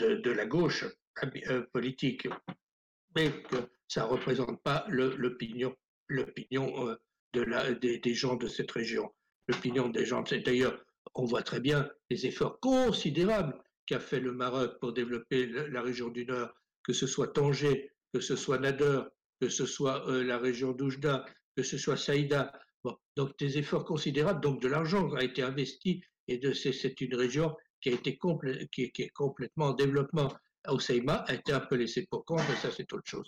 de, 0.00 0.30
la 0.30 0.46
gauche 0.46 0.84
euh, 1.48 1.62
politique, 1.72 2.28
mais 3.14 3.30
que 3.42 3.56
ça 3.88 4.02
ne 4.02 4.10
représente 4.10 4.62
pas 4.62 4.86
l'opinion 4.88 5.74
euh, 6.10 6.96
de 7.32 7.78
des, 7.78 7.98
des, 7.98 8.14
gens 8.14 8.36
de 8.36 8.48
cette 8.48 8.70
région. 8.70 9.12
L'opinion 9.48 9.88
des 9.88 10.04
gens, 10.04 10.24
c'est 10.24 10.40
d'ailleurs, 10.40 10.84
on 11.14 11.24
voit 11.24 11.42
très 11.42 11.60
bien 11.60 11.88
les 12.08 12.26
efforts 12.26 12.60
considérables 12.60 13.56
qu'a 13.86 14.00
fait 14.00 14.20
le 14.20 14.32
Maroc 14.32 14.78
pour 14.80 14.92
développer 14.92 15.46
la 15.46 15.82
région 15.82 16.08
du 16.08 16.24
Nord, 16.24 16.50
que 16.84 16.92
ce 16.92 17.06
soit 17.06 17.28
Tanger, 17.28 17.90
que 18.12 18.20
ce 18.20 18.36
soit 18.36 18.58
Nader, 18.58 19.02
que 19.40 19.48
ce 19.48 19.66
soit 19.66 20.08
euh, 20.08 20.22
la 20.22 20.38
région 20.38 20.72
d'Oujda, 20.72 21.24
que 21.56 21.62
ce 21.62 21.78
soit 21.78 21.96
Saïda. 21.96 22.52
Donc 23.16 23.36
des 23.38 23.58
efforts 23.58 23.84
considérables, 23.84 24.40
donc 24.40 24.62
de 24.62 24.68
l'argent 24.68 25.12
a 25.14 25.22
été 25.22 25.42
investi 25.42 26.02
et 26.28 26.40
c'est 26.54 27.00
une 27.00 27.14
région 27.14 27.54
qui 27.80 27.90
a 27.90 27.92
été 27.92 28.18
qui, 28.72 28.82
est 28.82 29.10
complètement 29.10 29.66
en 29.66 29.74
développement. 29.74 30.32
Oseima 30.66 31.24
a 31.26 31.34
été 31.34 31.52
un 31.52 31.60
peu 31.60 31.76
laissé 31.76 32.06
pour 32.10 32.24
compte, 32.24 32.42
mais 32.48 32.56
ça 32.56 32.70
c'est 32.70 32.92
autre 32.92 33.06
chose. 33.06 33.26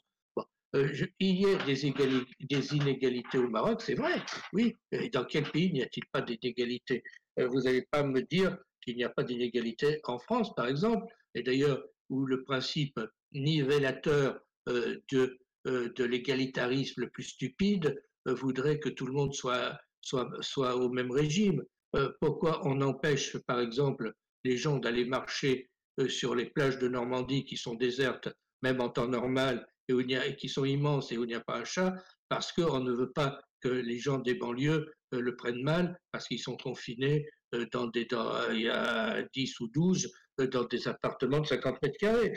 Euh, 0.74 0.90
il 1.20 1.40
y 1.40 1.46
a 1.46 1.58
des, 1.64 2.74
inégalités 2.74 3.38
au 3.38 3.48
Maroc, 3.48 3.82
c'est 3.82 3.94
vrai, 3.94 4.22
oui. 4.54 4.74
Et 4.90 5.10
dans 5.10 5.24
quel 5.24 5.44
pays 5.50 5.70
n'y 5.70 5.82
a-t-il 5.82 6.04
pas 6.10 6.22
d'inégalités? 6.22 7.02
Euh, 7.38 7.46
Vous 7.48 7.62
n'allez 7.62 7.86
pas 7.90 8.02
me 8.02 8.22
dire 8.22 8.56
qu'il 8.80 8.96
n'y 8.96 9.04
a 9.04 9.10
pas 9.10 9.22
d'inégalités 9.22 10.00
en 10.04 10.18
France, 10.18 10.54
par 10.54 10.66
exemple, 10.66 11.06
et 11.34 11.42
d'ailleurs 11.42 11.82
où 12.08 12.24
le 12.24 12.42
principe 12.42 12.98
nivellateur 13.32 14.40
euh, 14.68 14.98
de, 15.10 15.38
de 15.66 16.04
l'égalitarisme 16.04 17.02
le 17.02 17.10
plus 17.10 17.24
stupide 17.24 18.02
voudrait 18.26 18.78
que 18.78 18.88
tout 18.88 19.06
le 19.06 19.12
monde 19.12 19.34
soit, 19.34 19.78
soit, 20.00 20.28
soit 20.40 20.76
au 20.76 20.88
même 20.88 21.10
régime. 21.10 21.62
Euh, 21.94 22.10
pourquoi 22.20 22.66
on 22.66 22.80
empêche, 22.80 23.36
par 23.46 23.60
exemple, 23.60 24.14
les 24.44 24.56
gens 24.56 24.78
d'aller 24.78 25.04
marcher 25.04 25.70
euh, 26.00 26.08
sur 26.08 26.34
les 26.34 26.46
plages 26.46 26.78
de 26.78 26.88
Normandie 26.88 27.44
qui 27.44 27.56
sont 27.56 27.74
désertes, 27.74 28.28
même 28.62 28.80
en 28.80 28.88
temps 28.88 29.08
normal, 29.08 29.66
et, 29.88 30.36
qui 30.36 30.48
sont 30.48 30.64
immenses 30.64 31.12
et 31.12 31.18
où 31.18 31.24
il 31.24 31.28
n'y 31.28 31.34
a 31.34 31.40
pas 31.40 31.58
un 31.58 31.64
chat, 31.64 31.94
parce 32.28 32.52
qu'on 32.52 32.80
ne 32.80 32.92
veut 32.92 33.12
pas 33.12 33.40
que 33.60 33.68
les 33.68 33.98
gens 33.98 34.18
des 34.18 34.34
banlieues 34.34 34.90
euh, 35.14 35.20
le 35.20 35.36
prennent 35.36 35.62
mal, 35.62 35.98
parce 36.12 36.26
qu'ils 36.26 36.40
sont 36.40 36.56
confinés 36.56 37.26
dans 37.70 37.86
des, 37.88 38.08
il 38.54 38.62
y 38.62 38.68
a 38.70 39.22
10 39.34 39.60
ou 39.60 39.68
12 39.68 40.10
dans 40.38 40.64
des 40.64 40.88
appartements 40.88 41.40
de 41.40 41.46
50 41.46 41.82
mètres 41.82 41.98
carrés. 41.98 42.32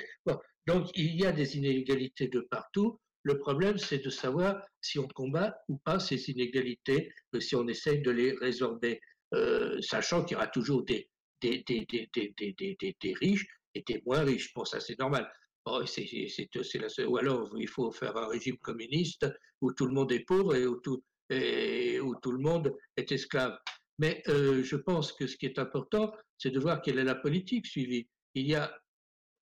donc 0.67 0.89
il 0.93 1.15
y 1.15 1.25
a 1.25 1.31
des 1.31 1.55
inégalités 1.55 2.27
de 2.27 2.41
partout. 2.41 2.99
Le 3.23 3.37
problème, 3.37 3.77
c'est 3.77 3.99
de 3.99 4.09
savoir 4.09 4.61
si 4.81 4.99
on 4.99 5.07
combat 5.07 5.55
ou 5.69 5.77
pas 5.77 6.01
ces 6.01 6.29
inégalités, 6.29 7.13
si 7.39 7.55
on 7.55 7.65
essaye 7.69 8.01
de 8.01 8.11
les 8.11 8.33
résorber, 8.33 8.99
sachant 9.79 10.25
qu'il 10.25 10.33
y 10.33 10.35
aura 10.35 10.47
toujours 10.47 10.83
des, 10.83 11.09
des, 11.41 11.63
riches 13.19 13.47
et 13.73 13.83
des 13.87 14.01
moins 14.05 14.23
riches. 14.23 14.53
Bon, 14.53 14.65
ça 14.65 14.79
c'est 14.79 14.97
normal. 14.99 15.31
c'est, 15.85 16.49
la 16.75 17.07
Ou 17.07 17.17
alors 17.17 17.53
il 17.57 17.67
faut 17.67 17.91
faire 17.91 18.15
un 18.17 18.27
régime 18.27 18.57
communiste 18.57 19.25
où 19.61 19.71
tout 19.73 19.85
le 19.85 19.93
monde 19.93 20.11
est 20.11 20.25
pauvre 20.25 20.55
et 20.55 20.65
où 20.65 20.77
tout, 20.77 21.03
et 21.29 21.99
où 21.99 22.15
tout 22.15 22.31
le 22.31 22.39
monde 22.39 22.75
est 22.97 23.11
esclave. 23.11 23.57
Mais 23.99 24.21
euh, 24.27 24.63
je 24.63 24.75
pense 24.75 25.13
que 25.13 25.27
ce 25.27 25.37
qui 25.37 25.45
est 25.45 25.59
important, 25.59 26.13
c'est 26.37 26.51
de 26.51 26.59
voir 26.59 26.81
quelle 26.81 26.99
est 26.99 27.03
la 27.03 27.15
politique 27.15 27.65
suivie. 27.65 28.07
Il 28.33 28.47
y 28.47 28.55
a 28.55 28.77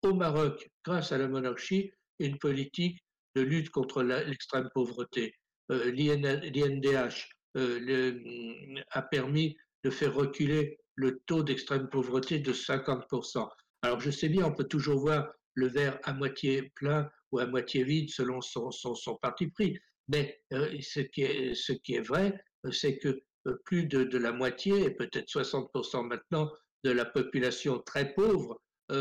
au 0.04 0.14
Maroc, 0.14 0.70
grâce 0.86 1.12
à 1.12 1.18
la 1.18 1.28
monarchie, 1.28 1.92
une 2.20 2.38
politique 2.38 3.04
de 3.36 3.42
lutte 3.42 3.70
contre 3.70 4.04
l'extrême 4.04 4.70
pauvreté. 4.74 5.36
Euh, 5.72 5.92
L'INDH 5.92 7.30
euh, 7.58 8.76
a 8.92 9.02
permis 9.02 9.56
de 9.84 9.90
faire 9.90 10.14
reculer 10.14 10.78
le 10.96 11.20
taux 11.26 11.44
d'extrême 11.44 11.90
pauvreté 11.90 12.40
de 12.40 12.54
50%. 12.54 13.48
Alors 13.82 14.00
je 14.00 14.12
sais 14.12 14.30
bien, 14.30 14.46
on 14.46 14.54
peut 14.54 14.68
toujours 14.68 15.00
voir 15.00 15.28
le 15.56 15.68
verre 15.68 16.00
à 16.04 16.14
moitié 16.14 16.72
plein 16.76 17.10
ou 17.32 17.40
à 17.40 17.46
moitié 17.46 17.84
vide 17.84 18.10
selon 18.10 18.42
son, 18.42 18.72
son, 18.72 19.16
parti 19.18 19.48
pris. 19.48 19.78
Mais 20.08 20.42
euh, 20.54 20.78
ce, 20.82 21.00
qui 21.00 21.24
est, 21.24 21.56
ce 21.56 21.74
qui 21.74 21.96
est 21.96 22.02
vrai, 22.02 22.40
euh, 22.66 22.72
c'est 22.72 22.98
que 22.98 23.22
euh, 23.48 23.58
plus 23.66 23.86
de, 23.86 24.18
la 24.18 24.32
moitié, 24.32 24.86
et 24.86 24.92
peut-être 24.92 25.28
60% 25.28 26.08
maintenant, 26.08 26.52
de 26.84 26.92
la 26.92 27.06
population 27.06 27.80
très 27.80 28.14
pauvre 28.14 28.60
est, 28.90 28.96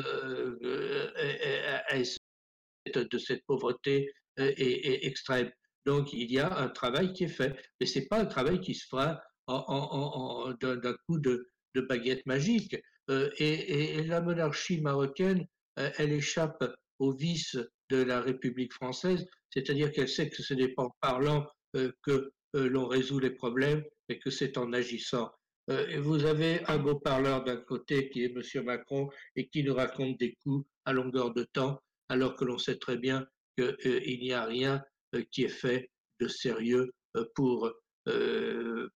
de 2.97 3.18
cette 3.18 3.45
pauvreté 3.47 4.12
est, 4.36 5.07
extrême. 5.07 5.51
Donc 5.84 6.12
il 6.12 6.30
y 6.30 6.38
a 6.38 6.57
un 6.59 6.68
travail 6.68 7.12
qui 7.12 7.24
est 7.24 7.28
fait, 7.28 7.57
mais 7.80 7.86
c'est 7.86 8.07
pas 8.07 8.20
un 8.20 8.26
travail 8.26 8.61
qui 8.61 8.74
se 8.74 8.86
fera 8.86 9.20
d'un 9.49 10.95
coup 11.07 11.18
de, 11.18 11.51
de, 11.74 11.80
baguette 11.80 12.24
magique. 12.26 12.76
Et, 13.10 13.98
et, 13.98 14.04
la 14.04 14.20
monarchie 14.20 14.80
marocaine, 14.80 15.46
elle 15.76 16.12
échappe 16.12 16.64
au 16.98 17.12
vice 17.12 17.56
de 17.90 18.02
la 18.02 18.20
République 18.20 18.72
française, 18.72 19.26
c'est-à-dire 19.50 19.92
qu'elle 19.92 20.08
sait 20.08 20.30
que 20.30 20.42
ce 20.42 20.54
n'est 20.54 20.68
pas 20.68 20.84
en 20.84 20.96
parlant 21.00 21.46
euh, 21.76 21.92
que 22.02 22.32
euh, 22.56 22.68
l'on 22.68 22.86
résout 22.86 23.18
les 23.18 23.30
problèmes, 23.30 23.84
mais 24.08 24.18
que 24.18 24.30
c'est 24.30 24.56
en 24.56 24.72
agissant. 24.72 25.30
Euh, 25.70 26.00
vous 26.00 26.24
avez 26.24 26.64
un 26.66 26.78
beau 26.78 26.98
parleur 26.98 27.44
d'un 27.44 27.56
côté 27.56 28.08
qui 28.10 28.24
est 28.24 28.34
M. 28.34 28.64
Macron 28.64 29.10
et 29.36 29.48
qui 29.48 29.62
nous 29.62 29.74
raconte 29.74 30.18
des 30.18 30.34
coups 30.42 30.66
à 30.84 30.92
longueur 30.92 31.34
de 31.34 31.44
temps, 31.44 31.80
alors 32.08 32.34
que 32.36 32.44
l'on 32.44 32.58
sait 32.58 32.78
très 32.78 32.96
bien 32.96 33.26
qu'il 33.58 34.20
n'y 34.20 34.32
a 34.32 34.44
rien 34.44 34.82
qui 35.30 35.44
est 35.44 35.48
fait 35.48 35.90
de 36.20 36.28
sérieux 36.28 36.90
pour, 37.34 37.70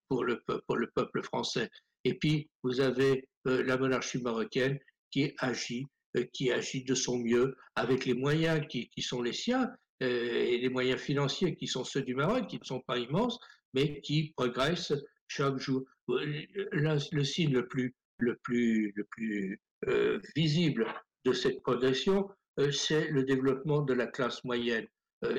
pour 0.07 0.23
le 0.23 0.91
peuple 0.95 1.21
français. 1.21 1.69
Et 2.03 2.15
puis, 2.15 2.49
vous 2.63 2.79
avez 2.79 3.27
la 3.45 3.77
monarchie 3.77 4.21
marocaine 4.21 4.77
qui 5.11 5.33
agit 5.39 5.87
euh, 6.17 6.23
qui 6.33 6.51
agit 6.51 6.83
de 6.83 6.95
son 6.95 7.17
mieux 7.17 7.55
avec 7.75 8.05
les 8.05 8.13
moyens 8.13 8.65
qui, 8.67 8.89
sont 8.99 9.21
les 9.21 9.33
siens 9.33 9.69
euh, 10.03 10.45
et 10.45 10.57
les 10.57 10.69
moyens 10.69 11.01
financiers 11.01 11.55
qui 11.55 11.67
sont 11.67 11.83
ceux 11.83 12.01
du 12.01 12.15
Maroc, 12.15 12.47
qui 12.47 12.59
ne 12.59 12.65
sont 12.65 12.81
pas 12.81 12.97
immenses, 12.97 13.39
mais 13.73 13.99
qui 14.01 14.33
progressent 14.35 14.93
chaque 15.27 15.57
jour. 15.57 15.83
Le, 16.07 17.23
signe 17.23 17.53
le 17.53 17.67
plus, 17.67 17.93
le 18.19 18.37
plus, 18.37 18.93
le 18.95 19.03
plus 19.05 19.59
euh, 19.87 20.19
visible 20.35 20.87
de 21.25 21.33
cette 21.33 21.61
progression, 21.61 22.29
c'est 22.71 23.09
le 23.09 23.23
développement 23.23 23.81
de 23.81 23.93
la 23.93 24.07
classe 24.07 24.43
moyenne. 24.43 24.87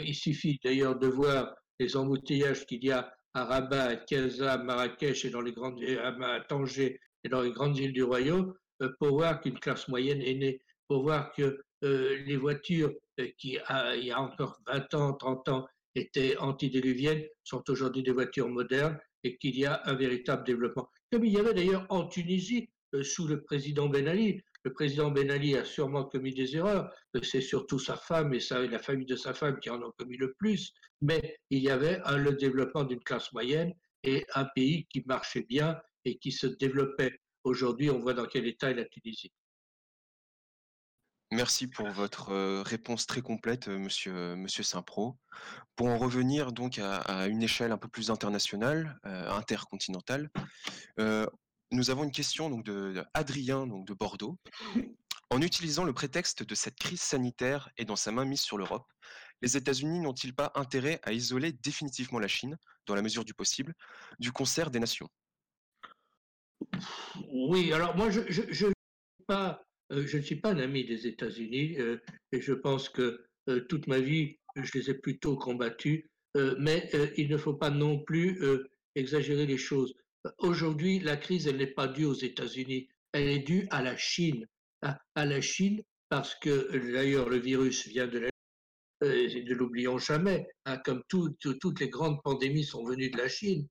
il 0.04 0.14
suffit 0.14 0.60
d'ailleurs 0.62 0.98
de 0.98 1.08
voir 1.08 1.52
les 1.80 1.96
embouteillages 1.96 2.66
qu'il 2.66 2.84
y 2.84 2.92
a 2.92 3.12
à 3.38 3.44
Rabat, 3.44 3.84
à 3.84 3.96
Casa, 3.96 4.58
Marrakech 4.58 5.24
et 5.24 5.30
dans 5.30 5.40
les 5.40 5.52
grandes, 5.52 5.80
à 5.82 6.40
Tanger 6.40 7.00
et 7.22 7.28
dans 7.28 7.42
les 7.42 7.52
grandes 7.52 7.78
îles 7.78 7.92
du 7.92 8.02
royaume 8.02 8.54
euh, 8.82 8.90
pour 8.98 9.10
voir 9.10 9.40
qu'une 9.40 9.58
classe 9.58 9.86
moyenne 9.88 10.20
est 10.20 10.34
née, 10.34 10.60
pour 10.88 11.02
voir 11.02 11.32
que 11.32 11.60
euh, 11.84 12.18
les 12.26 12.36
voitures 12.36 12.92
euh, 13.20 13.28
qui, 13.38 13.58
il 13.96 14.04
y 14.04 14.10
a 14.10 14.20
encore 14.20 14.60
20 14.66 14.94
ans, 14.94 15.12
30 15.14 15.48
ans, 15.50 15.68
étaient 15.94 16.36
antidéluviennes, 16.38 17.24
sont 17.44 17.62
aujourd'hui 17.70 18.02
des 18.02 18.12
voitures 18.12 18.48
modernes 18.48 18.98
et 19.22 19.36
qu'il 19.36 19.56
y 19.56 19.66
a 19.66 19.82
un 19.84 19.94
véritable 19.94 20.44
développement. 20.44 20.88
Comme 21.12 21.24
il 21.24 21.32
y 21.32 21.38
avait 21.38 21.54
d'ailleurs 21.54 21.86
en 21.90 22.06
Tunisie, 22.06 22.68
sous 23.02 23.26
le 23.26 23.42
président 23.42 23.88
Ben 23.88 24.08
Ali. 24.08 24.40
Le 24.64 24.72
président 24.72 25.10
Ben 25.10 25.30
Ali 25.30 25.56
a 25.56 25.64
sûrement 25.64 26.04
commis 26.04 26.34
des 26.34 26.56
erreurs. 26.56 26.90
C'est 27.22 27.40
surtout 27.40 27.78
sa 27.78 27.96
femme 27.96 28.34
et, 28.34 28.40
la 28.50 28.78
famille 28.78 29.06
de 29.06 29.16
sa 29.16 29.34
femme 29.34 29.58
qui 29.60 29.70
en 29.70 29.82
ont 29.82 29.92
commis 29.98 30.16
le 30.16 30.34
plus. 30.34 30.72
Mais 31.00 31.38
il 31.50 31.60
y 31.60 31.70
avait 31.70 32.00
un, 32.04 32.16
le 32.16 32.32
développement 32.32 32.84
d'une 32.84 33.02
classe 33.02 33.32
moyenne 33.32 33.72
et 34.02 34.26
un 34.34 34.44
pays 34.44 34.86
qui 34.90 35.02
marchait 35.06 35.46
bien 35.48 35.80
et 36.04 36.18
qui 36.18 36.32
se 36.32 36.46
développait. 36.46 37.20
Aujourd'hui, 37.44 37.90
on 37.90 37.98
voit 37.98 38.14
dans 38.14 38.26
quel 38.26 38.46
état 38.46 38.70
est 38.70 38.74
la 38.74 38.84
Tunisie. 38.84 39.32
Merci 41.30 41.66
pour 41.66 41.86
votre 41.90 42.30
euh, 42.30 42.62
réponse 42.62 43.06
très 43.06 43.20
complète, 43.20 43.68
euh, 43.68 43.86
euh, 44.06 44.36
monsieur 44.36 44.62
Saint-Pro. 44.62 45.18
Pour 45.76 45.88
en 45.88 45.98
revenir 45.98 46.52
donc 46.52 46.78
à, 46.78 47.26
une 47.26 47.42
échelle 47.42 47.70
un 47.70 47.76
peu 47.76 47.88
plus 47.88 48.10
internationale, 48.10 48.98
intercontinentale, 49.04 50.30
nous 51.70 51.90
avons 51.90 52.04
une 52.04 52.12
question 52.12 52.50
donc 52.50 52.64
de, 52.64 53.04
Adrien 53.14 53.66
donc 53.66 53.86
de 53.86 53.94
Bordeaux. 53.94 54.38
En 55.30 55.42
utilisant 55.42 55.84
le 55.84 55.92
prétexte 55.92 56.42
de 56.42 56.54
cette 56.54 56.76
crise 56.76 57.02
sanitaire 57.02 57.68
et 57.76 57.84
dans 57.84 57.96
sa 57.96 58.12
main 58.12 58.24
mise 58.24 58.40
sur 58.40 58.56
l'Europe, 58.56 58.90
les 59.42 59.56
États-Unis 59.56 60.00
n'ont-ils 60.00 60.34
pas 60.34 60.52
intérêt 60.54 61.00
à 61.02 61.12
isoler 61.12 61.52
définitivement 61.52 62.18
la 62.18 62.28
Chine, 62.28 62.56
dans 62.86 62.94
la 62.94 63.02
mesure 63.02 63.24
du 63.24 63.34
possible, 63.34 63.74
du 64.18 64.32
concert 64.32 64.70
des 64.70 64.80
nations? 64.80 65.08
Oui, 67.30 67.72
alors 67.72 67.94
moi, 67.94 68.10
je, 68.10 68.20
je, 68.28 68.66
pas, 69.26 69.62
euh, 69.92 70.06
je 70.06 70.16
ne 70.16 70.22
suis 70.22 70.36
pas 70.36 70.52
un 70.52 70.58
ami 70.58 70.84
des 70.84 71.06
États-Unis 71.06 71.78
euh, 71.78 71.98
et 72.32 72.40
je 72.40 72.52
pense 72.52 72.88
que 72.88 73.24
euh, 73.48 73.60
toute 73.68 73.86
ma 73.86 74.00
vie, 74.00 74.38
je 74.56 74.78
les 74.78 74.90
ai 74.90 74.94
plutôt 74.94 75.36
combattus, 75.36 76.04
mais 76.58 76.88
il 77.16 77.28
ne 77.28 77.36
faut 77.36 77.54
pas 77.54 77.70
non 77.70 77.98
plus 77.98 78.40
exagérer 78.94 79.46
les 79.46 79.58
choses. 79.58 79.94
Aujourd'hui, 80.38 80.98
la 81.00 81.16
crise, 81.16 81.46
elle 81.46 81.56
n'est 81.56 81.66
pas 81.66 81.88
due 81.88 82.04
aux 82.04 82.14
États-Unis, 82.14 82.88
elle 83.12 83.28
est 83.28 83.40
due 83.40 83.66
à 83.70 83.82
la 83.82 83.96
Chine. 83.96 84.46
À, 84.82 85.26
la 85.26 85.40
Chine, 85.40 85.82
parce 86.08 86.34
que 86.36 86.92
d'ailleurs, 86.92 87.28
le 87.28 87.38
virus 87.38 87.88
vient 87.88 88.06
de 88.06 88.18
la 88.18 88.28
Chine, 88.28 89.44
ne 89.44 89.54
l'oublions 89.54 89.98
jamais, 89.98 90.46
hein, 90.66 90.78
comme 90.84 91.02
toutes 91.08 91.80
les 91.80 91.88
grandes 91.88 92.22
pandémies 92.22 92.64
sont 92.64 92.84
venues 92.84 93.10
de 93.10 93.18
la 93.18 93.28
Chine, 93.28 93.66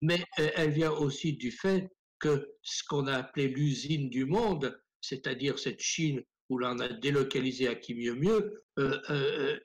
mais 0.00 0.24
elle 0.36 0.70
vient 0.70 0.92
aussi 0.92 1.34
du 1.34 1.50
fait 1.50 1.88
que 2.18 2.48
ce 2.62 2.82
qu'on 2.88 3.06
a 3.06 3.16
appelé 3.16 3.48
l'usine 3.48 4.08
du 4.08 4.24
monde, 4.24 4.78
c'est-à-dire 5.00 5.58
cette 5.58 5.80
Chine 5.80 6.22
où 6.48 6.58
l'on 6.58 6.78
a 6.80 6.88
délocalisé 6.88 7.68
à 7.68 7.74
qui 7.74 7.94
mieux 7.94 8.14
mieux, 8.14 8.62
euh, 8.78 8.98
euh, 9.10 9.58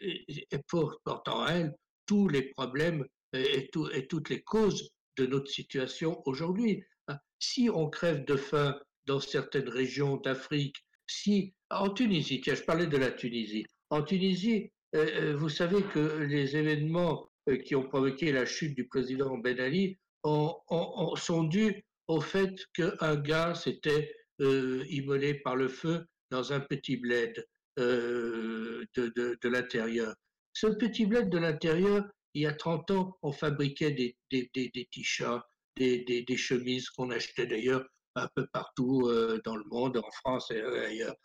porte 0.67 1.27
en 1.27 1.47
elle 1.47 1.75
tous 2.05 2.27
les 2.27 2.43
problèmes 2.43 3.05
et, 3.33 3.69
et, 3.93 4.07
toutes 4.07 4.29
les 4.29 4.41
causes 4.41 4.89
de 5.17 5.25
notre 5.25 5.49
situation 5.49 6.21
aujourd'hui. 6.25 6.83
Hein, 7.07 7.17
si 7.39 7.69
on 7.69 7.89
crève 7.89 8.25
de 8.25 8.35
faim 8.35 8.79
dans 9.05 9.19
certaines 9.19 9.69
régions 9.69 10.17
d'Afrique, 10.17 10.77
si 11.07 11.53
en 11.69 11.89
Tunisie, 11.89 12.41
tiens, 12.41 12.55
je 12.55 12.63
parlais 12.63 12.87
de 12.87 12.97
la 12.97 13.11
Tunisie, 13.11 13.65
en 13.89 14.01
Tunisie, 14.01 14.71
euh, 14.95 15.35
vous 15.37 15.49
savez 15.49 15.81
que 15.83 16.23
les 16.23 16.55
événements 16.55 17.29
qui 17.63 17.75
ont 17.75 17.87
provoqué 17.87 18.31
la 18.31 18.45
chute 18.45 18.75
du 18.75 18.87
président 18.87 19.37
Ben 19.37 19.59
Ali 19.59 19.97
ont, 20.23 20.55
ont, 20.69 21.15
sont 21.15 21.43
dus 21.43 21.83
au 22.07 22.21
fait 22.21 22.55
qu'un 22.73 23.15
gars 23.15 23.53
s'était 23.53 24.11
euh, 24.41 24.83
immolé 24.89 25.35
par 25.35 25.55
le 25.55 25.67
feu 25.67 26.05
dans 26.31 26.53
un 26.53 26.59
petit 26.59 26.97
bled 26.97 27.45
euh, 27.79 28.85
de, 28.95 29.37
de 29.41 29.49
l'intérieur. 29.49 30.15
Ce 30.53 30.67
petit 30.67 31.05
bled 31.05 31.29
de 31.29 31.37
l'intérieur, 31.37 32.05
il 32.35 32.43
y 32.43 32.45
a 32.45 32.53
30 32.53 32.91
ans, 32.91 33.17
on 33.23 33.31
fabriquait 33.31 33.91
des, 33.91 34.15
t-shirts, 34.91 35.43
des, 35.77 36.37
chemises 36.37 36.89
qu'on 36.89 37.09
achetait 37.09 37.47
d'ailleurs 37.47 37.85
un 38.15 38.27
peu 38.35 38.45
partout 38.53 39.07
euh, 39.07 39.41
dans 39.43 39.55
le 39.55 39.63
monde, 39.65 39.97
en 39.97 40.11
France 40.11 40.51
et 40.51 40.61
ailleurs. 40.61 41.15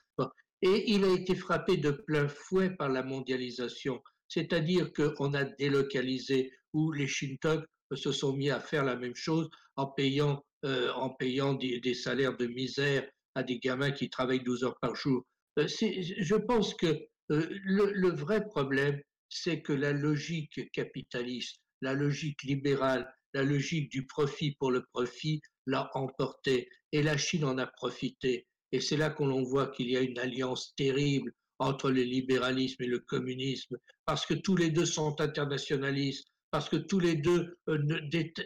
Et 0.63 0.91
il 0.93 1.05
a 1.05 1.13
été 1.13 1.35
frappé 1.35 1.77
de 1.77 1.91
plein 1.91 2.29
fouet 2.29 2.71
par 2.71 2.89
la 2.89 3.03
mondialisation, 3.03 4.03
c'est-à-dire 4.29 4.93
qu'on 4.93 5.35
a 5.35 5.45
délocalisé, 5.45 6.53
où 6.73 6.93
les 6.93 7.07
Shintok 7.07 7.65
se 7.95 8.13
sont 8.13 8.35
mis 8.35 8.51
à 8.51 8.61
faire 8.61 8.85
la 8.85 8.97
même 8.97 9.17
chose 9.17 9.49
en 9.77 9.87
payant 9.87 10.45
euh, 10.67 10.93
en 10.93 11.09
payant 11.09 11.55
des, 11.55 11.95
salaires 11.95 12.37
de 12.37 12.47
misère 12.47 13.09
à 13.35 13.43
des 13.43 13.59
gamins 13.59 13.93
qui 13.93 14.11
travaillent 14.11 14.45
12 14.45 14.65
heures 14.65 14.79
par 14.83 14.95
jour. 14.95 15.25
Euh, 15.59 15.67
je 15.67 16.35
pense 16.35 16.75
que 16.75 16.87
euh, 17.31 17.47
le, 17.65 18.11
vrai 18.11 18.45
problème, 18.45 19.01
c'est 19.31 19.63
que 19.63 19.73
la 19.73 19.93
logique 19.93 20.71
capitaliste, 20.73 21.61
la 21.81 21.95
logique 21.95 22.43
libérale, 22.43 23.11
la 23.33 23.43
logique 23.43 23.91
du 23.91 24.07
profit 24.07 24.57
pour 24.59 24.71
le 24.71 24.85
profit 24.93 25.41
l'a 25.67 25.91
emporté 25.95 26.69
et 26.93 27.03
la 27.03 27.17
Chine 27.17 27.45
en 27.45 27.57
a 27.59 27.67
profité. 27.67 28.47
Et 28.73 28.81
c'est 28.81 28.97
là 28.97 29.11
qu'on 29.11 29.43
voit 29.43 29.69
qu'il 29.69 29.91
y 29.91 29.97
a 29.97 30.01
une 30.01 30.19
alliance 30.19 30.75
terrible 30.77 31.33
entre 31.59 31.91
le 31.91 32.03
libéralisme 32.03 32.83
et 32.83 32.87
le 32.87 33.01
communisme, 33.01 33.77
parce 34.07 34.27
que 34.27 34.35
tous 34.35 34.57
les 34.57 34.71
deux 34.71 34.87
sont 34.87 35.21
internationalistes, 35.21 36.27
parce 36.51 36.69
que 36.69 36.77
tous 36.77 36.99
les 36.99 37.15
deux 37.15 37.59
euh, 37.69 37.79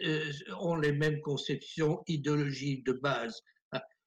euh, 0.03 0.31
ont 0.59 0.75
les 0.75 0.91
mêmes 0.91 1.21
conceptions 1.21 2.03
idéologiques 2.07 2.85
de 2.85 2.93
base. 2.93 3.41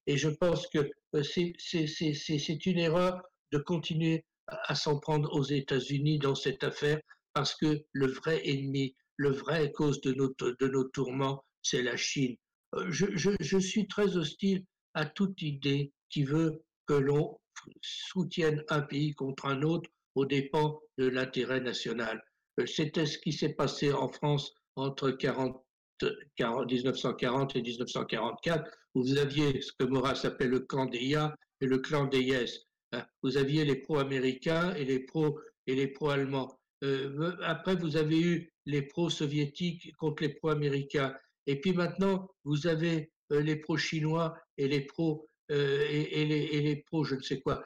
Et 0.07 0.17
je 0.17 0.29
pense 0.29 0.67
que 0.69 0.91
euh, 1.15 1.23
c'est 1.23 2.67
une 2.67 2.79
erreur 2.79 3.21
de 3.53 3.59
continuer 3.59 4.25
à 4.49 4.75
s'en 4.75 4.99
prendre 4.99 5.33
aux 5.35 5.45
États-Unis 5.45 6.19
dans 6.19 6.35
cette 6.35 6.65
affaire, 6.65 7.01
parce 7.35 7.55
que 7.55 7.85
le 7.93 8.07
vrai 8.07 8.41
ennemi, 8.49 8.95
le 9.17 9.31
vrai 9.31 9.73
cause 9.73 10.01
de 10.01 10.13
nos, 10.13 10.35
de 10.39 10.69
nos 10.69 10.85
tourments, 10.85 11.45
c'est 11.63 11.83
la 11.83 11.97
Chine. 11.97 12.37
Je, 12.89 13.07
je, 13.15 13.31
je 13.41 13.59
suis 13.59 13.87
très 13.87 14.17
hostile 14.17 14.65
à 14.95 15.07
toute 15.07 15.41
idée 15.43 15.93
qui 16.11 16.25
veut 16.25 16.63
que 16.87 16.95
l'on 16.95 17.39
soutienne 17.83 18.63
un 18.69 18.81
pays 18.81 19.15
contre 19.15 19.47
un 19.47 19.63
autre 19.63 19.91
aux 20.15 20.25
dépens 20.25 20.81
de 20.97 21.07
l'intérêt 21.07 21.61
national. 21.61 22.23
Euh, 22.61 22.67
c'était 22.67 23.07
ce 23.07 23.19
qui 23.19 23.33
s'est 23.33 23.55
passé 23.55 23.93
en 23.93 24.09
France 24.09 24.53
entre 24.77 25.11
40, 25.11 25.63
1940 26.03 27.57
et 27.57 27.63
1944, 27.63 28.71
où 28.95 29.03
vous 29.03 29.19
aviez 29.19 29.61
ce 29.61 29.73
que 29.79 29.85
Maurras 29.85 30.21
appelait 30.25 30.49
le 30.49 30.61
clan 30.61 30.87
des 30.87 31.05
Ya 31.05 31.35
et 31.61 31.67
le 31.67 31.79
clan 31.79 32.07
des 32.07 32.23
Yes. 32.23 32.68
Vous 33.23 33.37
aviez 33.37 33.65
les 33.65 33.77
pro-américains 33.77 34.75
et 34.75 34.85
les 34.85 35.01
pro 35.01 35.39
et 35.67 35.75
les 35.75 35.89
pro-allemands. 35.89 36.59
Euh, 36.85 37.37
après, 37.43 37.75
vous 37.77 37.97
avez 37.97 38.21
eu 38.21 38.53
les 38.67 38.83
pro-soviétiques 38.83 39.95
contre 39.97 40.23
les 40.23 40.31
pro-américains. 40.31 41.15
Et 41.47 41.61
puis 41.61 41.73
maintenant, 41.73 42.29
vous 42.45 42.67
avez 42.67 43.11
euh, 43.33 43.41
les 43.41 43.57
pro-chinois 43.57 44.39
et 44.57 44.69
les 44.69 44.83
pro 44.83 45.29
euh, 45.51 45.87
et, 45.89 46.27
les, 46.27 46.45
et, 46.45 46.61
les, 46.61 46.77
pros, 46.77 47.05
je 47.05 47.15
ne 47.15 47.23
sais 47.23 47.41
quoi. 47.41 47.65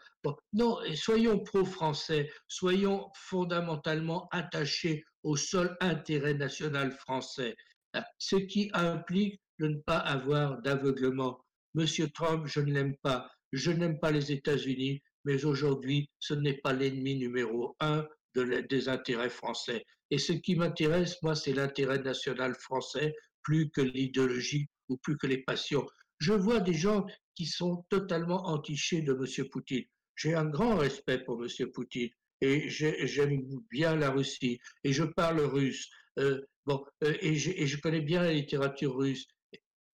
Non, 0.52 0.78
soyons 0.94 1.40
pro-français, 1.40 2.30
soyons 2.46 3.10
fondamentalement 3.16 4.28
attachés 4.30 5.04
au 5.24 5.36
seul 5.36 5.76
intérêt 5.80 6.34
national 6.34 6.92
français, 6.92 7.56
hein, 7.94 8.04
ce 8.18 8.36
qui 8.36 8.70
implique 8.72 9.40
de 9.58 9.66
ne 9.66 9.78
pas 9.80 9.98
avoir 9.98 10.62
d'aveuglement. 10.62 11.44
Monsieur 11.74 12.08
Trump, 12.10 12.46
je 12.46 12.60
ne 12.60 12.72
l'aime 12.72 12.96
pas. 13.02 13.28
Je 13.52 13.72
n'aime 13.72 13.98
pas 13.98 14.12
les 14.12 14.30
États-Unis, 14.30 15.02
mais 15.24 15.44
aujourd'hui, 15.44 16.08
ce 16.18 16.34
n'est 16.34 16.58
pas 16.58 16.72
l'ennemi 16.72 17.16
numéro 17.16 17.76
un 17.80 18.06
de, 18.34 18.66
des 18.68 18.88
intérêts 18.88 19.30
français. 19.30 19.84
Et 20.10 20.18
ce 20.18 20.32
qui 20.32 20.56
m'intéresse, 20.56 21.20
moi, 21.22 21.34
c'est 21.34 21.52
l'intérêt 21.52 21.98
national 21.98 22.54
français, 22.54 23.14
plus 23.42 23.70
que 23.70 23.80
l'idéologie 23.80 24.68
ou 24.88 24.96
plus 24.98 25.16
que 25.16 25.26
les 25.26 25.38
passions. 25.38 25.86
Je 26.18 26.32
vois 26.32 26.60
des 26.60 26.74
gens 26.74 27.06
qui 27.34 27.46
sont 27.46 27.84
totalement 27.88 28.46
entichés 28.46 29.02
de 29.02 29.12
M. 29.12 29.48
Poutine. 29.48 29.84
J'ai 30.16 30.34
un 30.34 30.44
grand 30.44 30.76
respect 30.76 31.24
pour 31.24 31.42
M. 31.42 31.48
Poutine 31.72 32.10
et 32.40 32.68
j'aime 32.68 33.42
bien 33.70 33.96
la 33.96 34.10
Russie 34.10 34.58
et 34.84 34.92
je 34.92 35.04
parle 35.04 35.40
russe. 35.40 35.88
Euh, 36.18 36.42
bon, 36.66 36.84
euh, 37.04 37.14
et, 37.20 37.34
je, 37.36 37.50
et, 37.50 37.66
je, 37.66 37.80
connais 37.80 38.02
bien 38.02 38.22
la 38.22 38.32
littérature 38.32 38.96
russe. 38.96 39.26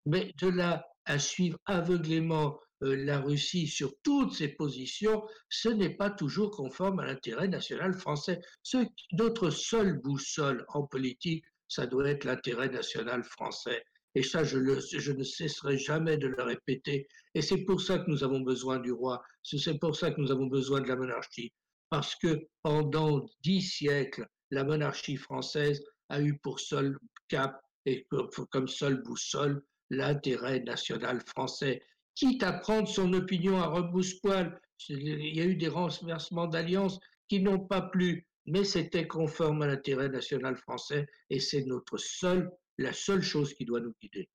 Mais 0.05 0.33
de 0.41 0.47
là 0.47 0.85
à 1.05 1.17
suivre 1.17 1.57
aveuglément 1.65 2.59
la 2.81 3.19
Russie 3.19 3.67
sur 3.67 3.93
toutes 4.03 4.33
ses 4.33 4.49
positions, 4.49 5.23
ce 5.49 5.69
n'est 5.69 5.95
pas 5.95 6.09
toujours 6.09 6.51
conforme 6.51 6.99
à 6.99 7.05
l'intérêt 7.05 7.47
national 7.47 7.93
français. 7.93 8.39
Notre 9.13 9.49
seule 9.49 9.99
boussole 9.99 10.65
en 10.69 10.83
politique, 10.83 11.43
ça 11.67 11.85
doit 11.85 12.09
être 12.09 12.23
l'intérêt 12.23 12.69
national 12.69 13.23
français. 13.23 13.83
Et 14.15 14.23
ça, 14.23 14.43
je, 14.43 14.57
je, 14.79 15.11
ne 15.11 15.23
cesserai 15.23 15.77
jamais 15.77 16.17
de 16.17 16.27
le 16.27 16.41
répéter. 16.41 17.07
Et 17.35 17.41
c'est 17.41 17.63
pour 17.63 17.79
ça 17.79 17.99
que 17.99 18.09
nous 18.09 18.23
avons 18.23 18.39
besoin 18.41 18.79
du 18.79 18.91
roi. 18.91 19.21
C'est 19.43 19.79
pour 19.79 19.95
ça 19.95 20.11
que 20.11 20.19
nous 20.19 20.31
avons 20.31 20.47
besoin 20.47 20.81
de 20.81 20.87
la 20.87 20.95
monarchie. 20.95 21.53
Parce 21.89 22.15
que 22.15 22.47
pendant 22.63 23.25
dix 23.41 23.61
siècles, 23.61 24.25
la 24.51 24.63
monarchie 24.63 25.17
française 25.17 25.83
a 26.09 26.21
eu 26.21 26.37
pour 26.39 26.59
seul 26.59 26.97
cap 27.27 27.61
et 27.85 28.07
comme 28.49 28.67
seule 28.67 29.01
boussole 29.03 29.63
l'intérêt 29.89 30.59
national 30.61 31.21
français. 31.27 31.81
Quitte 32.19 32.43
à 32.43 32.51
prendre 32.51 32.89
son 32.89 33.13
opinion 33.13 33.61
à 33.61 33.67
rebousse-poil, 33.67 34.59
il 34.89 35.37
y 35.37 35.39
a 35.39 35.45
eu 35.45 35.55
des 35.55 35.69
renversements 35.69 36.47
d'alliances 36.47 36.99
qui 37.29 37.39
n'ont 37.39 37.65
pas 37.65 37.81
plu, 37.81 38.27
mais 38.45 38.65
c'était 38.65 39.07
conforme 39.07 39.61
à 39.61 39.67
l'intérêt 39.67 40.09
national 40.09 40.57
français 40.57 41.07
et 41.29 41.39
c'est 41.39 41.63
notre 41.63 41.95
seul 41.95 42.51
la 42.77 42.91
seule 42.91 43.21
chose 43.21 43.53
qui 43.53 43.63
doit 43.63 43.79
nous 43.79 43.93
guider. 44.01 44.27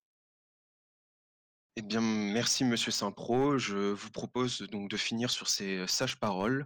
Eh 1.75 1.83
bien, 1.83 2.01
merci 2.01 2.63
Monsieur 2.63 2.91
Saint-Pro. 2.91 3.59
Je 3.59 3.91
vous 3.91 4.09
propose 4.09 4.61
donc 4.71 4.89
de 4.89 4.97
finir 4.97 5.29
sur 5.29 5.47
ces 5.47 5.77
euh, 5.77 5.87
sages 5.87 6.19
paroles. 6.19 6.65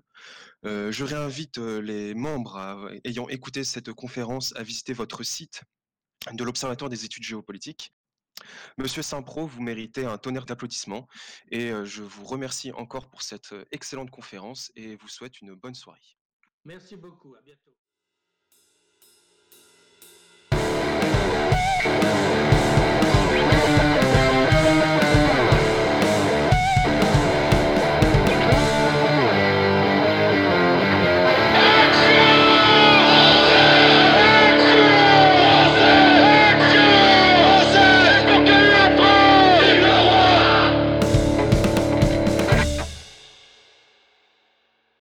Euh, 0.66 0.90
je 0.90 1.04
réinvite 1.04 1.58
euh, 1.58 1.82
les 1.82 2.14
membres 2.14 2.90
ayant 3.04 3.28
écouté 3.28 3.66
cette 3.66 3.92
conférence 3.92 4.56
à 4.56 4.64
visiter 4.64 4.94
votre 4.94 5.24
site 5.24 5.64
de 6.32 6.44
l'Observatoire 6.46 6.90
des 6.90 7.04
études 7.04 7.24
géopolitiques. 7.24 7.92
Monsieur 8.78 9.02
Saint-Pro, 9.02 9.48
vous 9.48 9.62
méritez 9.62 10.06
un 10.06 10.18
tonnerre 10.18 10.46
d'applaudissements 10.46 11.08
et 11.52 11.72
je 11.84 12.04
vous 12.04 12.26
remercie 12.26 12.72
encore 12.74 13.10
pour 13.10 13.22
cette 13.22 13.54
excellente 13.72 14.12
conférence 14.12 14.72
et 14.76 14.96
vous 14.96 15.08
souhaite 15.08 15.42
une 15.42 15.56
bonne 15.56 15.76
soirée. 15.76 16.18
Merci 16.66 16.96
beaucoup, 16.96 17.36
à 17.36 17.42
bientôt. 17.42 17.76